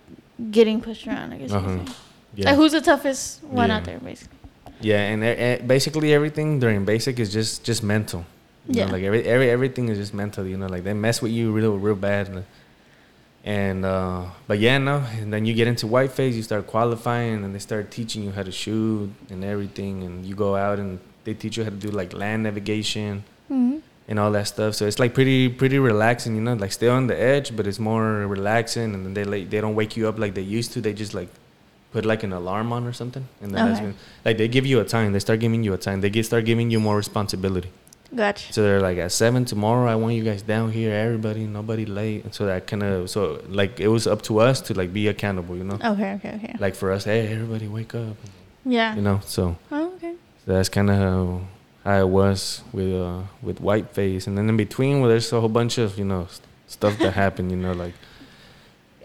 getting 0.51 0.81
pushed 0.81 1.07
around. 1.07 1.33
I 1.33 1.37
guess. 1.37 1.51
Uh-huh. 1.51 1.79
Yeah, 2.35 2.49
Like 2.49 2.55
who's 2.57 2.71
the 2.71 2.81
toughest 2.81 3.43
one 3.43 3.69
Yeah. 3.69 3.77
out 3.77 3.85
there, 3.85 3.99
basically. 3.99 4.37
yeah, 4.81 5.01
and 5.11 5.67
basically 5.67 6.13
everything 6.13 6.59
during 6.59 6.83
basic 6.85 7.19
is 7.19 7.31
just 7.31 7.63
just 7.63 7.83
mental. 7.83 8.25
You 8.67 8.75
Yeah. 8.79 8.85
know, 8.85 8.93
like 8.93 9.03
every, 9.03 9.23
every 9.23 9.49
everything 9.49 9.89
is 9.89 9.97
just 9.97 10.13
mental. 10.13 10.45
You 10.47 10.57
know, 10.57 10.67
like 10.67 10.83
they 10.83 10.93
mess 10.93 11.21
with 11.21 11.31
you 11.31 11.51
real 11.51 11.77
real 11.77 11.95
bad. 11.95 12.43
And 13.45 13.83
uh, 13.83 14.23
but 14.47 14.59
yeah, 14.59 14.77
no. 14.77 15.03
And 15.19 15.33
then 15.33 15.45
you 15.45 15.53
get 15.53 15.67
into 15.67 15.85
white 15.85 16.11
phase, 16.11 16.35
you 16.35 16.43
start 16.43 16.65
qualifying, 16.65 17.43
and 17.43 17.53
they 17.53 17.59
start 17.59 17.91
teaching 17.91 18.23
you 18.23 18.31
how 18.31 18.43
to 18.43 18.51
shoot 18.51 19.11
and 19.29 19.43
everything. 19.43 20.03
And 20.03 20.25
you 20.25 20.33
go 20.33 20.55
out 20.55 20.79
and 20.79 20.99
they 21.25 21.33
teach 21.33 21.57
you 21.57 21.63
how 21.65 21.69
to 21.69 21.75
do 21.75 21.89
like 21.91 22.13
land 22.13 22.43
navigation. 22.43 23.23
hmm 23.49 23.77
and 24.07 24.19
all 24.19 24.31
that 24.31 24.47
stuff. 24.47 24.75
So 24.75 24.85
it's 24.85 24.99
like 24.99 25.13
pretty 25.13 25.49
pretty 25.49 25.79
relaxing, 25.79 26.35
you 26.35 26.41
know, 26.41 26.53
like 26.53 26.71
stay 26.71 26.87
on 26.89 27.07
the 27.07 27.19
edge, 27.19 27.55
but 27.55 27.67
it's 27.67 27.79
more 27.79 28.03
relaxing. 28.27 28.93
And 28.93 29.05
then 29.05 29.13
they 29.13 29.23
like 29.23 29.49
they 29.49 29.61
don't 29.61 29.75
wake 29.75 29.95
you 29.97 30.07
up 30.07 30.17
like 30.19 30.33
they 30.33 30.41
used 30.41 30.73
to. 30.73 30.81
They 30.81 30.93
just 30.93 31.13
like 31.13 31.29
put 31.91 32.05
like 32.05 32.23
an 32.23 32.33
alarm 32.33 32.73
on 32.73 32.85
or 32.87 32.93
something, 32.93 33.27
and 33.41 33.53
then 33.53 33.71
Okay. 33.73 33.81
when 33.83 33.95
like 34.25 34.37
they 34.37 34.47
give 34.47 34.65
you 34.65 34.79
a 34.79 34.85
time. 34.85 35.13
They 35.13 35.19
start 35.19 35.39
giving 35.39 35.63
you 35.63 35.73
a 35.73 35.77
time. 35.77 36.01
They 36.01 36.09
get 36.09 36.25
start 36.25 36.45
giving 36.45 36.71
you 36.71 36.79
more 36.79 36.97
responsibility. 36.97 37.69
Gotcha. 38.15 38.53
So 38.53 38.61
they're 38.61 38.79
like 38.81 38.97
at 38.99 39.11
seven 39.11 39.43
tomorrow. 39.45 39.89
I 39.89 39.95
want 39.95 40.13
you 40.13 40.23
guys 40.23 40.43
down 40.43 40.71
here, 40.71 40.93
everybody, 40.93 41.45
nobody 41.47 41.85
late. 41.85 42.23
And 42.25 42.33
so 42.33 42.45
that 42.45 42.67
kind 42.67 42.83
of 42.83 43.09
so 43.09 43.41
like 43.49 43.79
it 43.79 43.87
was 43.87 44.05
up 44.05 44.21
to 44.23 44.39
us 44.39 44.61
to 44.67 44.73
like 44.75 44.93
be 44.93 45.07
accountable, 45.07 45.55
you 45.57 45.63
know. 45.63 45.79
Okay. 45.93 46.13
Okay. 46.13 46.33
Okay. 46.35 46.55
Like 46.59 46.75
for 46.75 46.91
us, 46.91 47.05
hey, 47.05 47.27
everybody 47.33 47.67
wake 47.67 47.95
up, 47.95 48.17
Yeah. 48.65 48.95
you 48.95 49.01
know. 49.01 49.19
So 49.25 49.55
Oh, 49.71 49.93
okay. 49.95 50.13
so 50.45 50.53
that's 50.53 50.69
kind 50.69 50.91
of 50.91 51.41
how 51.83 52.05
was 52.07 52.61
with 52.71 52.93
uh 52.95 53.21
with 53.41 53.59
White 53.59 53.89
Phase, 53.91 54.27
and 54.27 54.37
then 54.37 54.47
in 54.49 54.57
between, 54.57 54.99
well, 55.01 55.09
there's 55.09 55.31
a 55.33 55.39
whole 55.39 55.49
bunch 55.49 55.77
of 55.77 55.97
you 55.97 56.05
know 56.05 56.27
st- 56.29 56.47
stuff 56.67 56.97
that 56.99 57.13
happened. 57.13 57.51
You 57.51 57.57
know, 57.57 57.73
like 57.73 57.93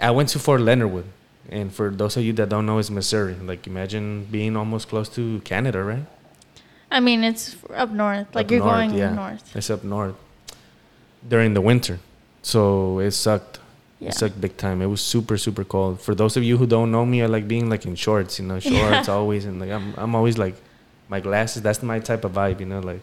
I 0.01 0.11
went 0.11 0.29
to 0.31 0.39
Fort 0.39 0.61
Leonard 0.61 0.91
Wood, 0.93 1.07
and 1.51 1.73
for 1.73 1.91
those 1.91 2.17
of 2.17 2.23
you 2.25 2.33
that 2.35 2.49
don't 2.49 2.67
know, 2.67 2.79
it's 2.79 2.91
Missouri. 2.91 3.35
Like 3.35 3.67
imagine 3.67 4.27
being 4.31 4.57
almost 4.57 4.89
close 4.89 5.09
to 5.11 5.41
Canada, 5.45 5.83
right? 5.83 6.07
I 6.91 7.01
mean, 7.01 7.23
it's 7.25 7.57
up 7.75 7.91
north. 7.91 8.35
Like 8.35 8.47
Up 8.47 8.51
you're 8.51 8.61
north, 8.61 8.73
going 8.73 8.95
yeah. 8.95 9.13
north. 9.13 9.55
It's 9.57 9.69
up 9.71 9.85
north 9.85 10.15
during 11.29 11.55
the 11.55 11.61
winter, 11.61 11.99
so 12.43 12.99
it 13.01 13.11
sucked. 13.13 13.61
Yeah. 14.01 14.11
It 14.11 14.15
sucked 14.15 14.41
big 14.41 14.57
time. 14.57 14.81
It 14.81 14.87
was 14.87 15.01
super 15.01 15.37
super 15.37 15.65
cold. 15.65 16.01
For 16.01 16.15
those 16.15 16.37
of 16.37 16.45
you 16.45 16.57
who 16.57 16.67
don't 16.67 16.93
know 16.93 17.05
me, 17.05 17.21
I 17.23 17.27
like 17.27 17.49
being 17.49 17.69
like 17.69 17.85
in 17.85 17.97
shorts. 17.97 18.39
You 18.39 18.47
know, 18.47 18.61
shorts 18.61 19.09
Yeah. 19.09 19.15
always, 19.15 19.45
and 19.45 19.59
like 19.61 19.71
I'm 19.71 19.93
I'm 19.97 20.15
always 20.15 20.39
like 20.39 20.55
my 21.09 21.21
glasses. 21.21 21.63
That's 21.63 21.83
my 21.83 21.99
type 22.01 22.25
of 22.25 22.33
vibe. 22.33 22.61
You 22.61 22.67
know, 22.67 22.81
like 22.81 23.01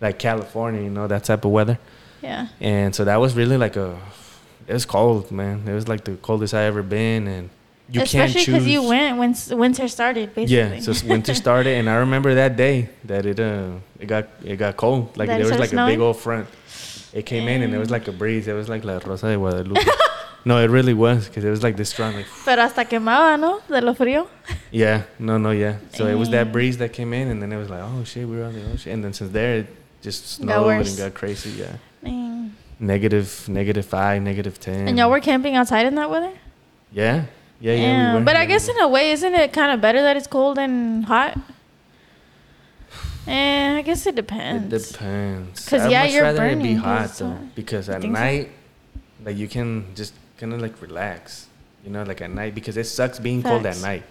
like 0.00 0.18
California. 0.18 0.82
You 0.82 0.90
know 0.90 1.06
that 1.06 1.24
type 1.24 1.44
of 1.44 1.50
weather. 1.50 1.78
Yeah. 2.22 2.48
And 2.60 2.94
so 2.94 3.04
that 3.04 3.16
was 3.16 3.34
really 3.34 3.56
like 3.56 3.76
a. 3.76 3.98
It 4.66 4.72
was 4.72 4.84
cold, 4.84 5.30
man. 5.30 5.62
It 5.66 5.72
was 5.72 5.88
like 5.88 6.04
the 6.04 6.16
coldest 6.16 6.52
I 6.52 6.64
ever 6.64 6.82
been, 6.82 7.26
and 7.26 7.50
you 7.90 8.02
Especially 8.02 8.18
can't 8.18 8.32
choose. 8.32 8.40
Especially 8.42 8.52
because 8.54 8.68
you 8.68 8.82
went 8.82 9.18
when 9.18 9.58
winter 9.58 9.88
started, 9.88 10.34
basically. 10.34 10.56
Yeah, 10.56 10.80
so 10.80 10.92
winter 11.06 11.34
started, 11.44 11.76
and 11.78 11.88
I 11.88 11.96
remember 11.96 12.34
that 12.34 12.56
day 12.56 12.90
that 13.04 13.24
it 13.24 13.40
uh 13.40 13.70
it 13.98 14.06
got 14.06 14.26
it 14.44 14.56
got 14.56 14.76
cold. 14.76 15.16
Like 15.16 15.28
That 15.28 15.38
there 15.38 15.48
was 15.48 15.58
like 15.58 15.72
a 15.72 15.86
big 15.86 16.00
old 16.00 16.18
front. 16.18 16.48
It 17.14 17.24
came 17.24 17.48
in 17.48 17.62
and 17.62 17.74
it 17.74 17.78
was 17.78 17.90
like 17.90 18.06
a 18.08 18.12
breeze. 18.12 18.46
It 18.46 18.52
was 18.52 18.68
like 18.68 18.84
La 18.84 18.98
Rosa 18.98 19.28
de 19.28 19.36
Guadalupe. 19.36 19.80
no, 20.48 20.54
it 20.64 20.70
really 20.70 20.94
was 20.94 21.28
because 21.28 21.44
it 21.44 21.50
was 21.50 21.62
like 21.62 21.76
this 21.76 21.90
strong. 21.90 22.14
Like 22.14 22.26
Pero 22.44 22.62
hasta 22.62 22.84
quemaba, 22.84 23.38
¿no? 23.38 23.60
De 23.68 23.80
lo 23.80 23.94
frío. 23.94 24.26
yeah, 24.70 25.02
no, 25.18 25.36
no, 25.38 25.50
yeah. 25.50 25.76
So 25.94 26.06
it 26.06 26.14
was 26.22 26.30
that 26.30 26.50
breeze 26.52 26.76
that 26.78 26.92
came 26.98 27.12
in, 27.12 27.28
and 27.28 27.38
then 27.42 27.52
it 27.52 27.58
was 27.58 27.68
like 27.68 27.82
oh 27.82 28.02
shit, 28.04 28.26
we 28.26 28.36
were 28.38 28.44
on 28.44 28.54
the 28.54 28.64
ocean. 28.72 28.92
And 28.92 29.04
then 29.04 29.12
since 29.12 29.30
there, 29.30 29.52
it 29.60 29.66
just 30.02 30.20
snowed 30.36 30.86
and 30.86 30.96
got 30.96 31.12
crazy. 31.14 31.50
Yeah, 31.50 31.76
Dang. 32.02 32.54
negative, 32.80 33.28
negative 33.48 33.84
five, 33.86 34.22
negative 34.22 34.58
ten. 34.58 34.88
And 34.88 34.96
y'all 34.98 35.10
were 35.10 35.20
camping 35.20 35.54
outside 35.54 35.84
in 35.86 35.94
that 35.96 36.08
weather? 36.10 36.32
Yeah, 36.92 37.24
yeah, 37.60 37.74
yeah. 37.74 37.82
Yeah. 37.82 38.14
were, 38.14 38.24
but 38.24 38.36
I 38.36 38.46
guess 38.46 38.68
in 38.68 38.78
a 38.80 38.88
way, 38.88 39.10
isn't 39.12 39.34
it 39.34 39.52
kind 39.52 39.70
of 39.72 39.80
better 39.82 40.00
that 40.00 40.16
it's 40.16 40.26
cold 40.26 40.58
and 40.58 41.04
hot? 41.04 41.36
Eh, 43.26 43.76
I 43.78 43.82
guess 43.82 44.06
it 44.06 44.14
depends. 44.14 44.72
It 44.72 44.92
depends. 44.92 45.68
'Cause, 45.68 45.82
I'd 45.82 45.90
yeah, 45.90 46.04
much 46.04 46.12
you're 46.12 46.22
rather 46.22 46.46
it 46.46 46.56
be 46.56 46.72
burning, 46.72 46.76
hot 46.78 47.10
though, 47.18 47.36
because 47.54 47.90
at 47.90 48.00
think 48.00 48.16
so? 48.16 48.22
night, 48.22 48.48
like 49.22 49.36
you 49.36 49.48
can 49.48 49.84
just 49.94 50.14
kind 50.38 50.52
of 50.54 50.60
like 50.62 50.80
relax, 50.80 51.46
you 51.84 51.90
know, 51.90 52.02
like 52.04 52.20
at 52.22 52.30
night 52.30 52.54
because 52.54 52.76
it 52.76 52.84
sucks 52.84 53.18
being 53.18 53.42
cold 53.42 53.66
at 53.66 53.78
night. 53.80 54.04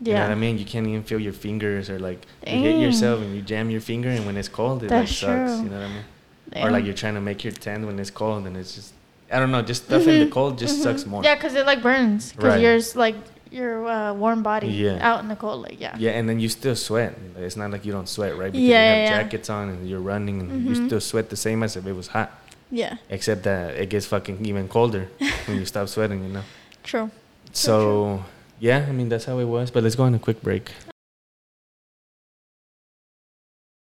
Yeah. 0.00 0.08
You 0.08 0.14
know 0.14 0.22
what 0.26 0.32
I 0.32 0.34
mean? 0.34 0.58
You 0.58 0.64
can't 0.64 0.86
even 0.86 1.02
feel 1.02 1.18
your 1.20 1.32
fingers 1.32 1.88
or 1.90 1.98
like 1.98 2.20
you 2.46 2.58
hit 2.58 2.76
yourself 2.76 3.20
and 3.22 3.34
you 3.34 3.42
jam 3.42 3.70
your 3.70 3.80
finger 3.80 4.08
and 4.10 4.26
when 4.26 4.36
it's 4.36 4.48
cold 4.48 4.82
it 4.82 4.88
That's 4.88 5.10
like 5.22 5.38
sucks. 5.48 5.52
true. 5.60 5.64
You 5.64 5.70
know 5.74 5.80
what 5.80 5.90
I 5.90 5.94
mean? 5.94 6.64
Or 6.64 6.70
like 6.70 6.84
you're 6.84 6.94
trying 6.94 7.14
to 7.14 7.20
make 7.20 7.42
your 7.44 7.52
tent 7.52 7.86
when 7.86 7.98
it's 7.98 8.10
cold 8.10 8.46
and 8.46 8.56
it's 8.56 8.74
just 8.74 8.92
I 9.30 9.40
don't 9.40 9.50
know, 9.50 9.62
just 9.62 9.84
stuff 9.86 10.06
in 10.06 10.20
the 10.20 10.26
Mhm, 10.26 10.30
cold 10.30 10.58
just 10.58 10.78
mhm. 10.78 10.82
sucks 10.84 11.04
more. 11.06 11.24
Yeah, 11.24 11.34
because 11.34 11.54
it 11.54 11.66
like 11.66 11.82
burns. 11.82 12.32
Because 12.32 12.44
Right. 12.54 12.60
yours 12.62 12.94
like 12.94 13.16
your 13.50 13.86
uh, 13.86 14.12
warm 14.14 14.42
body 14.42 14.68
Yeah. 14.68 14.98
out 15.00 15.20
in 15.22 15.28
the 15.28 15.34
cold. 15.36 15.62
Like 15.62 15.80
yeah. 15.80 15.96
Yeah, 15.98 16.12
and 16.12 16.28
then 16.28 16.38
you 16.38 16.48
still 16.48 16.76
sweat. 16.76 17.18
It's 17.38 17.56
not 17.56 17.70
like 17.72 17.84
you 17.84 17.92
don't 17.92 18.08
sweat, 18.08 18.36
right? 18.36 18.52
Because 18.52 18.68
Yeah, 18.68 18.82
you 18.82 18.88
have 18.90 18.98
yeah, 18.98 19.22
jackets 19.22 19.48
on 19.50 19.68
and 19.70 19.88
you're 19.88 20.00
running 20.00 20.40
and 20.40 20.66
you 20.68 20.74
Mhm. 20.76 20.86
still 20.86 21.00
sweat 21.00 21.30
the 21.30 21.36
same 21.36 21.62
as 21.64 21.74
if 21.76 21.86
it 21.86 21.94
was 21.94 22.08
hot. 22.08 22.30
Yeah. 22.70 22.96
Except 23.08 23.42
that 23.44 23.74
it 23.76 23.90
gets 23.90 24.06
fucking 24.06 24.44
even 24.44 24.68
colder 24.68 25.08
when 25.46 25.58
you 25.58 25.66
stop 25.66 25.88
sweating, 25.88 26.22
you 26.24 26.32
know? 26.32 26.42
True. 26.82 27.10
So, 27.52 28.24
yeah, 28.58 28.84
I 28.88 28.92
mean, 28.92 29.08
that's 29.08 29.24
how 29.24 29.38
it 29.38 29.44
was. 29.44 29.70
But 29.70 29.82
let's 29.82 29.94
go 29.94 30.04
on 30.04 30.14
a 30.14 30.18
quick 30.18 30.42
break. 30.42 30.70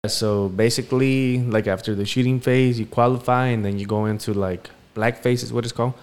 So 0.07 0.47
basically, 0.47 1.39
like 1.39 1.67
after 1.67 1.93
the 1.93 2.05
shooting 2.05 2.39
phase, 2.39 2.79
you 2.79 2.85
qualify 2.85 3.47
and 3.47 3.65
then 3.65 3.77
you 3.79 3.85
go 3.85 4.05
into 4.05 4.33
like 4.33 4.69
blackface 4.95 5.43
is 5.43 5.51
what 5.51 5.65
it's 5.65 5.73
called. 5.73 5.93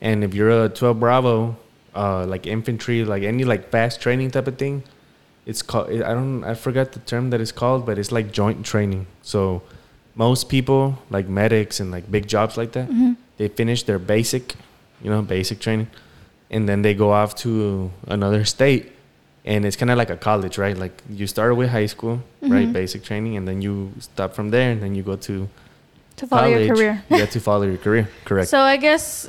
And 0.00 0.24
if 0.24 0.34
you're 0.34 0.64
a 0.64 0.68
12 0.68 0.98
Bravo, 0.98 1.56
uh, 1.94 2.26
like 2.26 2.46
infantry, 2.46 3.04
like 3.04 3.22
any 3.22 3.44
like 3.44 3.70
fast 3.70 4.00
training 4.00 4.30
type 4.30 4.48
of 4.48 4.56
thing, 4.56 4.82
it's 5.46 5.60
called. 5.60 5.90
I 5.90 6.14
don't. 6.14 6.42
I 6.42 6.54
forgot 6.54 6.92
the 6.92 7.00
term 7.00 7.30
that 7.30 7.40
it's 7.40 7.52
called, 7.52 7.84
but 7.84 7.98
it's 7.98 8.10
like 8.10 8.32
joint 8.32 8.64
training. 8.64 9.06
So 9.22 9.62
most 10.16 10.48
people, 10.48 10.98
like 11.10 11.28
medics 11.28 11.80
and 11.80 11.90
like 11.90 12.10
big 12.10 12.26
jobs 12.26 12.56
like 12.56 12.72
that, 12.72 12.86
hmm 12.86 13.12
they 13.36 13.48
finish 13.48 13.82
their 13.82 13.98
basic, 13.98 14.54
you 15.02 15.10
know, 15.10 15.20
basic 15.20 15.58
training, 15.58 15.88
and 16.52 16.68
then 16.68 16.82
they 16.82 16.94
go 16.94 17.10
off 17.10 17.34
to 17.34 17.90
another 18.06 18.44
state, 18.44 18.92
and 19.44 19.64
it's 19.66 19.74
kind 19.76 19.90
of 19.90 19.98
like 19.98 20.08
a 20.10 20.16
college, 20.16 20.56
right? 20.56 20.78
Like 20.78 21.02
you 21.10 21.26
start 21.26 21.56
with 21.56 21.68
high 21.70 21.86
school, 21.86 22.22
right, 22.42 22.68
Mhm. 22.68 22.72
basic 22.72 23.02
training, 23.02 23.36
and 23.36 23.48
then 23.48 23.60
you 23.60 23.90
stop 23.98 24.34
from 24.34 24.50
there, 24.50 24.70
and 24.70 24.80
then 24.80 24.94
you 24.94 25.02
go 25.02 25.16
to 25.16 25.48
To 26.18 26.26
follow 26.28 26.46
your 26.46 26.58
college. 26.60 26.68
career. 26.78 27.02
You 27.10 27.26
to 27.26 27.40
follow 27.40 27.66
your 27.66 27.76
career, 27.78 28.08
correct? 28.24 28.48
So 28.50 28.60
I 28.60 28.76
guess 28.76 29.28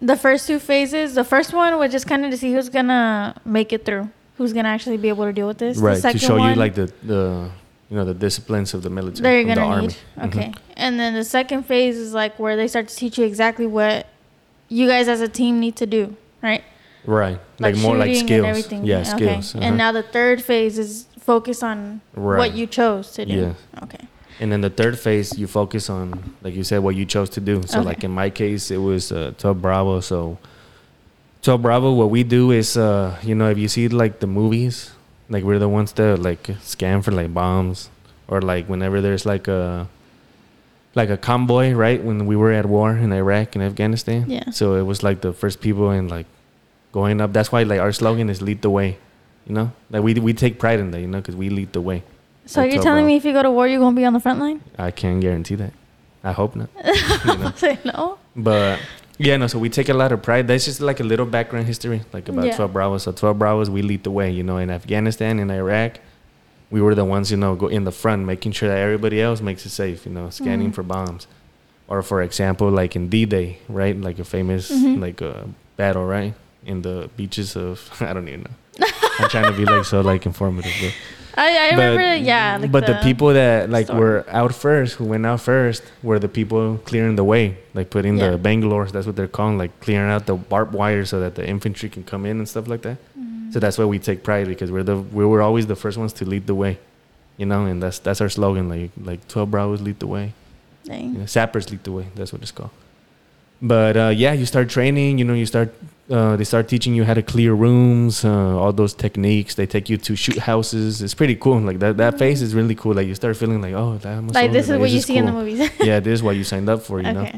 the 0.00 0.16
first 0.16 0.46
two 0.46 0.58
phases, 0.58 1.14
the 1.14 1.24
first 1.24 1.52
one 1.52 1.76
was 1.78 1.92
just 1.92 2.06
kind 2.06 2.24
of 2.24 2.30
to 2.30 2.38
see 2.38 2.54
who's 2.54 2.70
gonna 2.70 3.34
make 3.44 3.70
it 3.74 3.84
through, 3.84 4.08
who's 4.38 4.54
gonna 4.54 4.70
actually 4.70 4.96
be 4.96 5.10
able 5.10 5.26
to 5.26 5.32
deal 5.34 5.46
with 5.46 5.58
this. 5.58 5.76
right 5.76 6.00
the 6.00 6.12
to 6.12 6.18
show 6.18 6.38
one, 6.38 6.48
you 6.48 6.54
like 6.56 6.74
the 6.74 6.90
the 7.02 7.50
you 7.90 7.96
know 7.96 8.04
the 8.04 8.14
disciplines 8.14 8.74
of 8.74 8.82
the 8.82 8.90
military, 8.90 9.22
that 9.22 9.32
you're 9.46 9.54
the 9.54 9.60
gonna 9.60 9.74
army. 9.74 9.86
need. 9.88 9.96
Mhm. 10.18 10.26
Okay, 10.26 10.52
and 10.76 10.98
then 10.98 11.14
the 11.14 11.24
second 11.24 11.64
phase 11.64 11.96
is 11.96 12.12
like 12.14 12.38
where 12.38 12.56
they 12.56 12.68
start 12.68 12.88
to 12.88 12.96
teach 12.96 13.18
you 13.18 13.24
exactly 13.24 13.66
what 13.66 14.06
you 14.68 14.88
guys 14.88 15.06
as 15.08 15.20
a 15.20 15.28
team 15.28 15.60
need 15.60 15.76
to 15.76 15.86
do, 15.86 16.16
right? 16.42 16.64
Right, 17.04 17.38
like, 17.60 17.76
more 17.76 17.96
like 17.96 18.16
skills. 18.16 18.30
and 18.30 18.46
everything. 18.46 18.84
Yeah, 18.84 19.00
Okay. 19.00 19.04
skills. 19.10 19.54
uh-huh. 19.54 19.64
And 19.64 19.76
now 19.76 19.92
the 19.92 20.02
third 20.02 20.42
phase 20.42 20.76
is 20.76 21.06
focus 21.20 21.62
on 21.62 22.00
right. 22.16 22.38
what 22.38 22.54
you 22.54 22.66
chose 22.66 23.12
to 23.12 23.24
do. 23.24 23.32
Yeah. 23.54 23.82
Okay. 23.84 24.08
And 24.40 24.50
then 24.50 24.60
the 24.60 24.70
third 24.70 24.98
phase, 24.98 25.38
you 25.38 25.46
focus 25.46 25.88
on, 25.88 26.34
like 26.42 26.54
you 26.54 26.64
said, 26.64 26.82
what 26.82 26.94
you 26.96 27.06
chose 27.06 27.30
to 27.30 27.40
do. 27.40 27.62
So, 27.66 27.78
Okay. 27.78 27.86
like 27.86 28.02
in 28.04 28.10
my 28.10 28.28
case, 28.28 28.70
it 28.72 28.78
was 28.78 29.12
uh, 29.12 29.32
12 29.38 29.62
Bravo. 29.62 30.00
So, 30.00 30.36
12 31.42 31.62
Bravo, 31.62 31.92
what 31.94 32.10
we 32.10 32.22
do 32.24 32.50
is, 32.50 32.76
uh, 32.76 33.16
you 33.22 33.34
know, 33.34 33.48
if 33.50 33.56
you 33.56 33.68
see 33.68 33.88
like 33.88 34.18
the 34.18 34.26
movies, 34.26 34.90
like 35.28 35.44
we're 35.44 35.58
the 35.58 35.68
ones 35.68 35.92
that 35.92 36.18
like 36.18 36.50
scan 36.62 37.02
for 37.02 37.12
like 37.12 37.32
bombs, 37.32 37.90
or 38.28 38.40
like 38.40 38.68
whenever 38.68 39.00
there's 39.00 39.26
like 39.26 39.48
a 39.48 39.88
like 40.94 41.10
a 41.10 41.16
convoy, 41.16 41.72
right? 41.72 42.02
When 42.02 42.26
we 42.26 42.36
were 42.36 42.52
at 42.52 42.66
war 42.66 42.96
in 42.96 43.12
Iraq 43.12 43.54
and 43.54 43.62
Afghanistan. 43.62 44.24
Yeah. 44.28 44.50
So 44.50 44.74
it 44.74 44.82
was 44.82 45.02
like 45.02 45.20
the 45.20 45.32
first 45.32 45.60
people 45.60 45.90
in 45.90 46.08
like 46.08 46.26
going 46.92 47.20
up. 47.20 47.32
That's 47.32 47.52
why 47.52 47.62
like 47.64 47.80
our 47.80 47.92
slogan 47.92 48.30
is 48.30 48.40
"Lead 48.42 48.62
the 48.62 48.70
way." 48.70 48.98
You 49.46 49.54
know, 49.54 49.72
like 49.90 50.02
we 50.02 50.14
we 50.14 50.32
take 50.32 50.58
pride 50.58 50.80
in 50.80 50.90
that. 50.90 51.00
You 51.00 51.06
know, 51.06 51.18
because 51.18 51.36
we 51.36 51.50
lead 51.50 51.72
the 51.72 51.80
way. 51.80 52.02
So 52.46 52.62
you're 52.62 52.82
telling 52.82 53.06
me 53.06 53.16
if 53.16 53.24
you 53.24 53.32
go 53.32 53.42
to 53.42 53.50
war, 53.50 53.66
you're 53.66 53.80
gonna 53.80 53.96
be 53.96 54.04
on 54.04 54.12
the 54.12 54.20
front 54.20 54.38
line? 54.38 54.60
I 54.78 54.92
can't 54.92 55.20
guarantee 55.20 55.56
that. 55.56 55.72
I 56.22 56.32
hope 56.32 56.56
not. 56.56 56.70
you 57.26 57.36
know? 57.36 57.52
Say 57.56 57.78
no. 57.84 58.18
But 58.34 58.80
yeah, 59.18 59.36
no. 59.36 59.46
So 59.46 59.58
we 59.58 59.68
take 59.68 59.88
a 59.88 59.94
lot 59.94 60.12
of 60.12 60.22
pride. 60.22 60.46
That's 60.48 60.64
just 60.64 60.80
like 60.80 61.00
a 61.00 61.04
little 61.04 61.26
background 61.26 61.66
history, 61.66 62.02
like 62.12 62.28
about 62.28 62.46
Yeah. 62.46 62.56
12 62.56 62.72
Bravos. 62.72 63.02
So 63.04 63.12
12 63.12 63.38
Bravos, 63.38 63.70
we 63.70 63.82
lead 63.82 64.02
the 64.04 64.10
way. 64.10 64.30
You 64.30 64.42
know, 64.42 64.58
in 64.58 64.70
Afghanistan, 64.70 65.38
in 65.38 65.50
Iraq, 65.50 66.00
we 66.70 66.80
were 66.80 66.94
the 66.94 67.04
ones, 67.04 67.30
you 67.30 67.36
know, 67.36 67.54
go 67.54 67.68
in 67.68 67.84
the 67.84 67.92
front, 67.92 68.26
making 68.26 68.52
sure 68.52 68.68
that 68.68 68.78
everybody 68.78 69.20
else 69.22 69.40
makes 69.40 69.64
it 69.66 69.70
safe. 69.70 70.04
You 70.06 70.12
know, 70.12 70.30
scanning 70.30 70.70
Mhm. 70.70 70.74
for 70.74 70.82
bombs, 70.82 71.26
or 71.88 72.02
for 72.02 72.22
example, 72.22 72.68
like 72.70 72.96
in 72.96 73.08
D-Day, 73.08 73.58
right? 73.68 73.98
Like 74.00 74.18
a 74.18 74.24
famous 74.24 74.70
Mhm. 74.70 75.00
like 75.00 75.22
uh, 75.22 75.44
battle, 75.76 76.04
right? 76.06 76.34
In 76.64 76.82
the 76.82 77.08
beaches 77.16 77.56
of 77.56 77.90
I 78.00 78.12
don't 78.12 78.28
even 78.28 78.42
know. 78.42 78.85
I'm 79.18 79.28
trying 79.28 79.50
to 79.52 79.56
be 79.56 79.64
like 79.64 79.84
so 79.84 80.00
like 80.00 80.26
informative, 80.26 80.72
but 80.80 80.94
I, 81.38 81.68
I 81.68 81.70
but, 81.70 81.76
remember, 81.76 82.16
yeah. 82.16 82.58
Like 82.60 82.72
but 82.72 82.86
the, 82.86 82.98
people 83.02 83.28
that 83.34 83.68
like 83.68 83.86
story. 83.86 84.00
were 84.00 84.24
out 84.28 84.54
first, 84.54 84.94
who 84.94 85.04
went 85.04 85.26
out 85.26 85.40
first, 85.40 85.82
were 86.02 86.18
the 86.18 86.28
people 86.28 86.78
clearing 86.84 87.16
the 87.16 87.24
way, 87.24 87.58
like 87.74 87.90
putting 87.90 88.16
Yeah. 88.16 88.30
the 88.30 88.38
bangalores. 88.38 88.90
That's 88.92 89.06
what 89.06 89.16
they're 89.16 89.28
calling, 89.28 89.58
like 89.58 89.78
clearing 89.80 90.10
out 90.10 90.26
the 90.26 90.34
barbed 90.34 90.72
wire 90.72 91.04
so 91.04 91.20
that 91.20 91.34
the 91.34 91.46
infantry 91.46 91.88
can 91.90 92.04
come 92.04 92.24
in 92.24 92.38
and 92.38 92.48
stuff 92.48 92.68
like 92.68 92.82
that. 92.82 92.96
Mm. 93.18 93.52
So 93.52 93.60
that's 93.60 93.76
why 93.78 93.84
we 93.84 93.98
take 93.98 94.22
pride 94.22 94.46
because 94.48 94.70
we're 94.72 94.82
the 94.82 94.96
we 94.96 95.24
were 95.26 95.42
always 95.42 95.66
the 95.66 95.76
first 95.76 95.98
ones 95.98 96.12
to 96.14 96.24
lead 96.24 96.46
the 96.46 96.54
way, 96.54 96.78
you 97.36 97.46
know, 97.46 97.66
and 97.66 97.82
that's 97.82 97.98
that's 97.98 98.20
our 98.22 98.30
slogan, 98.30 98.68
like 98.68 98.90
like 99.02 99.28
twelve 99.28 99.50
Bravos 99.50 99.82
lead 99.82 99.98
the 100.00 100.06
way, 100.06 100.32
you 101.12 101.18
know, 101.20 101.26
sappers 101.26 101.70
lead 101.70 101.84
the 101.84 101.92
way. 101.92 102.06
That's 102.14 102.32
what 102.32 102.42
it's 102.42 102.50
called. 102.50 102.70
But 103.62 103.96
uh, 103.96 104.12
yeah, 104.14 104.32
you 104.32 104.46
start 104.46 104.68
training. 104.68 105.18
You 105.18 105.24
know, 105.24 105.34
you 105.34 105.46
start. 105.46 105.74
Uh, 106.08 106.36
they 106.36 106.44
start 106.44 106.68
teaching 106.68 106.94
you 106.94 107.02
how 107.04 107.14
to 107.14 107.22
clear 107.22 107.52
rooms, 107.52 108.24
uh, 108.24 108.56
all 108.56 108.72
those 108.72 108.94
techniques. 108.94 109.56
They 109.56 109.66
take 109.66 109.90
you 109.90 109.96
to 109.96 110.14
shoot 110.14 110.38
houses. 110.38 111.02
It's 111.02 111.14
pretty 111.14 111.34
cool. 111.34 111.58
Like 111.60 111.80
that, 111.80 111.96
that 111.96 112.16
phase 112.16 112.42
is 112.42 112.54
really 112.54 112.76
cool. 112.76 112.94
Like 112.94 113.08
you 113.08 113.14
start 113.16 113.36
feeling 113.36 113.60
like, 113.60 113.74
oh, 113.74 113.98
that 113.98 114.22
must 114.22 114.34
Like 114.36 114.52
this 114.52 114.68
is 114.68 114.78
what 114.78 114.90
you 114.90 115.00
see 115.00 115.16
in 115.16 115.26
the 115.26 115.32
cool. 115.32 115.40
movies. 115.40 115.68
yeah, 115.80 115.98
this 115.98 116.12
is 116.12 116.22
what 116.22 116.36
you 116.36 116.44
signed 116.44 116.68
up 116.68 116.82
for. 116.82 117.00
You 117.00 117.12
know, 117.12 117.28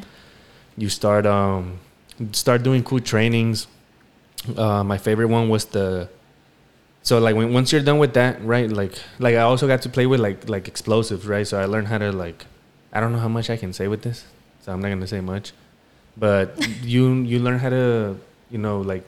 you 0.77 0.91
start 0.91 1.25
um, 1.25 1.81
start 2.33 2.63
doing 2.63 2.83
cool 2.83 3.01
trainings. 3.01 3.67
Uh, 4.57 4.85
my 4.85 4.99
favorite 4.99 5.29
one 5.29 5.49
was 5.49 5.65
the. 5.67 6.11
So 7.03 7.19
like 7.21 7.37
when 7.37 7.55
once 7.55 7.73
you're 7.73 7.81
done 7.81 7.99
with 7.99 8.13
that, 8.15 8.45
right? 8.45 8.69
Like 8.69 8.93
like 9.19 9.35
I 9.35 9.43
also 9.43 9.67
got 9.67 9.81
to 9.83 9.89
play 9.89 10.05
with 10.05 10.21
like 10.21 10.47
like 10.49 10.69
explosives, 10.69 11.27
right? 11.27 11.47
So 11.47 11.59
I 11.59 11.65
learned 11.65 11.89
how 11.89 11.97
to 11.99 12.13
like, 12.13 12.45
I 12.93 13.01
don't 13.01 13.13
know 13.13 13.19
how 13.19 13.29
much 13.29 13.49
I 13.49 13.57
can 13.57 13.73
say 13.73 13.89
with 13.89 14.03
this, 14.03 14.27
so 14.61 14.73
I'm 14.73 14.83
not 14.83 14.89
gonna 14.91 15.07
say 15.07 15.21
much, 15.23 15.53
but 16.19 16.57
you 16.83 17.23
you 17.23 17.39
learn 17.39 17.59
how 17.59 17.71
to 17.71 18.17
you 18.51 18.59
know 18.59 18.81
like 18.81 19.05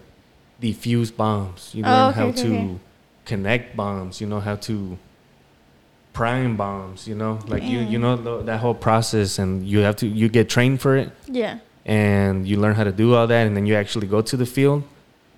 defuse 0.62 1.10
bombs. 1.14 1.70
You 1.74 1.84
Oh, 1.84 1.90
learn 1.90 2.08
okay, 2.10 2.20
how 2.20 2.26
okay, 2.28 2.42
to 2.42 2.48
okay. 2.54 2.78
connect 3.24 3.76
bombs. 3.76 4.20
You 4.20 4.26
know 4.28 4.40
how 4.40 4.56
to 4.68 4.96
prime 6.12 6.56
bombs. 6.56 7.06
You 7.08 7.14
know 7.14 7.38
like 7.48 7.62
you 7.64 7.80
you 7.80 7.98
know 7.98 8.16
tho- 8.16 8.42
that 8.42 8.58
whole 8.60 8.74
process, 8.74 9.38
and 9.38 9.66
you 9.66 9.80
have 9.80 9.96
to 9.96 10.06
you 10.06 10.28
get 10.28 10.48
trained 10.48 10.80
for 10.80 10.96
it 10.96 11.10
Yeah. 11.26 11.58
and 11.86 12.46
you 12.46 12.58
learn 12.60 12.74
how 12.74 12.84
to 12.84 12.92
do 12.92 13.14
all 13.14 13.26
that 13.26 13.46
and 13.46 13.56
then 13.56 13.64
you 13.66 13.74
actually 13.74 14.06
go 14.06 14.20
to 14.22 14.36
the 14.36 14.44
field 14.46 14.82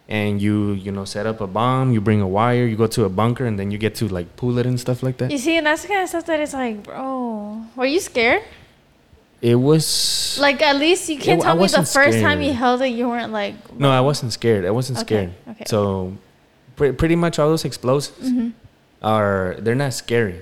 and 0.08 0.42
you 0.42 0.72
you 0.72 0.90
know 0.90 1.04
set 1.04 1.24
up 1.26 1.40
a 1.40 1.46
bomb 1.46 1.92
you 1.94 2.00
bring 2.00 2.20
a 2.20 2.26
wire 2.26 2.66
you 2.66 2.76
go 2.76 2.88
to 2.88 3.04
a 3.04 3.08
bunker 3.08 3.44
and 3.46 3.56
then 3.61 3.70
you 3.70 3.78
get 3.78 3.94
to 3.94 4.08
like 4.08 4.35
pull 4.37 4.58
it 4.58 4.66
and 4.66 4.78
stuff 4.80 5.02
like 5.02 5.16
that 5.18 5.30
You 5.30 5.38
see, 5.38 5.56
and 5.56 5.66
that's 5.66 5.82
the 5.82 5.88
kind 5.88 6.02
of 6.02 6.08
stuff 6.08 6.26
that 6.26 6.40
it's 6.40 6.52
like, 6.54 6.82
bro, 6.82 7.62
were 7.76 7.87
you 7.87 8.00
scared? 8.00 8.42
It 9.42 9.57
was 9.57 10.38
Like, 10.40 10.62
at 10.62 10.76
least 10.76 11.09
you 11.11 11.18
can't 11.18 11.40
It- 11.40 11.44
I 11.44 11.52
tell 11.52 11.57
me 11.57 11.66
the 11.66 11.83
first 11.85 12.20
time 12.20 12.40
you 12.40 12.52
held 12.55 12.81
it, 12.81 12.88
you 12.98 13.09
weren't 13.09 13.33
like. 13.33 13.55
no 13.78 13.90
i 13.90 14.00
wasn't 14.00 14.33
scared 14.33 14.64
i 14.64 14.70
wasn't 14.70 14.98
Okay, 15.00 15.07
scared 15.07 15.33
okay. 15.50 15.64
so 15.66 16.14
pre- 16.76 16.92
pretty 16.92 17.16
much 17.16 17.38
all 17.38 17.48
those 17.50 17.64
explosives 17.64 18.31
hmm 18.31 18.50
are 19.02 19.57
they're 19.59 19.74
not 19.74 19.92
scary 19.92 20.40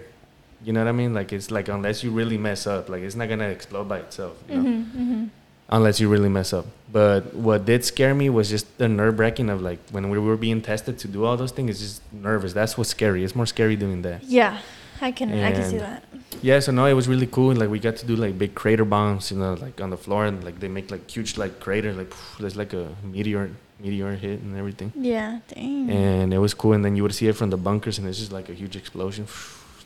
you 0.63 0.71
know 0.75 0.81
what 0.85 0.89
i 0.89 0.93
mean 0.93 1.15
like 1.15 1.33
it's 1.33 1.51
like 1.51 1.69
unless 1.69 2.05
you 2.05 2.11
really 2.11 2.37
mess 2.37 2.67
up 2.67 2.91
like 2.91 3.01
it's 3.03 3.15
not 3.17 3.27
gonna 3.29 3.49
explode 3.49 3.89
by 3.89 3.99
itself 3.99 4.35
you 4.49 4.57
know? 4.57 4.63
hmm 4.63 4.83
hmm 4.83 5.25
unless 5.73 6.01
you 6.01 6.09
really 6.09 6.29
mess 6.29 6.53
up. 6.53 6.67
But 6.93 7.33
what 7.33 7.65
did 7.65 7.85
scare 7.85 8.13
me 8.13 8.29
was 8.29 8.51
just 8.51 8.67
the 8.79 8.89
nerve 8.89 9.21
wracking 9.21 9.49
of 9.49 9.63
like 9.63 9.79
when 9.93 10.11
we 10.11 10.19
were 10.19 10.37
being 10.37 10.61
tested 10.63 10.99
to 10.99 11.07
do 11.07 11.25
all 11.25 11.37
those 11.37 11.53
things. 11.53 11.71
It's 11.71 11.79
just 11.81 12.03
nervous. 12.13 12.53
That's 12.53 12.77
what's 12.77 12.91
scary. 12.91 13.23
It's 13.23 13.37
more 13.37 13.47
scary 13.47 13.77
doing 13.77 14.03
that. 14.03 14.25
Yeah, 14.25 14.59
I 15.03 15.11
can, 15.13 15.33
I 15.43 15.53
can 15.53 15.65
see 15.71 15.79
that. 15.79 16.05
Yeah, 16.43 16.61
so 16.61 16.73
no, 16.73 16.87
it 16.87 16.95
was 16.95 17.09
really 17.09 17.27
cool. 17.27 17.55
Like 17.55 17.71
we 17.71 17.79
got 17.79 17.97
to 17.97 18.07
do 18.07 18.17
like 18.17 18.39
big 18.39 18.55
crater 18.55 18.85
bombs, 18.85 19.31
you 19.31 19.39
know, 19.39 19.55
like 19.55 19.81
on 19.81 19.91
the 19.91 19.97
floor, 19.97 20.25
and 20.27 20.43
like 20.45 20.61
they 20.61 20.69
make 20.69 20.91
like 20.91 21.11
huge 21.11 21.37
like 21.37 21.61
crater, 21.61 21.93
like 21.93 22.13
there's 22.39 22.57
like 22.57 22.73
a 22.73 22.89
meteor 23.03 23.51
meteor 23.83 24.13
hit 24.15 24.41
and 24.41 24.57
everything, 24.59 24.93
Yeah, 24.95 25.41
dang. 25.49 25.91
and 25.91 26.35
it 26.35 26.39
was 26.39 26.53
cool. 26.55 26.73
And 26.75 26.85
then 26.85 26.97
you 26.97 27.03
would 27.03 27.15
see 27.15 27.29
it 27.29 27.35
from 27.37 27.51
the 27.51 27.57
bunkers, 27.57 27.99
and 27.99 28.07
it's 28.09 28.19
just 28.19 28.33
like 28.33 28.49
a 28.49 28.55
huge 28.55 28.77
explosion. 28.77 29.27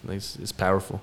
It's, 0.09 0.37
it's 0.37 0.53
powerful, 0.53 1.01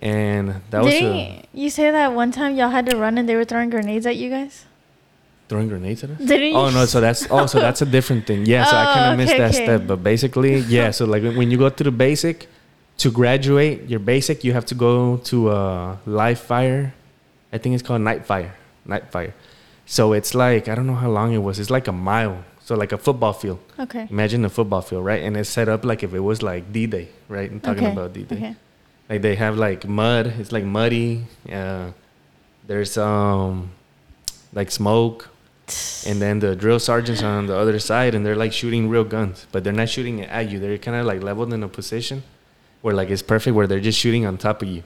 and 0.00 0.60
that 0.70 0.82
was 0.82 0.94
uh, 0.94 0.98
Didn't 0.98 1.48
you 1.54 1.70
say 1.70 1.90
that 1.90 2.12
one 2.12 2.30
time 2.32 2.56
y'all 2.56 2.70
had 2.70 2.86
to 2.86 2.96
run 2.96 3.18
and 3.18 3.28
they 3.28 3.36
were 3.36 3.44
throwing 3.44 3.70
grenades 3.70 4.06
at 4.06 4.16
you 4.16 4.30
guys? 4.30 4.66
throwing 5.48 5.68
grenades 5.68 6.02
at 6.02 6.08
us. 6.10 6.18
Didn't? 6.18 6.56
Oh 6.56 6.70
no, 6.70 6.86
so 6.86 6.98
that's 7.00 7.26
oh 7.30 7.44
so 7.46 7.60
that's 7.60 7.82
a 7.82 7.86
different 7.86 8.26
thing. 8.26 8.46
Yeah, 8.46 8.64
so 8.64 8.74
I 8.76 8.90
Oh, 8.90 8.94
kind 8.94 9.12
of 9.12 9.18
missed 9.18 9.36
that 9.36 9.54
okay. 9.54 9.64
step, 9.64 9.86
but 9.86 10.02
basically, 10.02 10.58
yeah. 10.60 10.90
So 10.92 11.04
like 11.04 11.22
when 11.22 11.50
you 11.50 11.58
go 11.58 11.68
to 11.68 11.84
the 11.84 11.90
basic, 11.90 12.48
to 13.02 13.10
graduate 13.10 13.88
your 13.90 13.98
basic, 13.98 14.44
you 14.44 14.52
have 14.52 14.64
to 14.64 14.76
go 14.76 15.16
to 15.30 15.50
a 15.50 15.98
live 16.06 16.38
fire. 16.38 16.94
I 17.52 17.58
think 17.58 17.74
it's 17.74 17.82
called 17.82 18.02
night 18.02 18.24
fire. 18.24 18.54
Night 18.86 19.10
fire. 19.10 19.34
So 19.86 20.12
it's 20.12 20.36
like 20.36 20.68
I 20.68 20.76
don't 20.76 20.86
know 20.86 21.00
how 21.04 21.10
long 21.10 21.32
it 21.32 21.42
was. 21.48 21.58
It's 21.58 21.68
like 21.78 21.88
a 21.88 21.92
mile. 22.10 22.44
So 22.64 22.76
like 22.76 22.92
a 22.92 22.98
football 22.98 23.32
field. 23.32 23.58
Okay. 23.76 24.06
Imagine 24.08 24.44
a 24.44 24.48
football 24.48 24.82
field, 24.82 25.04
right? 25.04 25.20
And 25.20 25.36
it's 25.36 25.50
set 25.50 25.68
up 25.68 25.84
like 25.84 26.04
if 26.04 26.14
it 26.14 26.20
was 26.20 26.42
like 26.42 26.72
D 26.72 26.86
Day, 26.86 27.08
right? 27.28 27.50
I'm 27.50 27.58
talking 27.58 27.86
okay. 27.86 27.92
about 27.92 28.12
D 28.12 28.22
Day. 28.22 28.36
Okay. 28.36 28.54
Like 29.10 29.20
they 29.22 29.34
have 29.34 29.58
like 29.58 29.84
mud. 29.84 30.26
It's 30.38 30.52
like 30.52 30.64
muddy. 30.64 31.26
Uh, 31.50 31.90
there's 32.68 32.96
um 32.96 33.72
like 34.52 34.70
smoke. 34.70 35.28
and 36.06 36.20
then 36.22 36.38
the 36.38 36.54
drill 36.54 36.78
sergeants 36.78 37.22
are 37.22 37.34
on 37.40 37.46
the 37.46 37.56
other 37.56 37.78
side 37.78 38.14
and 38.14 38.26
they're 38.26 38.40
like 38.44 38.52
shooting 38.52 38.90
real 38.94 39.04
guns 39.04 39.46
but 39.52 39.62
they're 39.62 39.80
not 39.82 39.88
shooting 39.88 40.20
at 40.20 40.50
you 40.50 40.58
they're 40.58 40.76
kind 40.86 40.96
of 41.00 41.06
like 41.06 41.22
leveled 41.22 41.50
in 41.54 41.62
a 41.62 41.68
position 41.68 42.18
where 42.82 42.94
like 42.94 43.10
it's 43.10 43.22
perfect 43.22 43.54
where 43.56 43.66
they're 43.66 43.80
just 43.80 43.98
shooting 43.98 44.26
on 44.26 44.36
top 44.36 44.62
of 44.62 44.68
you 44.68 44.82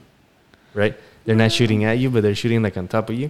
right 0.74 0.94
they're 1.24 1.34
not 1.44 1.50
shooting 1.52 1.84
at 1.84 1.98
you 1.98 2.08
but 2.10 2.22
they're 2.22 2.34
shooting 2.34 2.62
like 2.62 2.76
on 2.76 2.86
top 2.86 3.10
of 3.10 3.16
you 3.16 3.28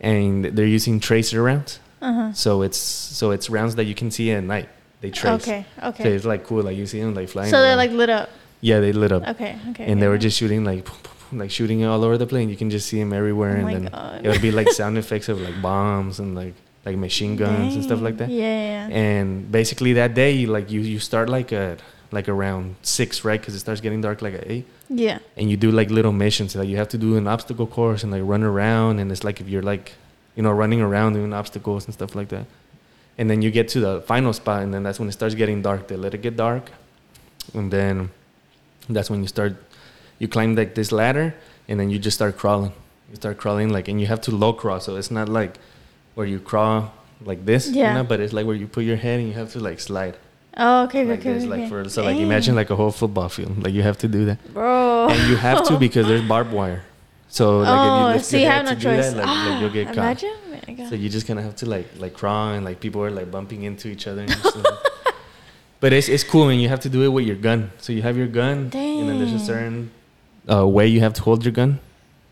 and 0.00 0.44
they're 0.44 0.66
using 0.66 1.00
tracer 1.00 1.42
rounds 1.42 1.78
Uh-huh. 2.00 2.32
so 2.32 2.62
it's 2.62 2.78
so 2.78 3.30
it's 3.30 3.50
rounds 3.50 3.74
that 3.76 3.84
you 3.84 3.94
can 3.94 4.10
see 4.10 4.30
at 4.32 4.42
night 4.44 4.68
they 5.02 5.10
trace 5.10 5.42
Okay. 5.42 5.66
so 5.80 5.88
Okay. 5.88 6.12
it's 6.14 6.24
like 6.24 6.44
cool 6.44 6.62
like 6.62 6.76
you 6.76 6.86
see 6.86 7.00
them 7.00 7.14
like 7.14 7.28
flying 7.28 7.50
So 7.50 7.60
they're 7.60 7.76
like 7.76 7.90
lit 7.92 8.08
up. 8.10 8.28
yeah 8.60 8.80
they 8.80 8.92
lit 8.92 9.12
up 9.12 9.22
Okay. 9.34 9.52
Okay. 9.70 9.84
and 9.90 10.00
they 10.00 10.08
were 10.08 10.18
just 10.18 10.36
shooting 10.38 10.64
like 10.64 10.86
like 11.32 11.50
shooting 11.50 11.84
all 11.84 12.02
over 12.04 12.16
the 12.18 12.26
plane 12.26 12.48
you 12.48 12.56
can 12.56 12.70
just 12.70 12.88
see 12.88 12.98
them 12.98 13.12
everywhere 13.12 13.56
Oh 13.62 13.66
and 13.66 13.68
then 13.74 13.84
God. 13.92 14.24
it 14.24 14.28
would 14.30 14.42
be 14.42 14.50
like 14.50 14.68
sound 14.80 14.96
effects 14.98 15.28
of 15.28 15.40
like 15.40 15.60
bombs 15.62 16.18
and 16.20 16.34
like 16.34 16.54
like 16.86 16.96
machine 16.96 17.36
guns 17.36 17.74
and 17.76 17.84
stuff 17.84 18.00
like 18.00 18.16
that 18.16 18.30
Yeah. 18.30 18.88
yeah. 18.88 18.96
and 19.04 19.52
basically 19.52 19.92
that 20.00 20.14
day 20.14 20.46
like 20.46 20.70
you 20.74 20.80
you 20.80 20.98
start 20.98 21.28
like 21.28 21.52
at 21.52 21.78
like 22.12 22.28
around 22.28 22.74
six 22.82 23.24
right? 23.24 23.40
Because 23.40 23.54
it 23.54 23.60
starts 23.60 23.80
getting 23.80 24.00
dark 24.00 24.20
like 24.22 24.34
at 24.34 24.50
eight. 24.50 24.66
Yeah. 24.88 25.18
and 25.36 25.48
you 25.50 25.56
do 25.56 25.70
like 25.70 25.90
little 25.90 26.12
missions. 26.12 26.56
Like 26.56 26.68
you 26.68 26.76
have 26.76 26.88
to 26.88 26.98
do 26.98 27.16
an 27.16 27.26
obstacle 27.28 27.66
course 27.66 28.02
and 28.02 28.10
like 28.12 28.22
run 28.24 28.42
around. 28.42 28.98
And 28.98 29.12
it's 29.12 29.22
like 29.24 29.40
if 29.40 29.48
you're 29.48 29.62
like 29.62 29.92
you 30.36 30.42
know 30.42 30.50
running 30.52 30.80
around 30.80 31.12
doing 31.14 31.32
obstacles 31.32 31.84
and 31.86 31.94
stuff 31.94 32.14
like 32.14 32.28
that. 32.28 32.46
And 33.18 33.28
then 33.30 33.42
you 33.42 33.50
get 33.50 33.68
to 33.68 33.80
the 33.80 34.00
final 34.02 34.32
spot 34.32 34.62
and 34.62 34.72
then 34.74 34.82
that's 34.82 34.98
when 34.98 35.08
it 35.08 35.12
starts 35.12 35.34
getting 35.34 35.62
dark. 35.62 35.88
They 35.88 35.96
let 35.96 36.14
it 36.14 36.22
get 36.22 36.36
dark. 36.36 36.70
And 37.54 37.70
then 37.70 38.10
that's 38.88 39.10
when 39.10 39.20
you 39.22 39.28
start 39.28 39.56
you 40.18 40.28
climb 40.28 40.54
like 40.56 40.74
this 40.74 40.90
ladder 40.92 41.34
and 41.68 41.78
then 41.78 41.90
you 41.90 41.98
just 41.98 42.16
start 42.16 42.36
crawling. 42.36 42.72
You 43.10 43.16
start 43.16 43.38
crawling 43.38 43.68
like 43.70 43.88
and 43.88 44.00
you 44.00 44.06
have 44.06 44.20
to 44.22 44.30
low 44.32 44.52
crawl. 44.52 44.80
So 44.80 44.96
it's 44.96 45.10
not 45.10 45.28
like 45.28 45.58
where 46.14 46.26
you 46.26 46.40
crawl 46.40 46.92
like 47.24 47.44
this 47.44 47.68
Yeah. 47.68 47.88
you 47.88 47.94
know 47.98 48.04
but 48.04 48.18
it's 48.18 48.32
like 48.32 48.46
where 48.46 48.56
you 48.56 48.66
put 48.66 48.82
your 48.84 48.96
head 48.96 49.20
and 49.20 49.28
you 49.28 49.34
have 49.34 49.52
to 49.52 49.60
like 49.60 49.78
slide 49.78 50.16
Oh, 50.56 50.84
okay. 50.84 51.04
like 51.04 51.20
okay. 51.20 51.34
this 51.34 51.44
okay. 51.44 51.62
like 51.62 51.68
for 51.68 51.88
so 51.88 52.02
like 52.02 52.18
imagine 52.18 52.54
like 52.54 52.70
a 52.70 52.76
whole 52.76 52.90
football 52.90 53.28
field 53.28 53.62
like 53.62 53.72
you 53.72 53.82
have 53.82 53.98
to 53.98 54.08
do 54.08 54.24
that 54.26 54.52
Bro. 54.52 55.08
and 55.10 55.30
you 55.30 55.36
have 55.36 55.64
to 55.68 55.78
because 55.78 56.06
there's 56.06 56.22
barbed 56.22 56.52
wire. 56.52 56.82
So 57.28 57.60
like 57.60 57.68
oh, 57.68 57.72
if 57.72 57.86
you 57.86 58.14
lift 58.14 58.24
so 58.24 58.36
your 58.36 58.46
you 58.46 58.50
have 58.50 58.64
no 58.64 58.70
to 58.70 58.76
do 58.76 58.82
choice. 58.82 59.12
that, 59.12 59.16
like, 59.16 59.26
like, 59.26 59.60
you'll 59.60 59.70
get 59.70 59.86
caught. 59.86 59.98
Imagine. 59.98 60.36
Oh. 60.80 60.88
So 60.90 60.94
you 60.96 61.08
just 61.08 61.26
kind 61.26 61.38
of 61.38 61.44
have 61.44 61.56
to 61.56 61.66
like 61.66 61.86
like 61.98 62.14
crawl 62.14 62.52
and 62.54 62.64
like 62.64 62.80
people 62.80 63.02
are 63.02 63.10
like 63.10 63.30
bumping 63.30 63.62
into 63.62 63.88
each 63.88 64.06
other. 64.06 64.22
And 64.22 64.32
stuff. 64.32 64.66
but 65.80 65.92
it's 65.92 66.08
it's 66.08 66.24
cool 66.24 66.48
and 66.48 66.60
you 66.60 66.68
have 66.68 66.80
to 66.80 66.88
do 66.88 67.02
it 67.04 67.08
with 67.08 67.26
your 67.26 67.36
gun. 67.36 67.70
So 67.78 67.92
you 67.92 68.02
have 68.02 68.16
your 68.16 68.26
gun 68.26 68.70
and 68.74 69.08
then 69.08 69.18
there's 69.18 69.32
a 69.32 69.38
certain 69.38 69.92
uh, 70.50 70.66
way 70.66 70.88
you 70.88 71.00
have 71.00 71.14
to 71.14 71.22
hold 71.22 71.44
your 71.44 71.52
gun 71.52 71.78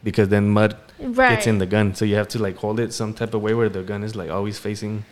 because 0.02 0.28
then 0.28 0.48
mud 0.50 0.76
right. 0.98 1.30
gets 1.30 1.46
in 1.46 1.58
the 1.58 1.66
gun. 1.66 1.94
So 1.94 2.04
you 2.04 2.16
have 2.16 2.28
to 2.28 2.38
like 2.38 2.56
hold 2.56 2.80
it 2.80 2.92
some 2.92 3.14
type 3.14 3.34
of 3.34 3.42
way 3.42 3.54
where 3.54 3.68
the 3.68 3.82
gun 3.82 4.02
is 4.02 4.16
like 4.16 4.30
always 4.30 4.58
facing 4.58 5.04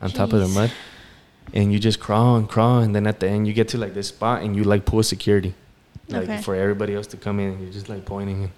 on 0.00 0.10
top 0.10 0.32
of 0.32 0.40
the 0.40 0.48
mud. 0.48 0.70
And 1.54 1.72
you 1.72 1.78
just 1.78 2.00
crawl 2.00 2.36
and 2.36 2.48
crawl 2.48 2.78
and 2.80 2.94
then 2.94 3.06
at 3.06 3.20
the 3.20 3.28
end 3.28 3.46
you 3.46 3.52
get 3.54 3.68
to 3.68 3.78
like 3.78 3.94
this 3.94 4.08
spot 4.08 4.42
and 4.42 4.54
you 4.56 4.64
like 4.64 4.84
pull 4.84 5.02
security. 5.02 5.54
Like 6.08 6.24
Okay. 6.24 6.42
for 6.42 6.54
everybody 6.54 6.94
else 6.94 7.06
to 7.08 7.16
come 7.16 7.40
in 7.40 7.48
and 7.52 7.60
you're 7.62 7.72
just 7.72 7.88
like 7.88 8.04
pointing 8.04 8.42
and 8.44 8.52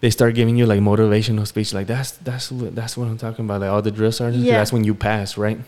they 0.00 0.10
start 0.10 0.34
giving 0.34 0.56
you 0.56 0.66
like 0.66 0.80
motivational 0.80 1.46
speech 1.46 1.72
like 1.74 1.86
that's 1.86 2.12
that's 2.12 2.52
what 2.52 2.74
that's 2.74 2.96
what 2.96 3.08
I'm 3.08 3.18
talking 3.18 3.44
about. 3.44 3.60
Like 3.62 3.70
all 3.70 3.82
the 3.82 3.90
drill 3.90 4.12
sergeants 4.12 4.46
Yeah. 4.46 4.58
that's 4.58 4.72
when 4.72 4.84
you 4.84 4.94
pass, 4.94 5.36
right? 5.36 5.58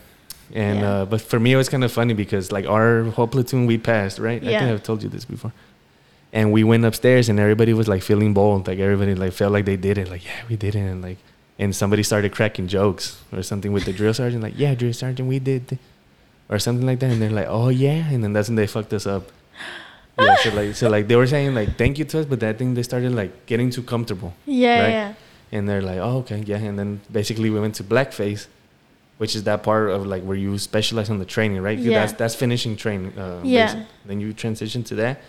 And 0.53 0.79
Yeah. 0.79 0.89
uh 1.01 1.05
but 1.05 1.21
for 1.21 1.39
me 1.39 1.53
it 1.53 1.57
was 1.57 1.69
kind 1.69 1.83
of 1.83 1.91
funny 1.91 2.13
because 2.13 2.51
like 2.51 2.65
our 2.67 3.03
whole 3.15 3.27
platoon 3.27 3.65
we 3.65 3.77
passed, 3.77 4.17
right? 4.19 4.41
Yeah. 4.41 4.49
I 4.57 4.59
think 4.59 4.71
I've 4.71 4.83
told 4.83 5.03
you 5.03 5.09
this 5.09 5.25
before. 5.25 5.51
And 6.31 6.51
we 6.51 6.63
went 6.63 6.85
upstairs 6.85 7.27
and 7.29 7.39
everybody 7.39 7.73
was 7.73 7.87
like 7.87 8.03
feeling 8.03 8.33
bold. 8.33 8.67
Like 8.67 8.79
everybody 8.79 9.15
like 9.15 9.33
felt 9.33 9.51
like 9.51 9.65
they 9.65 9.77
did 9.77 9.97
it. 9.97 10.09
Like, 10.09 10.23
yeah, 10.25 10.41
we 10.49 10.55
did 10.55 10.75
it. 10.75 10.79
And 10.93 11.01
like 11.01 11.17
and 11.57 11.75
somebody 11.75 12.03
started 12.03 12.31
cracking 12.31 12.67
jokes 12.67 13.19
or 13.33 13.41
something 13.43 13.73
with 13.73 13.83
the 13.85 13.91
drill 13.93 14.13
sergeant, 14.13 14.41
like, 14.43 14.53
yeah, 14.57 14.73
drill 14.75 14.93
sergeant, 14.93 15.27
we 15.27 15.39
did 15.39 15.67
th-" 15.67 15.81
or 16.49 16.59
something 16.59 16.85
like 16.85 16.99
that. 16.99 17.11
And 17.11 17.21
they're 17.21 17.29
like, 17.29 17.47
Oh 17.49 17.69
yeah, 17.69 18.09
and 18.11 18.23
then 18.23 18.33
that's 18.33 18.49
when 18.49 18.55
they 18.55 18.67
fucked 18.67 18.93
us 18.93 19.05
up. 19.07 19.23
Yeah, 20.19 20.35
so 20.35 20.49
like 20.53 20.75
so 20.75 20.89
like 20.89 21.07
they 21.07 21.15
were 21.15 21.27
saying 21.27 21.53
like 21.55 21.77
thank 21.77 21.97
you 21.97 22.05
to 22.05 22.19
us, 22.19 22.25
but 22.25 22.39
that 22.41 22.57
thing 22.57 22.73
they 22.73 22.83
started 22.83 23.13
like 23.15 23.45
getting 23.45 23.69
too 23.69 23.83
comfortable. 23.83 24.33
Yeah. 24.45 24.81
right? 24.81 24.89
Yeah. 24.89 25.13
And 25.51 25.67
they're 25.67 25.81
like, 25.81 25.97
Oh, 25.99 26.17
okay, 26.19 26.39
yeah. 26.45 26.57
And 26.57 26.77
then 26.77 27.01
basically 27.11 27.49
we 27.49 27.59
went 27.59 27.75
to 27.75 27.83
black 27.83 28.11
phase, 28.11 28.47
which 29.17 29.33
is 29.35 29.43
that 29.45 29.63
part 29.63 29.89
of 29.89 30.05
like 30.05 30.23
where 30.23 30.35
you 30.37 30.57
specialize 30.57 31.09
on 31.09 31.19
the 31.19 31.25
training, 31.25 31.61
right? 31.61 31.79
Yeah. 31.79 31.99
That's 31.99 32.13
that's 32.13 32.35
finishing 32.35 32.75
training. 32.75 33.17
Uh, 33.17 33.39
Yeah. 33.43 33.85
Then 34.05 34.19
you 34.19 34.33
transition 34.33 34.83
to 34.85 34.95
that. 34.95 35.21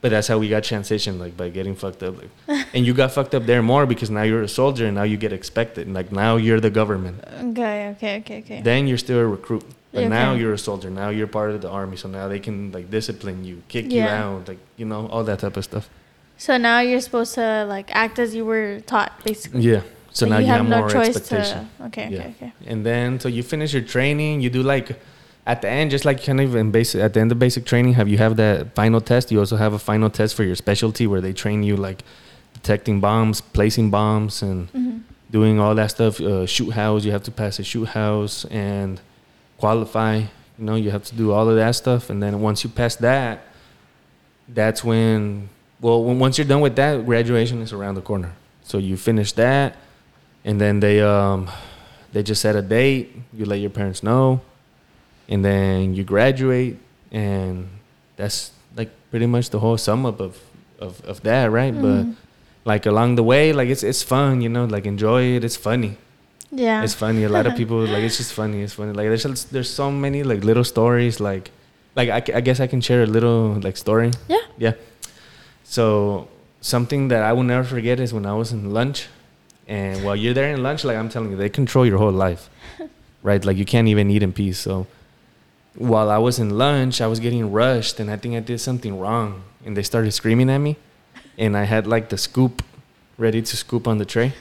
But 0.00 0.12
that's 0.12 0.28
how 0.28 0.38
we 0.38 0.48
got 0.48 0.62
transitioned, 0.62 1.18
like 1.18 1.36
by 1.36 1.50
getting 1.50 1.76
fucked 1.76 2.02
up. 2.02 2.14
Like, 2.16 2.66
and 2.72 2.86
you 2.86 2.94
got 2.94 3.12
fucked 3.12 3.34
up 3.34 3.44
there 3.44 3.62
more 3.62 3.84
because 3.84 4.08
now 4.08 4.22
you're 4.22 4.42
a 4.42 4.48
soldier 4.48 4.86
and 4.86 4.94
now 4.94 5.02
you 5.02 5.18
get 5.18 5.32
expected. 5.32 5.86
And 5.86 5.94
like 5.94 6.10
now 6.10 6.36
you're 6.36 6.60
the 6.60 6.70
government. 6.70 7.22
Okay. 7.50 7.88
Okay. 7.90 8.16
Okay. 8.20 8.38
Okay. 8.38 8.62
Then 8.62 8.86
you're 8.88 8.98
still 8.98 9.18
a 9.18 9.26
recruit. 9.26 9.64
But 9.92 10.08
now 10.08 10.34
you're 10.34 10.54
a 10.54 10.58
soldier. 10.58 10.88
Now 10.88 11.10
you're 11.10 11.26
part 11.26 11.50
of 11.50 11.60
the 11.60 11.68
army. 11.68 11.96
So 11.96 12.08
now 12.08 12.28
they 12.28 12.38
can 12.38 12.72
like 12.72 12.90
discipline 12.90 13.44
you, 13.44 13.62
kick 13.68 13.92
you 13.92 14.02
out, 14.02 14.48
like 14.48 14.58
you 14.76 14.86
know, 14.86 15.06
all 15.08 15.24
that 15.24 15.40
type 15.40 15.56
of 15.56 15.64
stuff. 15.64 15.90
So 16.38 16.56
now 16.56 16.80
you're 16.80 17.00
supposed 17.02 17.34
to 17.34 17.66
like 17.68 17.94
act 17.94 18.18
as 18.18 18.34
you 18.34 18.46
were 18.46 18.80
taught, 18.86 19.12
basically. 19.24 19.60
Yeah. 19.60 19.82
So 20.12 20.26
Like, 20.26 20.30
now 20.30 20.38
you, 20.38 20.46
have, 20.46 20.66
no 20.66 20.78
more 20.78 20.88
choice 20.90 21.16
expectation. 21.16 21.68
to. 21.78 21.84
Okay. 21.86 22.08
Yeah. 22.10 22.18
Okay. 22.20 22.34
Okay. 22.36 22.52
And 22.66 22.86
then 22.86 23.20
so 23.20 23.28
you 23.28 23.42
finish 23.42 23.74
your 23.74 23.82
training, 23.82 24.40
you 24.40 24.48
do 24.48 24.62
like 24.62 24.98
at 25.50 25.62
the 25.62 25.68
end, 25.68 25.90
just 25.90 26.04
like 26.04 26.22
kind 26.24 26.40
of 26.40 26.54
in 26.54 26.70
basic 26.70 27.00
at 27.00 27.12
the 27.14 27.20
end 27.20 27.32
of 27.32 27.38
basic 27.40 27.64
training, 27.66 27.94
have 27.94 28.08
you 28.08 28.18
have 28.18 28.36
that 28.36 28.72
final 28.76 29.00
test. 29.00 29.32
You 29.32 29.40
also 29.40 29.56
have 29.56 29.72
a 29.72 29.80
final 29.80 30.08
test 30.08 30.36
for 30.36 30.44
your 30.44 30.54
specialty 30.54 31.08
where 31.08 31.20
they 31.20 31.32
train 31.32 31.64
you 31.64 31.76
like 31.76 32.04
detecting 32.54 33.00
bombs, 33.00 33.40
placing 33.40 33.90
bombs, 33.90 34.42
and 34.42 34.68
hmm 34.70 34.98
doing 35.30 35.60
all 35.60 35.76
that 35.76 35.88
stuff. 35.88 36.20
Uh, 36.20 36.44
shoot 36.44 36.70
house, 36.70 37.04
you 37.04 37.12
have 37.12 37.22
to 37.22 37.30
pass 37.30 37.60
a 37.60 37.62
shoot 37.62 37.84
house 37.84 38.44
and 38.46 39.00
qualify. 39.58 40.16
You 40.58 40.64
know, 40.66 40.74
you 40.74 40.90
have 40.90 41.04
to 41.04 41.14
do 41.14 41.30
all 41.30 41.48
of 41.48 41.54
that 41.56 41.74
stuff, 41.76 42.10
and 42.10 42.20
then 42.22 42.40
once 42.40 42.64
you 42.64 42.70
pass 42.70 42.96
that, 42.96 43.40
that's 44.48 44.82
when 44.84 45.48
well, 45.80 46.04
when, 46.04 46.18
once 46.18 46.36
you're 46.38 46.46
done 46.54 46.60
with 46.60 46.76
that, 46.76 47.06
graduation 47.06 47.60
is 47.62 47.72
around 47.72 47.94
the 47.94 48.02
corner. 48.02 48.32
So 48.64 48.78
you 48.78 48.96
finish 48.96 49.32
that, 49.32 49.76
and 50.44 50.60
then 50.60 50.80
they 50.80 51.00
um 51.00 51.48
they 52.12 52.22
just 52.22 52.40
set 52.40 52.54
a 52.56 52.62
date. 52.62 53.16
You 53.32 53.44
let 53.46 53.60
your 53.60 53.70
parents 53.70 54.02
know, 54.02 54.40
and 55.30 55.44
then 55.44 55.94
you 55.94 56.04
graduate, 56.04 56.76
and 57.12 57.68
that's 58.16 58.50
like 58.76 58.90
pretty 59.10 59.26
much 59.26 59.50
the 59.50 59.58
whole 59.60 59.78
sum 59.78 60.04
up 60.04 60.20
of 60.20 60.36
of, 60.80 61.00
of 61.04 61.20
that, 61.22 61.50
right? 61.50 61.74
But 61.74 62.04
Mhm. 62.04 62.14
like 62.64 62.86
along 62.86 63.16
the 63.16 63.22
way, 63.22 63.52
like 63.52 63.68
it's 63.68 63.82
it's 63.82 64.02
fun, 64.02 64.40
you 64.42 64.48
know, 64.48 64.64
like 64.64 64.84
enjoy 64.86 65.36
it. 65.36 65.44
It's 65.44 65.56
funny. 65.56 65.96
Yeah. 66.52 66.82
It's 66.82 66.94
funny. 66.94 67.24
A 67.24 67.28
lot 67.28 67.46
of 67.46 67.54
people 67.60 67.78
like 67.86 68.02
it's 68.02 68.16
just 68.18 68.32
funny. 68.32 68.62
It's 68.62 68.74
funny. 68.74 68.92
Like 68.92 69.06
there's 69.08 69.44
there's 69.54 69.70
so 69.70 69.90
many 69.90 70.22
like 70.22 70.42
little 70.44 70.64
stories. 70.64 71.20
Like 71.20 71.50
like 71.96 72.08
I, 72.08 72.38
I 72.38 72.40
guess 72.40 72.60
I 72.60 72.66
can 72.66 72.80
share 72.80 73.02
a 73.02 73.06
little 73.06 73.60
like 73.62 73.76
story. 73.76 74.10
Yeah. 74.28 74.44
Yeah. 74.58 74.72
So 75.64 76.28
something 76.60 77.08
that 77.08 77.22
I 77.22 77.32
will 77.32 77.42
never 77.44 77.64
forget 77.64 78.00
is 78.00 78.12
when 78.12 78.26
I 78.26 78.34
was 78.34 78.52
in 78.52 78.72
lunch, 78.72 79.08
and 79.68 80.02
while 80.04 80.16
you're 80.16 80.34
there 80.34 80.52
in 80.52 80.62
lunch, 80.62 80.84
like 80.84 80.96
I'm 80.96 81.08
telling 81.08 81.30
you, 81.30 81.36
they 81.36 81.48
control 81.48 81.86
your 81.86 81.98
whole 81.98 82.12
life, 82.12 82.48
right? 83.22 83.44
Like 83.44 83.56
you 83.56 83.64
can't 83.64 83.88
even 83.88 84.10
eat 84.10 84.22
in 84.22 84.32
peace. 84.32 84.58
So 84.58 84.86
while 85.74 86.10
I 86.10 86.18
was 86.18 86.38
in 86.38 86.50
lunch, 86.58 87.00
I 87.00 87.06
was 87.06 87.20
getting 87.20 87.50
rushed, 87.52 88.00
and 88.00 88.10
I 88.10 88.16
think 88.16 88.34
I 88.34 88.40
did 88.40 88.60
something 88.60 88.98
wrong, 88.98 89.42
and 89.64 89.76
they 89.76 89.82
started 89.82 90.10
screaming 90.12 90.50
at 90.50 90.58
me, 90.58 90.76
and 91.38 91.56
I 91.56 91.64
had 91.64 91.86
like 91.86 92.08
the 92.08 92.18
scoop 92.18 92.62
ready 93.18 93.40
to 93.42 93.56
scoop 93.56 93.86
on 93.86 93.98
the 93.98 94.04
tray, 94.04 94.32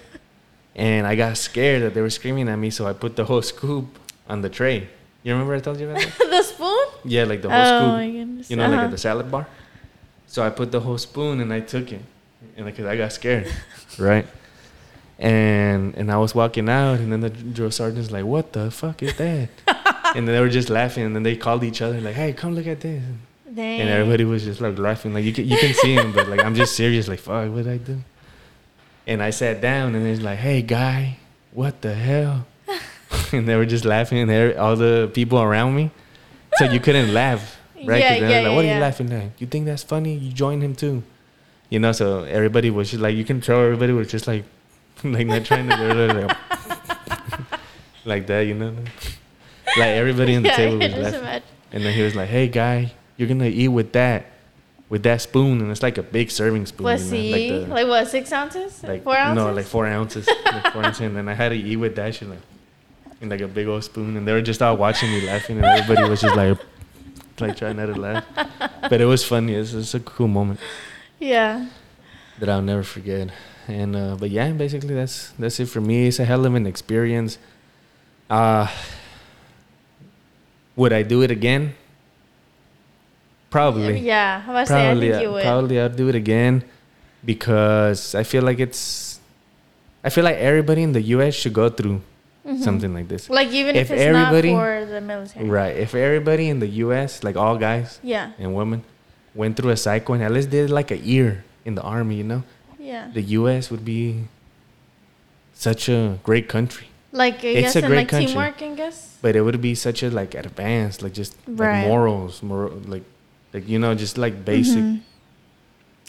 and 0.76 1.06
I 1.06 1.16
got 1.16 1.38
scared 1.38 1.84
that 1.84 1.94
they 1.94 2.02
were 2.02 2.10
screaming 2.10 2.50
at 2.50 2.56
me, 2.58 2.70
so 2.70 2.88
I 2.88 2.94
put 2.94 3.16
the 3.16 3.26
whole 3.26 3.42
scoop 3.42 3.86
on 4.28 4.42
the 4.42 4.50
tray. 4.50 4.88
You 5.24 5.34
remember 5.34 5.54
I 5.56 5.60
told 5.60 5.80
you 5.80 5.90
about 5.90 6.02
that? 6.02 6.18
the 6.30 6.44
spoon? 6.44 6.86
Yeah, 7.04 7.26
like 7.26 7.42
the 7.42 7.50
whole 7.50 7.60
oh 7.62 7.78
scoop. 7.80 7.92
my 7.94 8.10
goodness. 8.10 8.50
You 8.50 8.56
know, 8.56 8.64
like 8.68 8.74
Uh-huh. 8.76 8.86
at 8.86 8.92
the 8.92 8.98
salad 8.98 9.30
bar. 9.30 9.48
So 10.28 10.44
I 10.44 10.50
put 10.50 10.72
the 10.72 10.80
whole 10.80 10.98
spoon 10.98 11.42
and 11.42 11.52
I 11.52 11.60
took 11.60 11.92
it, 11.92 12.02
and 12.56 12.66
because 12.66 12.86
I 12.86 12.96
got 12.96 13.12
scared, 13.12 13.52
right? 14.00 14.26
And 15.18 15.96
and 15.96 16.10
I 16.12 16.18
was 16.18 16.34
walking 16.34 16.70
out, 16.70 17.00
and 17.00 17.12
then 17.12 17.20
the 17.20 17.30
drill 17.30 17.72
sergeant's 17.72 18.12
like, 18.12 18.24
"What 18.24 18.54
the 18.54 18.72
fuck 18.72 19.04
is 19.04 19.16
that?" 19.18 19.50
And 20.16 20.28
then 20.28 20.36
they 20.36 20.40
were 20.40 20.50
just 20.50 20.70
laughing, 20.70 21.04
and 21.06 21.16
then 21.16 21.24
they 21.24 21.36
called 21.36 21.64
each 21.64 21.82
other 21.82 22.00
like, 22.02 22.16
"Hey, 22.16 22.34
come 22.34 22.56
look 22.56 22.68
at 22.68 22.82
this!" 22.82 23.04
Dang. 23.54 23.82
And 23.82 23.90
everybody 23.90 24.26
was 24.26 24.44
just 24.44 24.62
like 24.62 24.78
laughing, 24.78 25.14
like 25.14 25.24
you 25.24 25.34
can 25.34 25.48
you 25.48 25.58
can 25.58 25.74
see 25.74 25.94
him, 25.94 26.12
but 26.12 26.30
like 26.30 26.44
I'm 26.44 26.56
just 26.56 26.76
serious, 26.76 27.08
like 27.08 27.20
fuck, 27.20 27.50
what 27.52 27.64
did 27.64 27.68
I 27.68 27.78
do? 27.78 27.98
And 29.08 29.24
I 29.24 29.32
sat 29.32 29.60
down, 29.60 29.96
and 29.96 30.06
it's 30.06 30.22
like, 30.22 30.38
"Hey, 30.38 30.62
guy, 30.62 31.18
what 31.52 31.82
the 31.82 31.94
hell?" 31.94 32.46
and 33.32 33.48
they 33.48 33.56
were 33.56 33.66
just 33.66 33.86
laughing, 33.86 34.30
and 34.30 34.58
all 34.58 34.76
the 34.76 35.10
people 35.14 35.40
around 35.42 35.76
me, 35.76 35.92
so 36.58 36.66
you 36.66 36.80
couldn't 36.80 37.14
laugh, 37.14 37.60
right? 37.86 38.00
Yeah, 38.00 38.14
yeah, 38.16 38.22
like, 38.22 38.30
yeah, 38.32 38.56
what 38.56 38.66
are 38.66 38.74
you 38.74 38.80
laughing 38.80 39.12
at? 39.14 39.32
You 39.40 39.48
think 39.48 39.66
that's 39.66 39.84
funny? 39.84 40.16
You 40.16 40.32
join 40.32 40.62
him 40.62 40.76
too, 40.76 41.04
you 41.70 41.80
know? 41.80 41.92
So 41.92 42.24
everybody 42.24 42.70
was 42.70 42.92
just 42.92 43.02
like, 43.02 43.16
you 43.16 43.24
can 43.24 43.42
tell 43.42 43.62
everybody 43.62 43.94
was 43.94 44.10
just 44.10 44.28
like, 44.28 44.44
like 45.04 45.28
not 45.28 45.46
trying 45.46 45.70
to 45.70 46.28
like, 46.28 46.38
like 48.06 48.28
that, 48.28 48.42
you 48.42 48.56
know? 48.56 48.76
Like 49.78 49.88
everybody 49.90 50.36
on 50.36 50.44
the 50.44 50.50
yeah, 50.50 50.56
table 50.56 50.78
was 50.80 50.92
laughing. 50.94 51.20
imagine. 51.20 51.44
And 51.72 51.86
then 51.86 51.94
he 51.94 52.02
was 52.02 52.16
like, 52.16 52.30
"Hey, 52.30 52.48
guy, 52.48 52.92
you're 53.18 53.28
gonna 53.28 53.46
eat 53.46 53.68
with 53.68 53.92
that, 53.94 54.26
with 54.90 55.04
that 55.04 55.22
spoon, 55.22 55.62
and 55.62 55.70
it's 55.72 55.84
like 55.84 55.98
a 55.98 56.04
big 56.04 56.32
serving 56.32 56.66
spoon. 56.66 56.86
Was 56.86 57.12
you 57.12 57.18
know? 57.18 57.24
he 57.38 57.52
like, 57.52 57.68
the, 57.68 57.74
like 57.76 57.88
what? 57.88 58.08
Six 58.08 58.32
ounces? 58.34 58.84
like 58.84 59.04
Four 59.04 59.18
ounces? 59.18 59.36
no, 59.46 59.52
like 59.54 59.66
four 59.66 59.86
ounces, 59.88 60.28
like 60.46 60.74
four 60.74 60.84
ounces. 60.84 61.02
And 61.02 61.16
then 61.16 61.28
I 61.30 61.34
had 61.34 61.50
to 61.50 61.56
eat 61.56 61.76
with 61.78 61.96
that 61.98 62.16
shit. 62.16 62.30
Like, 62.30 62.40
in 63.22 63.28
like 63.30 63.42
a 63.42 63.48
big 63.50 63.68
old 63.68 63.84
spoon, 63.84 64.16
and 64.18 64.26
they 64.28 64.32
were 64.32 64.42
just 64.42 64.62
all 64.62 64.78
watching 64.78 65.10
me 65.12 65.22
laughing, 65.28 65.58
and 65.58 65.66
everybody 65.66 66.10
was 66.10 66.22
just 66.22 66.36
like, 66.38 66.58
like 67.40 67.58
trying 67.58 67.76
not 67.78 67.88
to 67.88 67.96
laugh. 68.00 68.26
But 68.82 69.02
it 69.02 69.06
was 69.06 69.24
funny. 69.26 69.56
It's, 69.56 69.74
it's 69.74 69.94
a 69.94 70.00
cool 70.00 70.28
moment 70.30 70.60
Yeah. 71.20 71.68
that 72.40 72.48
I'll 72.50 72.62
never 72.62 72.82
forget. 72.84 73.30
And 73.68 73.94
uh, 73.96 74.16
but 74.18 74.30
yeah, 74.32 74.50
basically 74.54 74.96
that's 74.96 75.32
that's 75.38 75.60
it 75.60 75.66
for 75.68 75.82
me. 75.82 76.08
It's 76.08 76.18
a 76.20 76.26
hell 76.26 76.46
of 76.46 76.56
an 76.56 76.66
experience. 76.66 77.38
Uh, 78.30 78.68
would 80.80 80.94
I 80.94 81.04
do 81.04 81.22
it 81.22 81.32
again? 81.32 81.64
Probably. 83.50 84.00
Yeah. 84.00 84.44
I 84.48 84.52
was 84.54 84.54
about 84.54 84.60
to 84.62 84.68
say, 84.68 84.76
I 84.80 84.86
Probably, 84.92 85.10
think 85.12 85.22
you 85.24 85.32
would. 85.34 85.44
probably 85.44 85.80
I'll 85.82 85.90
do 86.04 86.08
it 86.10 86.16
again 86.16 86.64
because 87.26 88.16
I 88.16 88.24
feel 88.24 88.44
like 88.44 88.60
it's. 88.60 89.20
I 90.04 90.10
feel 90.10 90.24
like 90.24 90.38
everybody 90.38 90.82
in 90.84 90.94
the 90.94 91.02
U.S. 91.20 91.34
should 91.36 91.52
go 91.54 91.68
through 91.70 92.00
Mhm. 92.48 92.64
something 92.64 92.94
like 92.94 93.08
this. 93.10 93.30
Like 93.30 93.50
even 93.52 93.76
if, 93.76 93.88
If 93.88 93.92
it's 93.92 94.02
everybody- 94.02 94.54
not 94.54 94.64
for 94.64 94.86
the 94.86 95.02
military. 95.02 95.50
Right. 95.50 95.76
If 95.76 95.94
everybody 95.94 96.48
in 96.48 96.60
the 96.64 96.72
U.S., 96.88 97.22
like 97.24 97.36
all 97.36 97.58
guys 97.58 98.00
Yeah. 98.02 98.32
and 98.40 98.56
women, 98.56 98.84
went 99.36 99.58
through 99.58 99.72
a 99.72 99.78
cycle 99.78 100.16
and 100.16 100.24
at 100.24 100.32
least 100.32 100.50
did 100.50 100.70
like 100.70 100.90
a 100.90 100.98
year 100.98 101.44
in 101.66 101.76
the 101.76 101.82
army, 101.84 102.16
you 102.16 102.24
know, 102.24 102.44
Yeah. 102.80 103.10
the 103.14 103.22
U.S. 103.44 103.70
would 103.70 103.84
be 103.84 104.24
such 105.54 105.90
a 105.90 106.18
great 106.24 106.48
country. 106.48 106.88
Like 107.12 107.44
I 107.44 107.48
It's 107.48 107.74
guess 107.74 107.76
in 107.78 107.86
great 107.86 107.98
like 107.98 108.08
country. 108.10 108.28
teamwork, 108.28 108.62
I 108.62 108.76
guess. 108.76 109.18
But 109.22 109.36
it 109.36 109.42
would 109.42 109.60
be 109.62 109.74
such 109.76 110.04
a 110.04 110.10
like 110.12 110.36
advanced, 110.36 111.02
like 111.02 111.14
just 111.14 111.36
Right. 111.48 111.80
like 111.82 111.88
morals, 111.88 112.42
moral, 112.44 112.74
like 112.86 113.04
like 113.54 113.68
you 113.68 113.80
know, 113.80 113.96
just 113.96 114.18
like 114.18 114.46
basic. 114.46 114.78
Mhm. 114.84 115.00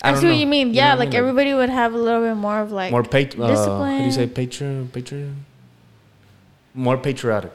I 0.02 0.14
see 0.14 0.26
what 0.26 0.36
you 0.36 0.46
mean. 0.46 0.68
You 0.68 0.74
know 0.74 0.80
Yeah, 0.82 0.92
I 0.92 0.96
like 0.96 1.08
mean? 1.10 1.18
Everybody 1.18 1.52
would 1.54 1.68
have 1.70 1.94
a 1.94 1.98
little 1.98 2.20
bit 2.22 2.34
more 2.36 2.60
of 2.60 2.70
like 2.72 2.90
more 2.90 3.02
pat- 3.02 3.38
uh, 3.38 3.46
how 3.48 3.98
do 3.98 4.04
you 4.04 4.10
say 4.12 4.26
discipline. 4.26 4.88
patri- 4.90 5.02
patri- 5.02 5.34
more 6.74 6.96
patriotic 6.98 7.54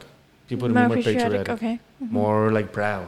people 0.49 0.69
more 0.69 0.87
more 0.87 0.97
patriotic, 0.97 1.45
patriotic. 1.45 1.49
Okay. 1.49 1.79
Mhm. 2.03 2.11
more 2.11 2.51
like 2.51 2.71
proud 2.73 3.07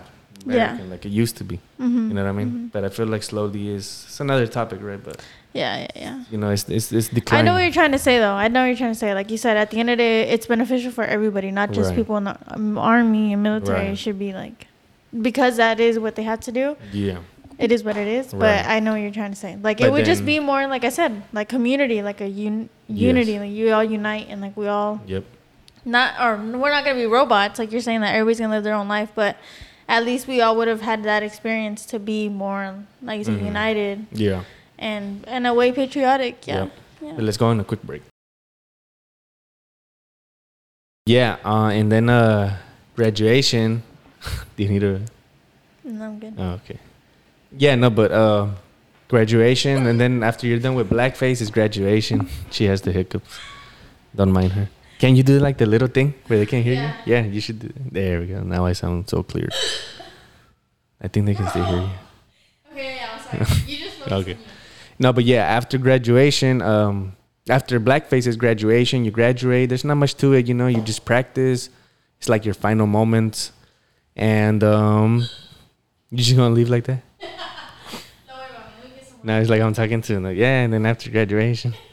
Yeah. 0.56 0.78
Like 0.90 1.06
it 1.06 1.10
used 1.10 1.36
to 1.38 1.44
be 1.44 1.60
Mhm. 1.80 2.08
you 2.10 2.14
know 2.16 2.24
what 2.24 2.30
I 2.30 2.32
mean 2.32 2.50
Mhm. 2.52 2.72
but 2.72 2.84
I 2.86 2.90
feel 2.90 3.06
like 3.08 3.24
slowly 3.24 3.70
is 3.70 4.06
it's 4.08 4.20
another 4.20 4.48
topic 4.48 4.80
right 4.82 5.04
but 5.04 5.22
Yeah, 5.54 5.78
yeah, 5.80 5.88
yeah. 5.96 6.24
you 6.32 6.38
know 6.38 6.50
it's 6.52 6.70
it's, 6.70 6.92
it's 6.92 7.10
I 7.32 7.42
know 7.42 7.54
what 7.54 7.64
you're 7.64 7.72
trying 7.82 7.92
to 7.94 7.98
say, 8.08 8.20
though. 8.20 8.34
I 8.34 8.48
know 8.48 8.62
what 8.62 8.68
you're 8.68 8.78
trying 8.78 8.94
to 8.94 9.00
say. 9.00 9.14
Like 9.16 9.32
you 9.32 9.38
said, 9.38 9.58
at 9.58 9.72
the 9.72 9.80
end 9.80 9.90
of 9.90 9.98
the 9.98 10.04
day, 10.04 10.30
it's 10.30 10.46
beneficial 10.46 10.92
for 10.92 11.04
everybody, 11.04 11.50
not 11.52 11.72
just 11.72 11.90
Right. 11.90 11.96
people 12.00 12.16
in 12.18 12.26
the 12.26 12.36
um, 12.54 12.78
army 12.78 13.34
and 13.34 13.42
military. 13.42 13.80
Right. 13.86 13.90
It 13.96 13.98
should 13.98 14.20
be 14.20 14.34
like, 14.34 14.68
because 15.28 15.58
that 15.58 15.80
is 15.80 15.98
what 15.98 16.14
they 16.16 16.24
had 16.24 16.42
to 16.48 16.52
do. 16.52 16.66
yeah 16.92 17.18
It 17.58 17.72
is 17.72 17.84
what 17.84 17.98
it 17.98 18.08
is. 18.08 18.26
Right. 18.34 18.40
But 18.44 18.60
I 18.70 18.80
know 18.80 18.92
what 18.94 19.02
you're 19.02 19.18
trying 19.22 19.32
to 19.38 19.42
say. 19.46 19.58
Like 19.68 19.82
it 19.82 19.86
But 19.86 19.94
would 19.94 20.06
just 20.06 20.24
be 20.26 20.38
more, 20.40 20.68
like 20.68 20.84
I 20.86 20.90
said, 20.90 21.24
like 21.34 21.50
community, 21.50 22.04
like 22.04 22.22
a 22.22 22.30
un- 22.30 22.70
Yes. 22.88 23.00
unity. 23.10 23.40
Like 23.40 23.52
you 23.52 23.74
all 23.74 23.84
unite 23.84 24.28
and 24.30 24.40
like 24.46 24.56
we 24.56 24.68
all 24.68 25.02
yep 25.08 25.24
not 25.86 26.10
or 26.22 26.36
we're 26.62 26.70
not 26.76 26.84
gonna 26.86 27.00
be 27.04 27.08
robots. 27.08 27.58
Like 27.58 27.72
you're 27.72 27.82
saying 27.90 28.02
that 28.02 28.14
everybody's 28.14 28.40
gonna 28.42 28.54
live 28.54 28.64
their 28.64 28.76
own 28.76 28.88
life, 28.88 29.10
but 29.16 29.38
at 29.88 30.04
least 30.06 30.28
we 30.28 30.42
all 30.42 30.56
would 30.58 30.68
have 30.68 30.82
had 30.82 31.04
that 31.04 31.24
experience 31.24 31.86
to 31.86 31.98
be 32.00 32.28
more, 32.30 32.84
like 33.02 33.20
you 33.20 33.24
said, 33.26 33.40
Mhm. 33.40 33.46
united 33.46 34.06
yeah 34.12 34.44
and 34.80 35.26
in 35.28 35.46
a 35.46 35.54
way 35.54 35.72
patriotic. 35.72 36.46
Yeah. 36.46 36.56
Yep. 36.56 36.72
Yeah. 37.02 37.14
Let's 37.18 37.38
go 37.38 37.48
on 37.48 37.60
a 37.60 37.64
quick 37.64 37.82
break 37.84 38.02
yeah 41.06 41.38
uh 41.46 41.70
and 41.72 41.92
then 41.92 42.10
uh 42.10 42.58
graduation 42.96 43.82
do 44.56 44.64
you 44.64 44.70
need 44.70 44.84
a 44.84 45.02
No, 45.88 46.04
I'm 46.06 46.20
good. 46.20 46.34
Oh, 46.38 46.60
okay. 46.60 46.80
Yeah, 47.58 47.76
no, 47.80 47.90
but 47.90 48.12
uh, 48.12 48.48
graduation, 49.08 49.88
and 49.88 49.96
then 50.02 50.20
after 50.22 50.44
you're 50.46 50.60
done 50.60 50.76
with 50.76 50.90
black 50.90 51.16
phase, 51.16 51.40
is 51.40 51.50
graduation. 51.50 52.28
She 52.52 52.66
has 52.68 52.82
the 52.82 52.92
hiccups. 52.92 53.40
Don't 54.14 54.34
mind 54.36 54.52
her. 54.52 54.68
Can 55.00 55.16
you 55.16 55.24
do 55.24 55.40
like 55.40 55.58
the 55.58 55.66
little 55.66 55.88
thing 55.88 56.14
where 56.28 56.40
they 56.40 56.46
can't 56.46 56.64
hear 56.64 56.74
Yeah. 56.76 56.94
you? 57.06 57.14
Yeah, 57.14 57.24
you 57.26 57.42
should. 57.42 57.60
Do 57.60 57.70
There 57.92 58.20
we 58.20 58.28
go. 58.28 58.42
Now 58.42 58.66
I 58.66 58.74
sound 58.74 59.10
so 59.10 59.24
clear. 59.24 59.50
I 61.02 61.08
think 61.08 61.26
they 61.28 61.36
can 61.36 61.48
still 61.50 61.64
hear 61.66 61.82
you. 61.82 61.90
Okay, 62.72 62.96
yeah, 62.96 63.10
I'm 63.14 63.46
sorry. 63.46 63.62
You 63.72 63.78
just 63.86 64.02
Okay. 64.12 64.38
No, 65.00 65.14
but 65.14 65.24
yeah, 65.26 65.44
after 65.44 65.78
graduation, 65.78 66.62
um, 66.64 67.16
after 67.50 67.80
black 67.80 68.08
phase 68.08 68.26
is 68.26 68.36
graduation, 68.36 69.06
you 69.06 69.12
graduate. 69.12 69.70
There's 69.70 69.86
not 69.86 69.96
much 69.96 70.16
to 70.18 70.34
it, 70.34 70.48
you 70.48 70.56
know. 70.56 70.66
You 70.68 70.82
just 70.82 71.06
practice. 71.06 71.70
It's 72.18 72.30
like 72.30 72.46
your 72.46 72.56
final 72.56 72.88
moments, 72.88 73.52
and 74.16 74.64
um, 74.64 75.28
you 76.10 76.18
just 76.18 76.36
gonna 76.36 76.54
leave 76.56 76.70
like 76.70 76.86
that. 76.86 77.04
Now 79.24 79.40
it's 79.40 79.50
like 79.50 79.62
I'm 79.62 79.74
talking 79.74 80.02
to 80.04 80.20
like 80.20 80.38
yeah, 80.38 80.62
and 80.64 80.72
then 80.74 80.86
after 80.86 81.10
graduation. 81.12 81.74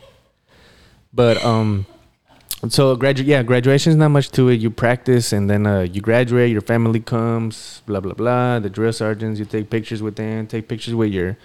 But 1.12 1.44
um, 1.44 1.86
so 2.68 2.96
gradu 2.96 3.24
yeah, 3.24 3.42
graduation's 3.42 3.96
not 3.96 4.10
much 4.10 4.30
to 4.32 4.48
it. 4.48 4.60
You 4.60 4.70
practice 4.70 5.32
and 5.32 5.48
then 5.50 5.66
uh, 5.66 5.80
you 5.80 6.00
graduate. 6.00 6.50
Your 6.50 6.60
family 6.60 7.00
comes, 7.00 7.82
blah 7.86 8.00
blah 8.00 8.14
blah. 8.14 8.60
The 8.60 8.70
drill 8.70 8.92
sergeants, 8.92 9.38
you 9.38 9.44
take 9.44 9.70
pictures 9.70 10.02
with 10.02 10.16
them. 10.16 10.46
Take 10.46 10.68
pictures 10.68 10.94
with 10.94 11.12
your 11.12 11.36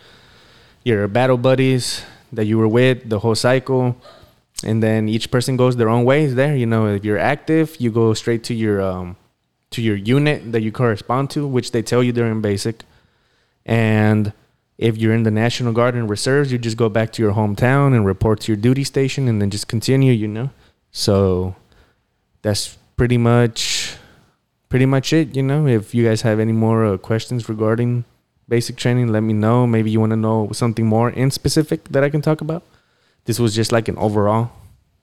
your 0.84 1.07
battle 1.07 1.38
buddies 1.38 2.03
that 2.32 2.45
you 2.45 2.57
were 2.57 2.67
with 2.67 3.09
the 3.09 3.20
whole 3.20 3.36
cycle, 3.36 3.97
and 4.63 4.84
then 4.84 5.09
each 5.09 5.32
person 5.32 5.57
goes 5.57 5.78
their 5.78 5.89
own 5.89 6.05
ways. 6.05 6.36
There, 6.36 6.55
you 6.55 6.65
know, 6.65 6.88
if 6.88 7.03
you're 7.03 7.17
active, 7.17 7.76
you 7.80 7.91
go 7.91 8.13
straight 8.13 8.43
to 8.45 8.53
your 8.53 8.82
um 8.82 9.15
to 9.72 9.82
your 9.82 9.95
unit 9.95 10.51
that 10.51 10.61
you 10.61 10.72
correspond 10.72 11.30
to, 11.32 11.47
which 11.47 11.72
they 11.72 11.82
tell 11.82 12.03
you 12.03 12.11
during 12.11 12.41
basic, 12.41 12.84
and 13.65 14.34
if 14.80 14.97
you're 14.97 15.13
in 15.13 15.24
the 15.24 15.32
National 15.32 15.74
Guard 15.74 15.93
and 15.95 16.09
reserves, 16.09 16.53
you 16.53 16.57
just 16.57 16.78
go 16.78 16.88
back 16.88 17.11
to 17.11 17.22
your 17.22 17.34
hometown 17.34 17.93
and 17.93 18.05
report 18.05 18.39
to 18.41 18.51
your 18.53 18.57
duty 18.57 18.86
station 18.86 19.28
and 19.28 19.41
then 19.41 19.49
just 19.49 19.67
continue, 19.67 20.13
you 20.13 20.28
know? 20.28 20.49
So 20.92 21.56
that's 22.42 22.78
pretty 22.96 23.18
much 23.18 23.96
pretty 24.70 24.86
much 24.86 25.12
it, 25.14 25.36
you 25.36 25.44
know? 25.44 25.68
If 25.68 25.94
you 25.96 26.06
guys 26.06 26.22
have 26.22 26.40
any 26.40 26.52
more 26.52 26.86
uh, 26.86 26.98
questions 26.98 27.50
regarding 27.50 28.06
basic 28.48 28.76
training, 28.76 29.08
let 29.12 29.22
me 29.22 29.34
know. 29.34 29.66
Maybe 29.66 29.90
you 29.90 30.00
want 30.00 30.12
to 30.12 30.16
know 30.16 30.50
something 30.54 30.86
more 30.86 31.10
in 31.10 31.32
specific 31.32 31.90
that 31.90 32.04
I 32.04 32.10
can 32.10 32.22
talk 32.22 32.42
about. 32.42 32.64
This 33.26 33.40
was 33.40 33.56
just 33.56 33.72
like 33.72 33.88
an 33.88 33.98
overall 33.98 34.52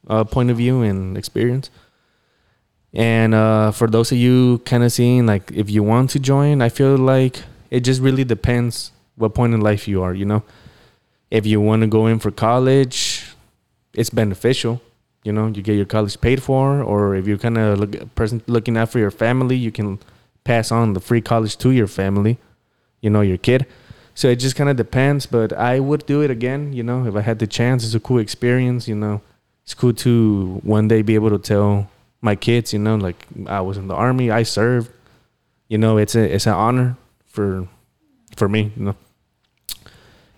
uh, 0.08 0.24
point 0.24 0.50
of 0.50 0.56
view 0.56 0.82
and 0.82 1.18
experience. 1.18 1.70
And 2.94 3.34
uh, 3.34 3.72
for 3.72 3.88
those 3.88 4.10
of 4.12 4.18
you 4.18 4.62
kind 4.64 4.82
of 4.82 4.92
seeing 4.92 5.26
like 5.26 5.52
if 5.52 5.68
you 5.68 5.82
want 5.82 6.10
to 6.10 6.18
join, 6.18 6.62
I 6.62 6.68
feel 6.68 6.96
like 6.96 7.42
it 7.70 7.80
just 7.80 8.00
really 8.00 8.24
depends 8.24 8.92
what 9.16 9.34
point 9.34 9.52
in 9.52 9.60
life 9.60 9.88
you 9.88 10.02
are, 10.02 10.14
you 10.14 10.24
know. 10.24 10.42
If 11.30 11.44
you 11.44 11.60
want 11.60 11.82
to 11.82 11.88
go 11.88 12.06
in 12.06 12.20
for 12.20 12.30
college, 12.30 13.34
it's 13.92 14.10
beneficial. 14.10 14.80
You 15.26 15.32
know, 15.32 15.48
you 15.48 15.60
get 15.60 15.74
your 15.74 15.86
college 15.86 16.20
paid 16.20 16.40
for, 16.40 16.82
or 16.82 17.16
if 17.16 17.26
you're 17.26 17.36
kind 17.36 17.58
of 17.58 17.80
look, 17.80 18.14
person 18.14 18.42
looking 18.46 18.76
out 18.76 18.90
for 18.90 19.00
your 19.00 19.10
family, 19.10 19.56
you 19.56 19.72
can 19.72 19.98
pass 20.44 20.70
on 20.70 20.92
the 20.92 21.00
free 21.00 21.20
college 21.20 21.58
to 21.58 21.72
your 21.72 21.88
family, 21.88 22.38
you 23.00 23.10
know, 23.10 23.22
your 23.22 23.36
kid. 23.36 23.66
So 24.14 24.28
it 24.28 24.36
just 24.36 24.54
kind 24.54 24.70
of 24.70 24.76
depends, 24.76 25.26
but 25.26 25.52
I 25.52 25.80
would 25.80 26.06
do 26.06 26.22
it 26.22 26.30
again, 26.30 26.72
you 26.72 26.84
know, 26.84 27.06
if 27.06 27.16
I 27.16 27.22
had 27.22 27.40
the 27.40 27.46
chance. 27.46 27.84
It's 27.84 27.94
a 27.94 28.00
cool 28.00 28.18
experience, 28.18 28.86
you 28.86 28.94
know. 28.94 29.20
It's 29.64 29.74
cool 29.74 29.92
to 29.94 30.60
one 30.62 30.86
day 30.86 31.02
be 31.02 31.16
able 31.16 31.30
to 31.30 31.38
tell 31.38 31.90
my 32.20 32.36
kids, 32.36 32.72
you 32.72 32.78
know, 32.78 32.94
like 32.94 33.26
I 33.46 33.60
was 33.60 33.76
in 33.76 33.88
the 33.88 33.94
army, 33.94 34.30
I 34.30 34.44
served. 34.44 34.90
You 35.68 35.78
know, 35.78 35.98
it's 35.98 36.14
a 36.14 36.22
it's 36.22 36.46
an 36.46 36.54
honor 36.54 36.96
for 37.26 37.66
for 38.36 38.48
me, 38.48 38.70
you 38.76 38.84
know. 38.84 38.96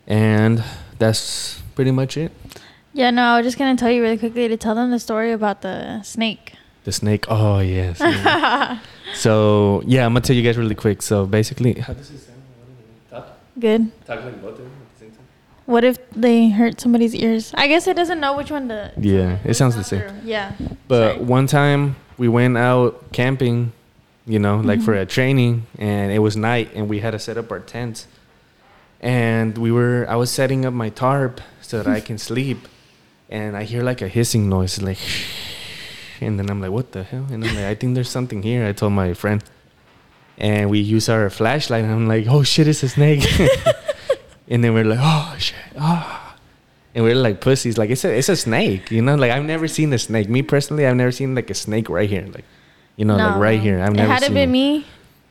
And 0.07 0.65
that's 0.99 1.61
pretty 1.75 1.91
much 1.91 2.17
it. 2.17 2.33
Yeah, 2.93 3.11
no, 3.11 3.23
I 3.23 3.37
was 3.39 3.47
just 3.47 3.59
gonna 3.59 3.77
tell 3.77 3.91
you 3.91 4.03
really 4.03 4.19
quickly 4.19 4.49
to 4.49 4.57
tell 4.57 4.75
them 4.75 4.91
the 4.91 4.99
story 4.99 5.33
about 5.33 5.63
the 5.63 6.03
snake. 6.03 6.55
The 6.85 6.93
snake. 6.93 7.27
Oh 7.29 7.59
yes. 7.61 8.01
yeah. 8.01 8.79
so 9.15 9.83
yeah, 9.87 10.05
I'm 10.07 10.13
gonna 10.13 10.23
tell 10.23 10.35
you 10.37 10.43
guys 10.43 10.57
really 10.57 10.75
quick. 10.75 11.03
So 11.03 11.27
basically, 11.27 11.75
how 11.75 11.93
does 11.93 12.11
it 12.11 12.19
sound? 12.19 12.43
Talk, 13.11 13.29
Good. 13.59 13.91
talk 14.07 14.25
like 14.25 14.41
both 14.41 14.53
of 14.53 14.59
them 14.59 14.67
at 14.81 14.95
the 14.95 15.01
same 15.01 15.11
time. 15.11 15.27
What 15.67 15.85
if 15.85 15.99
they 16.13 16.49
hurt 16.49 16.81
somebody's 16.81 17.15
ears? 17.15 17.53
I 17.57 17.69
guess 17.69 17.87
it 17.87 17.95
doesn't 17.97 18.21
know 18.21 18.37
which 18.37 18.51
one 18.51 18.69
to. 18.69 18.93
Yeah, 18.99 19.39
it 19.45 19.55
sounds 19.55 19.77
the 19.77 19.85
same. 19.85 20.03
Yeah. 20.25 20.53
But 20.89 21.15
Sorry. 21.17 21.25
one 21.25 21.47
time 21.47 21.97
we 22.17 22.27
went 22.29 22.57
out 22.57 23.13
camping, 23.13 23.73
you 24.27 24.39
know, 24.39 24.57
like 24.61 24.81
for 24.81 24.95
Mhm. 24.95 25.03
a 25.03 25.07
training, 25.07 25.67
and 25.79 26.11
it 26.11 26.21
was 26.21 26.37
night, 26.37 26.71
and 26.75 26.89
we 26.89 27.01
had 27.01 27.11
to 27.13 27.19
set 27.19 27.37
up 27.37 27.53
our 27.53 27.61
tents. 27.61 28.07
And 29.01 29.57
we 29.59 29.71
were, 29.71 30.07
I 30.09 30.17
was 30.17 30.31
setting 30.31 30.65
up 30.65 30.73
my 30.75 30.89
tarp 30.89 31.41
so 31.61 31.83
that 31.83 31.87
I 31.87 32.01
can 32.01 32.19
sleep, 32.31 32.67
and 33.29 33.57
I 33.57 33.65
hear 33.65 33.83
like 33.83 34.01
a 34.03 34.09
hissing 34.09 34.49
noise, 34.49 34.81
like, 34.81 34.99
and 36.21 36.39
then 36.39 36.51
I'm 36.51 36.61
like, 36.61 36.71
what 36.71 36.93
the 36.93 37.03
hell? 37.03 37.27
And 37.31 37.45
I'm 37.45 37.55
like, 37.55 37.65
I 37.65 37.75
think 37.75 37.95
there's 37.95 38.09
something 38.11 38.43
here. 38.43 38.67
I 38.67 38.73
told 38.73 38.93
my 38.93 39.15
friend, 39.15 39.43
and 40.39 40.71
we 40.71 40.79
use 40.81 41.09
our 41.09 41.29
flashlight, 41.31 41.85
and 41.85 41.93
I'm 41.93 42.07
like, 42.09 42.27
oh 42.29 42.43
shit, 42.43 42.69
it's 42.69 42.83
a 42.83 42.89
snake. 42.89 43.25
and 44.49 44.63
then 44.65 44.73
we're 44.75 44.85
like, 44.85 45.01
oh 45.01 45.35
shit, 45.39 45.57
ah. 45.79 46.37
And 46.95 47.05
we're 47.05 47.15
like 47.15 47.41
pussies, 47.41 47.79
like 47.79 47.91
it's 47.91 48.05
a 48.05 48.13
it's 48.17 48.29
a 48.29 48.35
snake, 48.35 48.91
you 48.91 49.03
know. 49.03 49.15
Like 49.15 49.31
I've 49.31 49.45
never 49.45 49.69
seen 49.69 49.93
a 49.93 49.99
snake. 49.99 50.29
Me 50.29 50.43
personally, 50.43 50.87
I've 50.87 50.97
never 50.97 51.13
seen 51.13 51.35
like 51.35 51.49
a 51.51 51.55
snake 51.55 51.89
right 51.89 52.09
here, 52.09 52.27
like 52.27 52.45
you 52.97 53.05
know, 53.05 53.17
like 53.17 53.37
right 53.37 53.61
here. 53.61 53.81
I've 53.81 53.93
never 53.95 54.09
seen 54.09 54.11
it 54.11 54.15
had 54.15 54.23
seen. 54.23 54.33
it 54.33 54.35
been 54.35 54.51
me. 54.51 54.87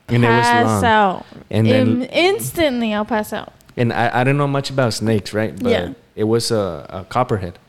And 0.07 0.23
it 0.23 0.29
was 0.29 0.45
pass 0.45 0.65
long. 0.83 0.85
out. 0.85 1.25
And 1.49 1.67
then 1.67 2.03
instantly, 2.03 2.93
I'll 2.93 3.03
pass 3.03 3.33
out. 3.33 3.51
and 3.75 3.91
I, 3.91 4.21
I 4.21 4.23
don't 4.23 4.37
know 4.37 4.47
much 4.47 4.69
about 4.69 4.93
snakes, 4.93 5.33
right? 5.33 5.51
But 5.61 5.69
Yeah. 5.71 5.93
it 6.15 6.23
was 6.23 6.51
a, 6.51 6.85
a 6.89 7.03
copperhead, 7.03 7.59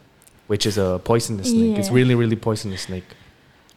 which 0.49 0.67
is 0.67 0.77
a 0.79 1.01
poisonous 1.03 1.49
snake. 1.51 1.79
It's 1.79 1.91
really 1.91 2.15
really 2.17 2.37
poisonous 2.37 2.83
snake. 2.83 3.05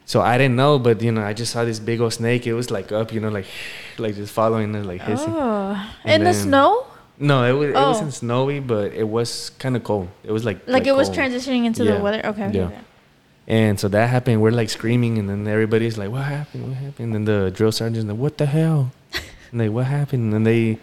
So 0.04 0.20
I 0.20 0.36
didn't 0.36 0.56
know, 0.56 0.78
but 0.80 1.00
you 1.00 1.12
know, 1.12 1.22
I 1.22 1.32
just 1.32 1.52
saw 1.52 1.64
this 1.64 1.78
big 1.78 2.00
old 2.00 2.12
snake. 2.12 2.46
It 2.46 2.54
was 2.54 2.70
like 2.70 2.90
up, 2.90 3.12
you 3.12 3.20
know, 3.20 3.28
like 3.30 3.46
like 3.98 4.14
just 4.16 4.32
following 4.32 4.74
it, 4.74 4.84
like 4.84 5.00
hissing. 5.00 5.32
Oh, 5.32 5.78
And 6.04 6.22
in 6.22 6.24
the 6.28 6.34
snow? 6.34 6.86
No, 7.18 7.44
it 7.44 7.52
was 7.52 7.68
it 7.70 7.76
Oh. 7.76 7.88
wasn't 7.92 8.12
snowy, 8.12 8.58
but 8.58 8.92
it 8.92 9.08
was 9.08 9.50
kind 9.62 9.76
of 9.76 9.84
cold. 9.84 10.08
It 10.24 10.32
was 10.32 10.44
like 10.44 10.58
Like, 10.66 10.86
it 10.88 10.96
was 10.96 11.08
cold. 11.08 11.18
transitioning 11.18 11.64
into 11.66 11.84
Yeah. 11.84 11.94
the 11.96 12.00
weather. 12.02 12.22
Okay. 12.26 12.50
Yeah. 12.52 12.66
okay. 12.66 12.78
And 13.46 13.78
so 13.78 13.86
that 13.88 14.08
happened. 14.08 14.40
We're 14.42 14.50
like 14.62 14.70
screaming, 14.70 15.18
and 15.18 15.28
then 15.28 15.46
everybody's 15.48 15.98
like, 15.98 16.10
"What 16.10 16.22
happened? 16.22 16.62
What 16.68 16.76
happened?" 16.86 17.14
And 17.14 17.14
then 17.14 17.24
the 17.32 17.50
drill 17.50 17.72
sergeant's 17.72 18.06
like, 18.10 18.18
"What 18.18 18.38
the 18.38 18.46
hell?" 18.46 18.92
and 19.50 19.60
like, 19.60 19.70
"What 19.72 19.86
happened?" 19.86 20.32
And 20.34 20.46
they 20.46 20.78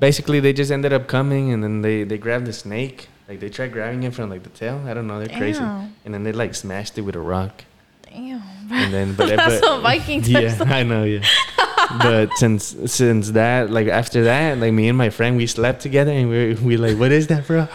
basically 0.00 0.38
they 0.40 0.52
just 0.52 0.70
ended 0.70 0.92
up 0.92 1.06
coming, 1.06 1.52
and 1.52 1.62
then 1.64 1.80
they 1.82 2.04
they 2.04 2.18
grabbed 2.18 2.46
the 2.46 2.52
snake. 2.52 3.08
Like 3.28 3.40
they 3.40 3.48
tried 3.48 3.72
grabbing 3.72 4.02
it 4.02 4.14
from 4.14 4.30
like 4.30 4.42
the 4.42 4.50
tail. 4.50 4.82
I 4.86 4.94
don't 4.94 5.06
know. 5.06 5.18
They're 5.18 5.36
crazy. 5.36 5.62
And 5.62 6.12
then 6.12 6.24
they 6.24 6.32
like 6.32 6.54
smashed 6.54 6.98
it 6.98 7.02
with 7.02 7.16
a 7.16 7.20
rock. 7.20 7.64
Damn. 8.02 8.42
And 8.70 8.92
then, 8.92 9.14
but, 9.18 9.28
That's 9.28 9.60
but 9.60 9.64
some 9.64 9.82
Viking 9.82 10.22
Yeah. 10.24 10.56
I 10.66 10.82
know. 10.82 11.04
Yeah. 11.04 11.24
but 12.02 12.32
since 12.36 12.76
since 12.86 13.30
that, 13.32 13.70
like 13.70 13.88
after 13.88 14.24
that, 14.24 14.58
like 14.58 14.72
me 14.72 14.88
and 14.88 14.98
my 14.98 15.10
friend, 15.10 15.36
we 15.36 15.46
slept 15.46 15.80
together, 15.80 16.12
and 16.12 16.28
we 16.28 16.54
we 16.54 16.76
like, 16.76 16.98
"What 16.98 17.12
is 17.12 17.26
that, 17.28 17.46
bro?" 17.46 17.68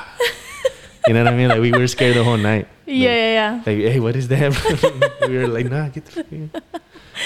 you 1.08 1.14
know 1.14 1.24
what 1.24 1.34
I 1.34 1.38
mean? 1.38 1.50
Like 1.50 1.62
we 1.62 1.72
were 1.72 1.88
scared 1.88 2.16
the 2.16 2.24
whole 2.24 2.38
night. 2.38 2.68
Yeah, 2.86 3.16
yeah, 3.16 3.34
yeah. 3.34 3.54
Like, 3.58 3.78
hey, 3.78 4.00
what 4.00 4.16
is 4.16 4.28
that? 4.30 5.20
we 5.28 5.38
were 5.38 5.47
like, 5.47 5.70
nah, 5.70 5.89
get 5.89 6.06
the 6.06 6.50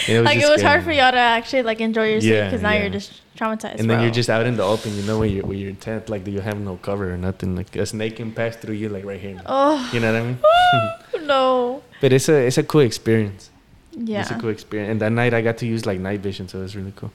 here. 0.05 0.17
And 0.17 0.25
like 0.25 0.37
it 0.37 0.49
was 0.49 0.61
hard 0.61 0.83
for 0.83 0.91
y'all 0.91 1.11
to 1.11 1.17
actually 1.17 1.63
like 1.63 1.81
enjoy 1.81 2.11
your 2.11 2.21
sleep 2.21 2.33
Yeah, 2.33 2.45
because 2.45 2.61
now 2.61 2.71
yeah. 2.71 2.81
you're 2.81 2.89
just 2.89 3.21
traumatized. 3.37 3.79
And 3.79 3.89
then 3.89 3.97
bro. 3.97 4.01
you're 4.03 4.11
just 4.11 4.29
out 4.29 4.45
in 4.45 4.57
the 4.57 4.63
open, 4.63 4.95
you 4.95 5.03
know, 5.03 5.19
where 5.19 5.27
you're, 5.27 5.45
where 5.45 5.57
you're 5.57 5.73
tent, 5.73 6.09
like 6.09 6.25
you 6.27 6.41
have 6.41 6.59
no 6.59 6.77
cover 6.77 7.13
or 7.13 7.17
nothing. 7.17 7.55
Like 7.55 7.75
a 7.75 7.85
snake 7.85 8.17
can 8.17 8.31
pass 8.31 8.55
through 8.55 8.75
you, 8.75 8.89
like 8.89 9.05
right 9.05 9.19
here. 9.19 9.41
Oh 9.45 9.89
You 9.93 9.99
know 9.99 10.13
what 10.13 10.21
I 10.21 10.25
mean? 10.25 11.27
no. 11.27 11.83
But 12.01 12.13
it's 12.13 12.29
a 12.29 12.45
it's 12.45 12.57
a 12.57 12.63
cool 12.63 12.81
experience. 12.81 13.49
Yeah. 13.91 14.21
It's 14.21 14.31
a 14.31 14.39
cool 14.39 14.49
experience. 14.49 14.91
And 14.91 15.01
that 15.01 15.11
night 15.11 15.33
I 15.33 15.41
got 15.41 15.57
to 15.59 15.65
use 15.65 15.85
like 15.85 15.99
night 15.99 16.21
vision, 16.21 16.47
so 16.47 16.59
it 16.59 16.63
was 16.63 16.75
really 16.75 16.93
cool. 16.95 17.11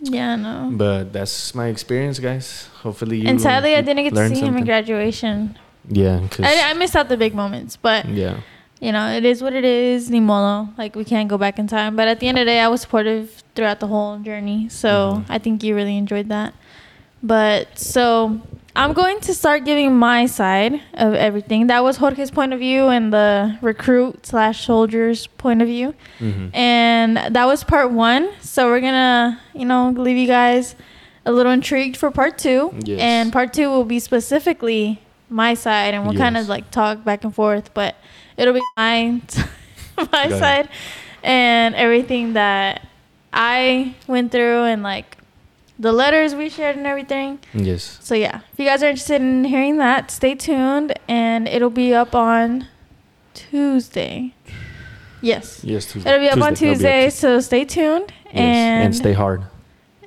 Yeah, 0.00 0.36
no. 0.36 0.70
But 0.72 1.12
that's 1.12 1.54
my 1.54 1.68
experience, 1.68 2.18
guys. 2.18 2.68
Hopefully 2.82 3.18
you. 3.18 3.28
and 3.28 3.40
sadly, 3.40 3.74
I 3.74 3.80
didn't 3.80 4.04
get 4.04 4.14
to 4.14 4.16
see 4.16 4.22
him 4.22 4.30
in 4.30 4.44
something. 4.44 4.64
graduation. 4.64 5.58
Yeah, 5.88 6.26
I, 6.38 6.70
I 6.70 6.74
missed 6.74 6.96
out 6.96 7.08
the 7.08 7.16
big 7.16 7.34
moments, 7.34 7.76
but 7.76 8.08
yeah, 8.08 8.40
you 8.84 8.92
know, 8.92 9.06
it 9.18 9.24
is 9.24 9.42
what 9.42 9.54
it 9.54 9.64
is. 9.64 10.10
Ni 10.10 10.20
modo. 10.20 10.68
Like 10.76 10.94
we 10.94 11.04
can't 11.04 11.28
go 11.28 11.38
back 11.38 11.58
in 11.58 11.66
time. 11.66 11.96
But 11.96 12.06
at 12.08 12.20
the 12.20 12.28
end 12.28 12.38
of 12.38 12.42
the 12.44 12.50
day, 12.52 12.60
I 12.60 12.68
was 12.68 12.82
supportive 12.82 13.42
throughout 13.54 13.80
the 13.80 13.86
whole 13.86 14.18
journey. 14.18 14.68
So 14.68 14.90
Mhm. 14.90 15.24
I 15.28 15.38
think 15.38 15.62
you 15.64 15.74
really 15.74 15.96
enjoyed 15.96 16.28
that. 16.28 16.52
But 17.22 17.78
so 17.78 18.40
I'm 18.76 18.92
going 18.92 19.20
to 19.20 19.32
start 19.34 19.64
giving 19.64 19.96
my 19.96 20.26
side 20.26 20.80
of 20.94 21.14
everything. 21.14 21.68
That 21.68 21.82
was 21.84 21.96
Jorge's 21.96 22.30
point 22.30 22.52
of 22.52 22.58
view 22.58 22.88
and 22.88 23.12
the 23.12 23.56
recruit 23.62 24.26
slash 24.26 24.66
soldier's 24.66 25.28
point 25.28 25.62
of 25.62 25.68
view. 25.68 25.94
hmm 26.18 26.48
And 26.52 27.16
that 27.16 27.46
was 27.46 27.64
part 27.64 27.90
one. 27.92 28.28
So 28.40 28.66
we're 28.68 28.80
gonna, 28.80 29.38
you 29.54 29.64
know, 29.64 29.90
leave 29.96 30.16
you 30.18 30.26
guys 30.26 30.74
a 31.24 31.32
little 31.32 31.52
intrigued 31.52 31.96
for 31.96 32.10
part 32.10 32.36
two. 32.36 32.74
Yes. 32.84 33.00
And 33.00 33.32
part 33.32 33.54
two 33.54 33.70
will 33.70 33.84
be 33.86 33.98
specifically 34.00 35.00
my 35.34 35.54
side, 35.54 35.94
and 35.94 36.06
we'll 36.06 36.16
kind 36.16 36.36
of 36.36 36.48
like 36.48 36.70
talk 36.70 37.04
back 37.04 37.24
and 37.24 37.34
forth, 37.34 37.74
but 37.74 37.96
it'll 38.36 38.54
be 38.54 38.62
my 38.76 39.20
my 40.12 40.28
side 40.28 40.68
and 41.22 41.74
everything 41.74 42.34
that 42.34 42.86
I 43.32 43.94
went 44.06 44.30
through, 44.30 44.62
and 44.64 44.82
like 44.82 45.18
the 45.78 45.92
letters 45.92 46.34
we 46.34 46.48
shared 46.48 46.76
and 46.76 46.86
everything. 46.86 47.40
yes, 47.52 47.98
So 48.00 48.14
yeah, 48.14 48.40
if 48.52 48.58
you 48.60 48.64
guys 48.64 48.82
are 48.82 48.88
interested 48.90 49.20
in 49.20 49.44
hearing 49.44 49.78
that, 49.78 50.10
stay 50.10 50.34
tuned, 50.36 50.94
and 51.08 51.48
it'll 51.48 51.68
be 51.70 51.92
up 51.92 52.14
on 52.14 52.68
Tuesday. 53.34 54.34
Yes. 55.20 55.64
yes. 55.64 55.90
Tuesday. 55.90 56.08
It'll 56.10 56.20
be 56.20 56.28
up 56.28 56.34
on 56.34 56.38
It'll 56.38 56.52
up 56.52 56.58
Tuesday, 56.58 57.04
Tuesday. 57.06 57.10
so 57.10 57.40
stay 57.40 57.64
tuned. 57.64 58.12
Yes. 58.26 58.34
And, 58.34 58.84
and 58.84 58.94
stay 58.96 59.14
hard. 59.14 59.42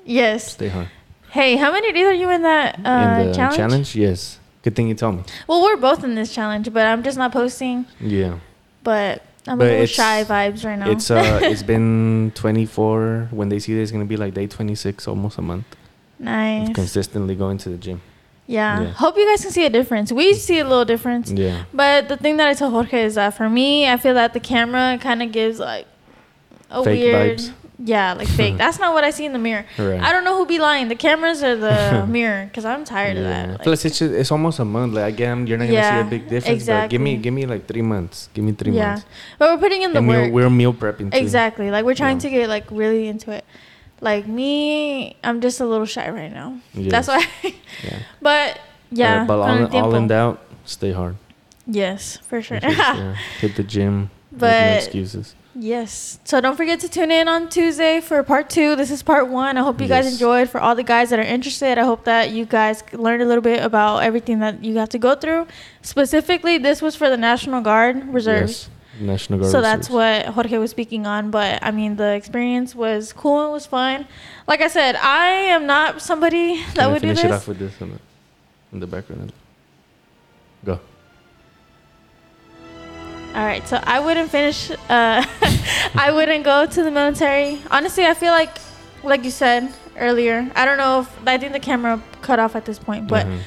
Yes. 0.06 0.54
Stay 0.54 0.70
hard. 0.70 0.90
Hey, 1.32 1.58
how 1.58 1.72
many 1.72 1.92
days 1.92 2.06
are 2.06 2.14
you 2.14 2.30
in 2.30 2.44
that 2.44 2.76
uh, 2.86 3.22
in 3.22 3.28
the 3.28 3.34
challenge? 3.34 3.58
challenge, 3.58 3.96
yes. 3.96 4.37
Good 4.68 4.76
thing 4.76 4.90
you 4.90 4.96
told 4.96 5.16
me. 5.16 5.24
Well, 5.48 5.64
we're 5.64 5.78
both 5.78 6.04
in 6.04 6.16
this 6.16 6.34
challenge, 6.36 6.74
but 6.74 6.86
I'm 6.86 7.02
just 7.02 7.18
not 7.18 7.32
posting. 7.32 7.86
Yeah. 8.02 8.40
But 8.84 9.22
I'm 9.48 9.58
But 9.58 9.68
a 9.68 9.72
little 9.72 9.86
shy 9.86 10.26
vibes 10.26 10.66
right 10.66 10.78
now. 10.78 10.90
It's 10.92 11.10
uh 11.10 11.40
it's 11.44 11.64
been 11.64 12.34
24 12.36 13.30
when 13.32 13.48
they 13.48 13.60
see 13.60 13.74
this 13.76 13.84
it's 13.84 13.92
going 13.94 14.04
to 14.04 14.10
be 14.10 14.18
like 14.18 14.34
day 14.34 14.46
26 14.46 15.08
almost 15.08 15.38
a 15.38 15.42
month 15.42 15.64
nice. 16.20 16.68
consistently 16.76 17.34
going 17.34 17.58
to 17.60 17.70
the 17.70 17.78
gym. 17.78 18.02
Yeah. 18.46 18.82
Yeah. 18.82 18.92
Hope 18.92 19.16
you 19.16 19.26
guys 19.26 19.42
can 19.42 19.52
see 19.52 19.64
a 19.66 19.70
difference. 19.70 20.12
We 20.12 20.34
see 20.34 20.60
a 20.60 20.66
little 20.68 20.84
difference. 20.84 21.32
Yeah. 21.32 21.64
But 21.74 22.10
the 22.10 22.18
thing 22.18 22.36
that 22.36 22.50
I 22.50 22.54
told 22.54 22.74
Jorge 22.74 23.04
is 23.06 23.16
that 23.16 23.36
for 23.38 23.50
me, 23.50 23.88
I 23.88 23.96
feel 23.96 24.16
that 24.16 24.34
the 24.34 24.42
camera 24.42 24.98
kind 25.00 25.24
of 25.24 25.32
gives 25.32 25.60
like 25.60 25.88
a 26.70 26.84
Fake 26.84 27.04
weird. 27.04 27.38
vibes. 27.40 27.52
Yeah, 27.80 28.14
like 28.14 28.28
fake. 28.28 28.58
That's 28.64 28.80
not 28.80 28.94
what 28.94 29.04
I 29.04 29.12
see 29.12 29.26
in 29.26 29.34
the 29.34 29.40
mirror. 29.40 29.66
Right. 29.78 30.02
I 30.02 30.12
don't 30.12 30.24
know 30.24 30.36
who 30.38 30.46
be 30.46 30.58
lying, 30.60 30.88
the 30.88 30.96
cameras 30.96 31.44
or 31.44 31.56
the 31.56 32.06
mirror, 32.10 32.46
because 32.46 32.66
I'm 32.66 32.84
tired 32.86 33.18
of 33.18 33.24
that. 33.24 33.50
Like, 33.50 33.62
Plus 33.62 33.86
it's 33.86 34.00
just, 34.00 34.14
it's 34.14 34.32
almost 34.32 34.60
a 34.60 34.66
month. 34.66 34.94
Like 34.94 35.14
again, 35.14 35.46
you're 35.46 35.58
not 35.58 35.68
going 35.68 35.82
to 35.82 35.90
see 35.90 36.00
a 36.08 36.10
big 36.10 36.28
difference, 36.28 36.66
but 36.66 36.90
give 36.90 37.02
me 37.02 37.18
give 37.18 37.34
me 37.34 37.46
like 37.46 37.68
3 37.68 37.82
months. 37.84 38.30
Give 38.34 38.44
me 38.44 38.54
3 38.54 38.72
yeah, 38.74 38.92
months. 38.92 39.06
but 39.38 39.50
we're 39.52 39.62
putting 39.62 39.82
in 39.84 39.92
the 39.94 40.00
and 40.00 40.08
work. 40.08 40.32
we're, 40.34 40.46
we're 40.46 40.50
meal 40.50 40.74
prepping 40.74 41.12
too. 41.12 41.18
Exactly. 41.18 41.70
Like 41.70 41.86
we're 41.86 41.94
trying 41.96 42.18
Yeah. 42.18 42.22
to 42.22 42.30
get 42.30 42.50
like 42.50 42.66
really 42.72 43.08
into 43.08 43.32
it. 43.32 43.46
Like 44.02 44.28
me, 44.28 45.16
I'm 45.24 45.42
just 45.42 45.60
a 45.60 45.66
little 45.66 45.86
shy 45.86 46.10
right 46.10 46.32
now. 46.32 46.60
That's 46.74 47.08
why. 47.08 47.26
Yeah. 47.84 48.00
but 48.22 48.60
yeah, 48.92 49.24
Uh, 49.24 49.26
but 49.26 49.40
all, 49.40 49.76
all 49.84 49.96
in 49.96 50.08
doubt, 50.08 50.42
stay 50.66 50.92
hard. 50.94 51.16
Yes, 51.66 52.18
for 52.18 52.42
sure. 52.42 52.60
Just, 52.60 52.78
yeah, 52.78 53.16
hit 53.40 53.56
the 53.56 53.64
gym. 53.64 54.10
There's 54.32 54.42
no 54.42 54.78
excuses. 54.78 55.36
Yes. 55.58 56.20
So 56.24 56.40
don't 56.42 56.56
forget 56.56 56.80
to 56.82 56.90
tune 56.90 57.12
in 57.12 57.28
on 57.28 57.50
Tuesday 57.50 58.00
for 58.00 58.22
part 58.24 58.50
two. 58.50 58.76
This 58.76 58.92
is 58.92 59.04
part 59.04 59.28
one. 59.28 59.58
I 59.58 59.62
hope 59.62 59.82
you 59.82 59.88
guys 59.88 60.12
enjoyed. 60.12 60.50
For 60.50 60.60
all 60.60 60.76
the 60.76 60.84
guys 60.84 61.10
that 61.10 61.20
are 61.20 61.24
interested, 61.24 61.78
I 61.78 61.84
hope 61.84 62.06
that 62.06 62.32
you 62.32 62.46
guys 62.46 62.84
learned 62.94 63.22
a 63.22 63.26
little 63.26 63.42
bit 63.42 63.64
about 63.64 64.00
everything 64.00 64.40
that 64.40 64.64
you 64.64 64.78
have 64.78 64.90
to 64.90 65.00
go 65.00 65.16
through. 65.16 65.48
Specifically, 65.82 66.58
this 66.58 66.82
was 66.82 66.96
for 66.96 67.10
the 67.10 67.18
National 67.18 67.62
Guard 67.62 68.14
Reserves. 68.14 68.70
Yes. 68.70 69.02
National 69.02 69.40
Guard 69.40 69.52
So 69.52 69.62
that's 69.62 69.90
what 69.90 70.26
Jorge 70.26 70.58
was 70.58 70.72
speaking 70.72 71.06
on. 71.06 71.32
But 71.32 71.60
I 71.64 71.72
mean, 71.72 71.96
the 71.96 72.14
experience 72.14 72.76
was 72.76 73.14
cool. 73.14 73.50
It 73.50 73.52
was 73.52 73.66
fun. 73.66 74.08
Like 74.48 74.62
I 74.62 74.68
said, 74.68 74.96
I 74.96 75.28
am 75.28 75.66
not 75.66 76.02
somebody 76.02 76.64
that 76.74 76.76
Can 76.76 76.92
would 76.92 77.02
do 77.02 77.08
finish 77.10 77.24
it 77.24 77.32
off 77.32 77.48
with 77.48 77.60
this 77.60 77.80
in 77.82 77.92
the, 77.92 78.00
in 78.74 78.80
the 78.80 78.88
background. 78.88 79.34
Go. 80.66 80.80
All 83.38 83.46
right, 83.46 83.66
so 83.68 83.80
I 83.84 84.00
wouldn't 84.00 84.32
finish. 84.32 84.72
Uh, 84.72 85.24
I 85.96 86.12
wouldn't 86.12 86.44
go 86.44 86.66
to 86.66 86.84
the 86.84 86.90
military. 86.90 87.62
Honestly, 87.70 88.04
I 88.04 88.16
feel 88.16 88.32
like, 88.32 88.50
like 89.04 89.24
you 89.24 89.30
said 89.30 89.72
earlier, 89.96 90.50
I 90.56 90.66
don't 90.66 90.80
know 90.80 91.02
if 91.02 91.28
I 91.28 91.38
think 91.38 91.54
the 91.54 91.60
camera 91.60 92.02
cut 92.24 92.40
off 92.40 92.56
at 92.56 92.66
this 92.66 92.80
point, 92.80 93.08
but 93.08 93.28
Mhm. 93.28 93.38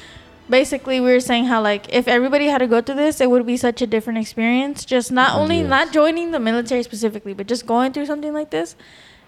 basically 0.49 1.01
we 1.01 1.11
were 1.11 1.19
saying 1.19 1.45
how 1.45 1.61
like 1.61 1.93
if 1.93 2.07
everybody 2.07 2.45
had 2.47 2.59
to 2.59 2.67
go 2.67 2.79
through 2.81 2.95
this, 2.95 3.19
it 3.19 3.29
would 3.29 3.45
be 3.45 3.57
such 3.57 3.81
a 3.81 3.87
different 3.87 4.17
experience. 4.19 4.85
Just 4.85 5.11
not 5.11 5.35
only 5.35 5.59
Yes. 5.59 5.69
not 5.69 5.91
joining 5.91 6.31
the 6.31 6.39
military 6.39 6.83
specifically, 6.83 7.33
but 7.33 7.47
just 7.47 7.65
going 7.65 7.91
through 7.91 8.05
something 8.05 8.33
like 8.33 8.49
this. 8.49 8.75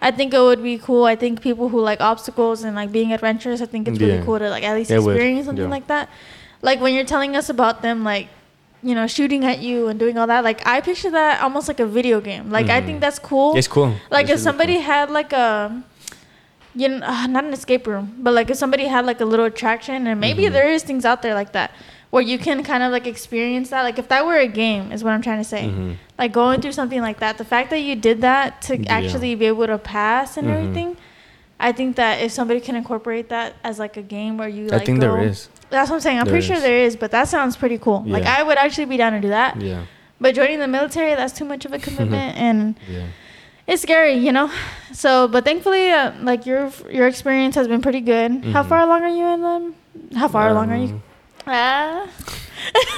I 0.02 0.12
think 0.12 0.34
it 0.34 0.40
would 0.40 0.64
be 0.64 0.78
cool. 0.78 1.04
I 1.04 1.16
think 1.18 1.42
people 1.42 1.70
who 1.70 1.80
like 1.82 2.00
obstacles 2.00 2.64
and 2.64 2.74
like 2.76 2.92
being 2.92 3.12
adventurous, 3.12 3.62
I 3.62 3.66
think 3.66 3.88
it's 3.90 4.00
really 4.00 4.24
cool 4.24 4.40
to 4.40 4.50
like 4.50 4.64
at 4.64 4.76
least 4.76 4.92
It 4.92 5.04
would, 5.04 5.16
experience 5.16 5.46
something 5.46 5.66
yeah. 5.66 5.78
like 5.78 5.88
that. 5.88 6.08
Like 6.62 6.80
when 6.80 6.94
you're 6.94 7.04
telling 7.16 7.36
us 7.36 7.50
about 7.50 7.82
them, 7.82 8.06
like 8.06 8.28
you 8.84 8.94
know, 8.96 9.08
shooting 9.08 9.46
at 9.46 9.60
you 9.60 9.88
and 9.88 9.98
doing 10.00 10.18
all 10.18 10.28
that. 10.28 10.44
Like 10.44 10.66
I 10.68 10.82
picture 10.82 11.10
that 11.12 11.42
almost 11.42 11.68
like 11.68 11.80
a 11.80 11.86
video 11.86 12.20
game. 12.22 12.52
Like 12.52 12.70
I 12.70 12.82
Mhm. 12.82 12.86
think 12.86 13.02
that's 13.02 13.18
cool. 13.20 13.56
It's 13.58 13.68
cool. 13.68 13.94
Like 14.12 14.26
It's 14.26 14.34
if 14.34 14.40
somebody 14.42 14.76
cool. 14.76 14.84
had 14.84 15.10
like 15.10 15.32
a, 15.34 15.82
you 16.76 16.90
know, 16.90 17.06
uh, 17.06 17.28
not 17.28 17.44
an 17.46 17.54
escape 17.54 17.88
room, 17.88 18.16
but 18.20 18.34
like 18.34 18.50
if 18.50 18.58
somebody 18.58 18.86
had 18.86 19.06
like 19.06 19.22
a 19.22 19.26
little 19.26 19.46
attraction, 19.46 20.08
and 20.08 20.20
maybe 20.20 20.44
Mhm. 20.44 20.52
there 20.52 20.68
is 20.70 20.84
things 20.84 21.06
out 21.06 21.22
there 21.22 21.34
like 21.34 21.52
that 21.54 21.72
where 22.10 22.22
you 22.22 22.38
can 22.38 22.62
kind 22.64 22.84
of 22.84 22.92
like 22.92 23.08
experience 23.08 23.70
that. 23.70 23.84
Like 23.84 23.98
if 23.98 24.08
that 24.10 24.26
were 24.26 24.38
a 24.38 24.48
game, 24.48 24.92
is 24.92 25.04
what 25.04 25.14
I'm 25.14 25.22
trying 25.22 25.40
to 25.40 25.44
say. 25.56 25.64
Mhm. 25.74 25.96
Like 26.18 26.32
going 26.34 26.62
through 26.62 26.74
something 26.74 27.02
like 27.02 27.20
that, 27.20 27.38
the 27.38 27.46
fact 27.46 27.70
that 27.70 27.80
you 27.80 27.96
did 27.96 28.22
that 28.22 28.62
to 28.64 28.78
Yeah. 28.78 28.86
actually 28.98 29.34
be 29.36 29.46
able 29.46 29.68
to 29.68 29.78
pass 29.78 30.36
and 30.38 30.48
Mhm. 30.48 30.54
everything. 30.56 30.98
I 31.60 31.72
think 31.72 31.96
that 31.96 32.20
if 32.22 32.32
somebody 32.32 32.60
can 32.60 32.76
incorporate 32.76 33.30
that 33.30 33.54
as 33.64 33.80
like 33.80 33.96
a 33.96 34.02
game 34.02 34.38
where 34.38 34.50
you 34.50 34.66
I 34.72 34.78
like 34.78 34.86
think 34.86 35.00
go, 35.00 35.16
there 35.16 35.24
is. 35.24 35.48
That's 35.74 35.90
what 35.90 35.96
I'm 35.98 36.02
saying. 36.02 36.20
I'm 36.20 36.26
There 36.26 36.34
pretty 36.34 36.48
sure 36.48 36.60
there 36.60 36.78
is, 36.86 36.96
but 36.96 37.12
that 37.12 37.28
sounds 37.28 37.56
pretty 37.58 37.78
cool. 37.78 38.04
Like 38.06 38.24
I 38.26 38.44
would 38.44 38.58
actually 38.58 38.86
be 38.86 38.98
down 38.98 39.12
to 39.14 39.20
do 39.20 39.30
that. 39.30 39.60
Yeah. 39.60 39.86
But 40.22 40.36
joining 40.36 40.60
the 40.60 40.68
military, 40.68 41.16
that's 41.16 41.34
too 41.34 41.46
much 41.46 41.66
of 41.66 41.74
a 41.74 41.80
commitment, 41.86 42.38
and 42.38 42.76
Yeah. 42.88 43.08
it's 43.68 43.82
scary, 43.82 44.14
you 44.14 44.32
know. 44.32 44.50
So, 44.94 45.28
but 45.28 45.44
thankfully, 45.46 45.90
uh, 45.90 46.12
like 46.22 46.46
your 46.46 46.72
your 46.92 47.08
experience 47.08 47.56
has 47.56 47.68
been 47.68 47.82
pretty 47.82 48.02
good. 48.02 48.46
How 48.54 48.64
Mhm. 48.64 48.70
far 48.70 48.80
along 48.82 49.02
are 49.02 49.10
you 49.20 49.26
in 49.34 49.42
them? 49.42 49.76
How 50.16 50.28
far 50.28 50.48
along 50.50 50.70
are 50.72 50.78
you? 50.78 50.94
Um, 50.94 51.04
Ah, 51.46 52.08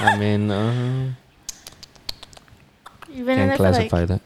I 0.00 0.16
mean, 0.18 0.50
uh, 0.50 1.10
you've 3.12 3.26
been 3.26 3.38
in 3.38 3.48
can't 3.48 3.56
for 3.56 3.62
like 3.72 3.88
classify 3.88 4.04
that. 4.04 4.20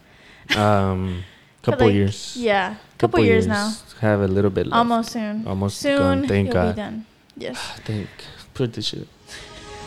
Um, 0.58 1.22
couple 1.62 1.86
like- 1.86 1.94
years. 1.94 2.34
Yeah, 2.36 2.74
couple, 2.98 3.20
years, 3.24 3.46
now. 3.46 3.72
Have 4.00 4.20
a 4.20 4.28
little 4.28 4.50
bit 4.50 4.66
left. 4.66 4.76
Almost 4.76 5.12
soon. 5.12 5.46
Almost 5.46 5.78
soon. 5.78 5.98
gone, 5.98 6.28
thank 6.28 6.50
God. 6.52 6.74
be 6.74 6.82
done. 6.82 7.06
Yes. 7.36 7.56
Thank. 7.84 8.08
Put 8.54 8.72
the 8.72 8.82
shit. 8.82 9.08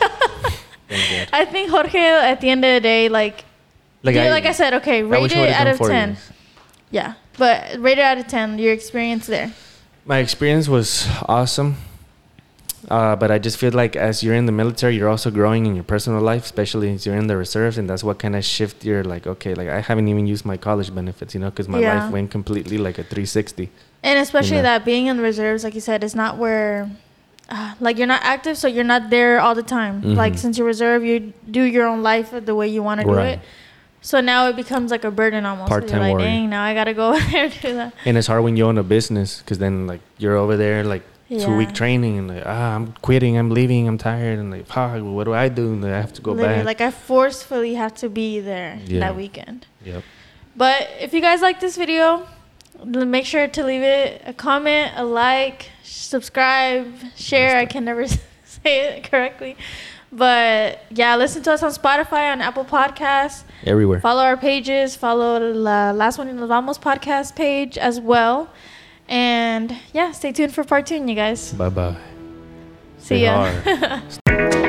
I 1.32 1.44
think 1.44 1.70
Jorge, 1.70 1.98
at 1.98 2.40
the 2.40 2.50
end 2.50 2.64
of 2.64 2.74
the 2.74 2.80
day, 2.80 3.08
like 3.08 3.44
Like, 4.02 4.16
I, 4.16 4.30
like 4.30 4.46
I 4.46 4.52
said, 4.52 4.74
okay, 4.74 5.02
rate 5.02 5.32
it 5.32 5.50
out 5.50 5.66
of 5.66 5.78
ten. 5.78 6.10
Years. 6.10 6.30
Yeah, 6.90 7.14
but 7.38 7.76
rate 7.78 7.98
it 7.98 8.04
out 8.04 8.18
of 8.18 8.26
ten. 8.26 8.58
Your 8.58 8.72
experience 8.72 9.26
there. 9.26 9.52
My 10.04 10.18
experience 10.18 10.68
was 10.68 11.08
awesome. 11.26 11.76
Uh, 12.90 13.16
but 13.16 13.30
I 13.30 13.38
just 13.38 13.56
feel 13.56 13.72
like 13.72 13.96
as 13.96 14.22
you're 14.22 14.34
in 14.34 14.46
the 14.46 14.52
military, 14.52 14.96
you're 14.96 15.08
also 15.08 15.30
growing 15.30 15.66
in 15.66 15.74
your 15.74 15.84
personal 15.84 16.20
life, 16.20 16.44
especially 16.44 16.92
as 16.92 17.06
you're 17.06 17.16
in 17.16 17.28
the 17.28 17.36
reserves, 17.36 17.78
and 17.78 17.88
that's 17.88 18.04
what 18.04 18.18
kind 18.18 18.36
of 18.36 18.44
shift 18.44 18.84
you're 18.84 19.04
like. 19.04 19.26
Okay, 19.26 19.54
like 19.54 19.68
I 19.68 19.80
haven't 19.80 20.08
even 20.08 20.26
used 20.26 20.44
my 20.44 20.56
college 20.56 20.94
benefits, 20.94 21.34
you 21.34 21.40
know, 21.40 21.50
because 21.50 21.68
my 21.68 21.80
yeah. 21.80 22.04
life 22.04 22.12
went 22.12 22.30
completely 22.30 22.78
like 22.78 22.98
a 22.98 23.02
360. 23.02 23.70
And 24.02 24.18
especially 24.18 24.56
you 24.56 24.62
know? 24.62 24.62
that 24.64 24.84
being 24.84 25.06
in 25.06 25.16
the 25.16 25.22
reserves, 25.22 25.64
like 25.64 25.74
you 25.74 25.80
said, 25.80 26.04
is 26.04 26.14
not 26.14 26.36
where, 26.36 26.90
uh, 27.48 27.74
like 27.80 27.98
you're 27.98 28.06
not 28.06 28.22
active, 28.22 28.56
so 28.56 28.66
you're 28.66 28.84
not 28.84 29.10
there 29.10 29.40
all 29.40 29.54
the 29.54 29.62
time. 29.62 30.00
Mm-hmm. 30.00 30.14
Like 30.14 30.38
since 30.38 30.58
you're 30.58 30.66
reserve, 30.66 31.04
you 31.04 31.32
do 31.50 31.62
your 31.62 31.86
own 31.86 32.02
life 32.02 32.32
the 32.32 32.54
way 32.54 32.68
you 32.68 32.82
want 32.82 33.00
to 33.00 33.06
do 33.06 33.18
it. 33.18 33.40
So 34.00 34.20
now 34.20 34.48
it 34.48 34.56
becomes 34.56 34.90
like 34.90 35.04
a 35.04 35.10
burden 35.10 35.46
almost. 35.46 35.68
Part 35.68 35.88
time 35.88 36.00
like, 36.00 36.18
Dang, 36.18 36.50
now 36.50 36.62
I 36.62 36.74
gotta 36.74 36.92
go 36.92 37.08
over 37.14 37.30
there 37.30 37.48
do 37.48 37.74
that. 37.74 37.94
And 38.04 38.18
it's 38.18 38.26
hard 38.26 38.44
when 38.44 38.56
you 38.56 38.64
own 38.64 38.78
a 38.78 38.82
business, 38.82 39.40
because 39.40 39.58
then 39.58 39.86
like 39.86 40.00
you're 40.18 40.36
over 40.36 40.56
there 40.56 40.84
like 40.84 41.02
yeah. 41.28 41.44
two 41.44 41.56
week 41.56 41.72
training 41.72 42.18
and 42.18 42.28
like 42.28 42.42
ah 42.46 42.74
I'm 42.74 42.92
quitting 43.02 43.38
I'm 43.38 43.50
leaving 43.50 43.88
I'm 43.88 43.98
tired 43.98 44.38
and 44.38 44.50
like 44.50 44.66
fuck 44.66 45.02
what 45.02 45.24
do 45.24 45.32
I 45.32 45.48
do 45.48 45.72
and 45.72 45.84
I 45.84 46.00
have 46.00 46.12
to 46.14 46.22
go 46.22 46.32
Literally, 46.32 46.56
back 46.56 46.64
like 46.66 46.80
I 46.80 46.90
forcefully 46.90 47.74
have 47.74 47.94
to 47.96 48.08
be 48.08 48.40
there 48.40 48.78
yeah. 48.84 49.00
that 49.00 49.16
weekend 49.16 49.66
yep 49.84 50.02
but 50.56 50.88
if 51.00 51.12
you 51.14 51.20
guys 51.20 51.40
like 51.40 51.60
this 51.60 51.76
video 51.76 52.26
make 52.84 53.26
sure 53.26 53.46
to 53.46 53.64
leave 53.64 53.82
it 53.82 54.22
a 54.24 54.32
comment 54.32 54.92
a 54.96 55.04
like 55.04 55.70
subscribe 55.82 56.92
share 57.16 57.56
I 57.56 57.66
can 57.66 57.84
never 57.84 58.06
say 58.44 58.96
it 58.96 59.10
correctly 59.10 59.56
but 60.10 60.80
yeah 60.90 61.16
listen 61.16 61.42
to 61.44 61.52
us 61.52 61.62
on 61.62 61.70
Spotify 61.72 62.32
on 62.32 62.40
Apple 62.40 62.64
Podcasts 62.64 63.44
everywhere 63.64 64.00
follow 64.00 64.22
our 64.22 64.36
pages 64.36 64.96
follow 64.96 65.38
the 65.40 65.92
Last 65.94 66.18
One 66.18 66.28
y 66.28 66.32
Nos 66.32 66.48
Vamos 66.48 66.78
podcast 66.78 67.36
page 67.36 67.78
as 67.78 68.00
well 68.00 68.50
and 69.08 69.76
yeah, 69.92 70.12
stay 70.12 70.32
tuned 70.32 70.54
for 70.54 70.64
part 70.64 70.86
two, 70.86 70.96
you 70.96 71.14
guys. 71.14 71.52
Bye 71.52 71.68
bye. 71.68 71.96
See 72.98 73.24
ya. 73.24 74.00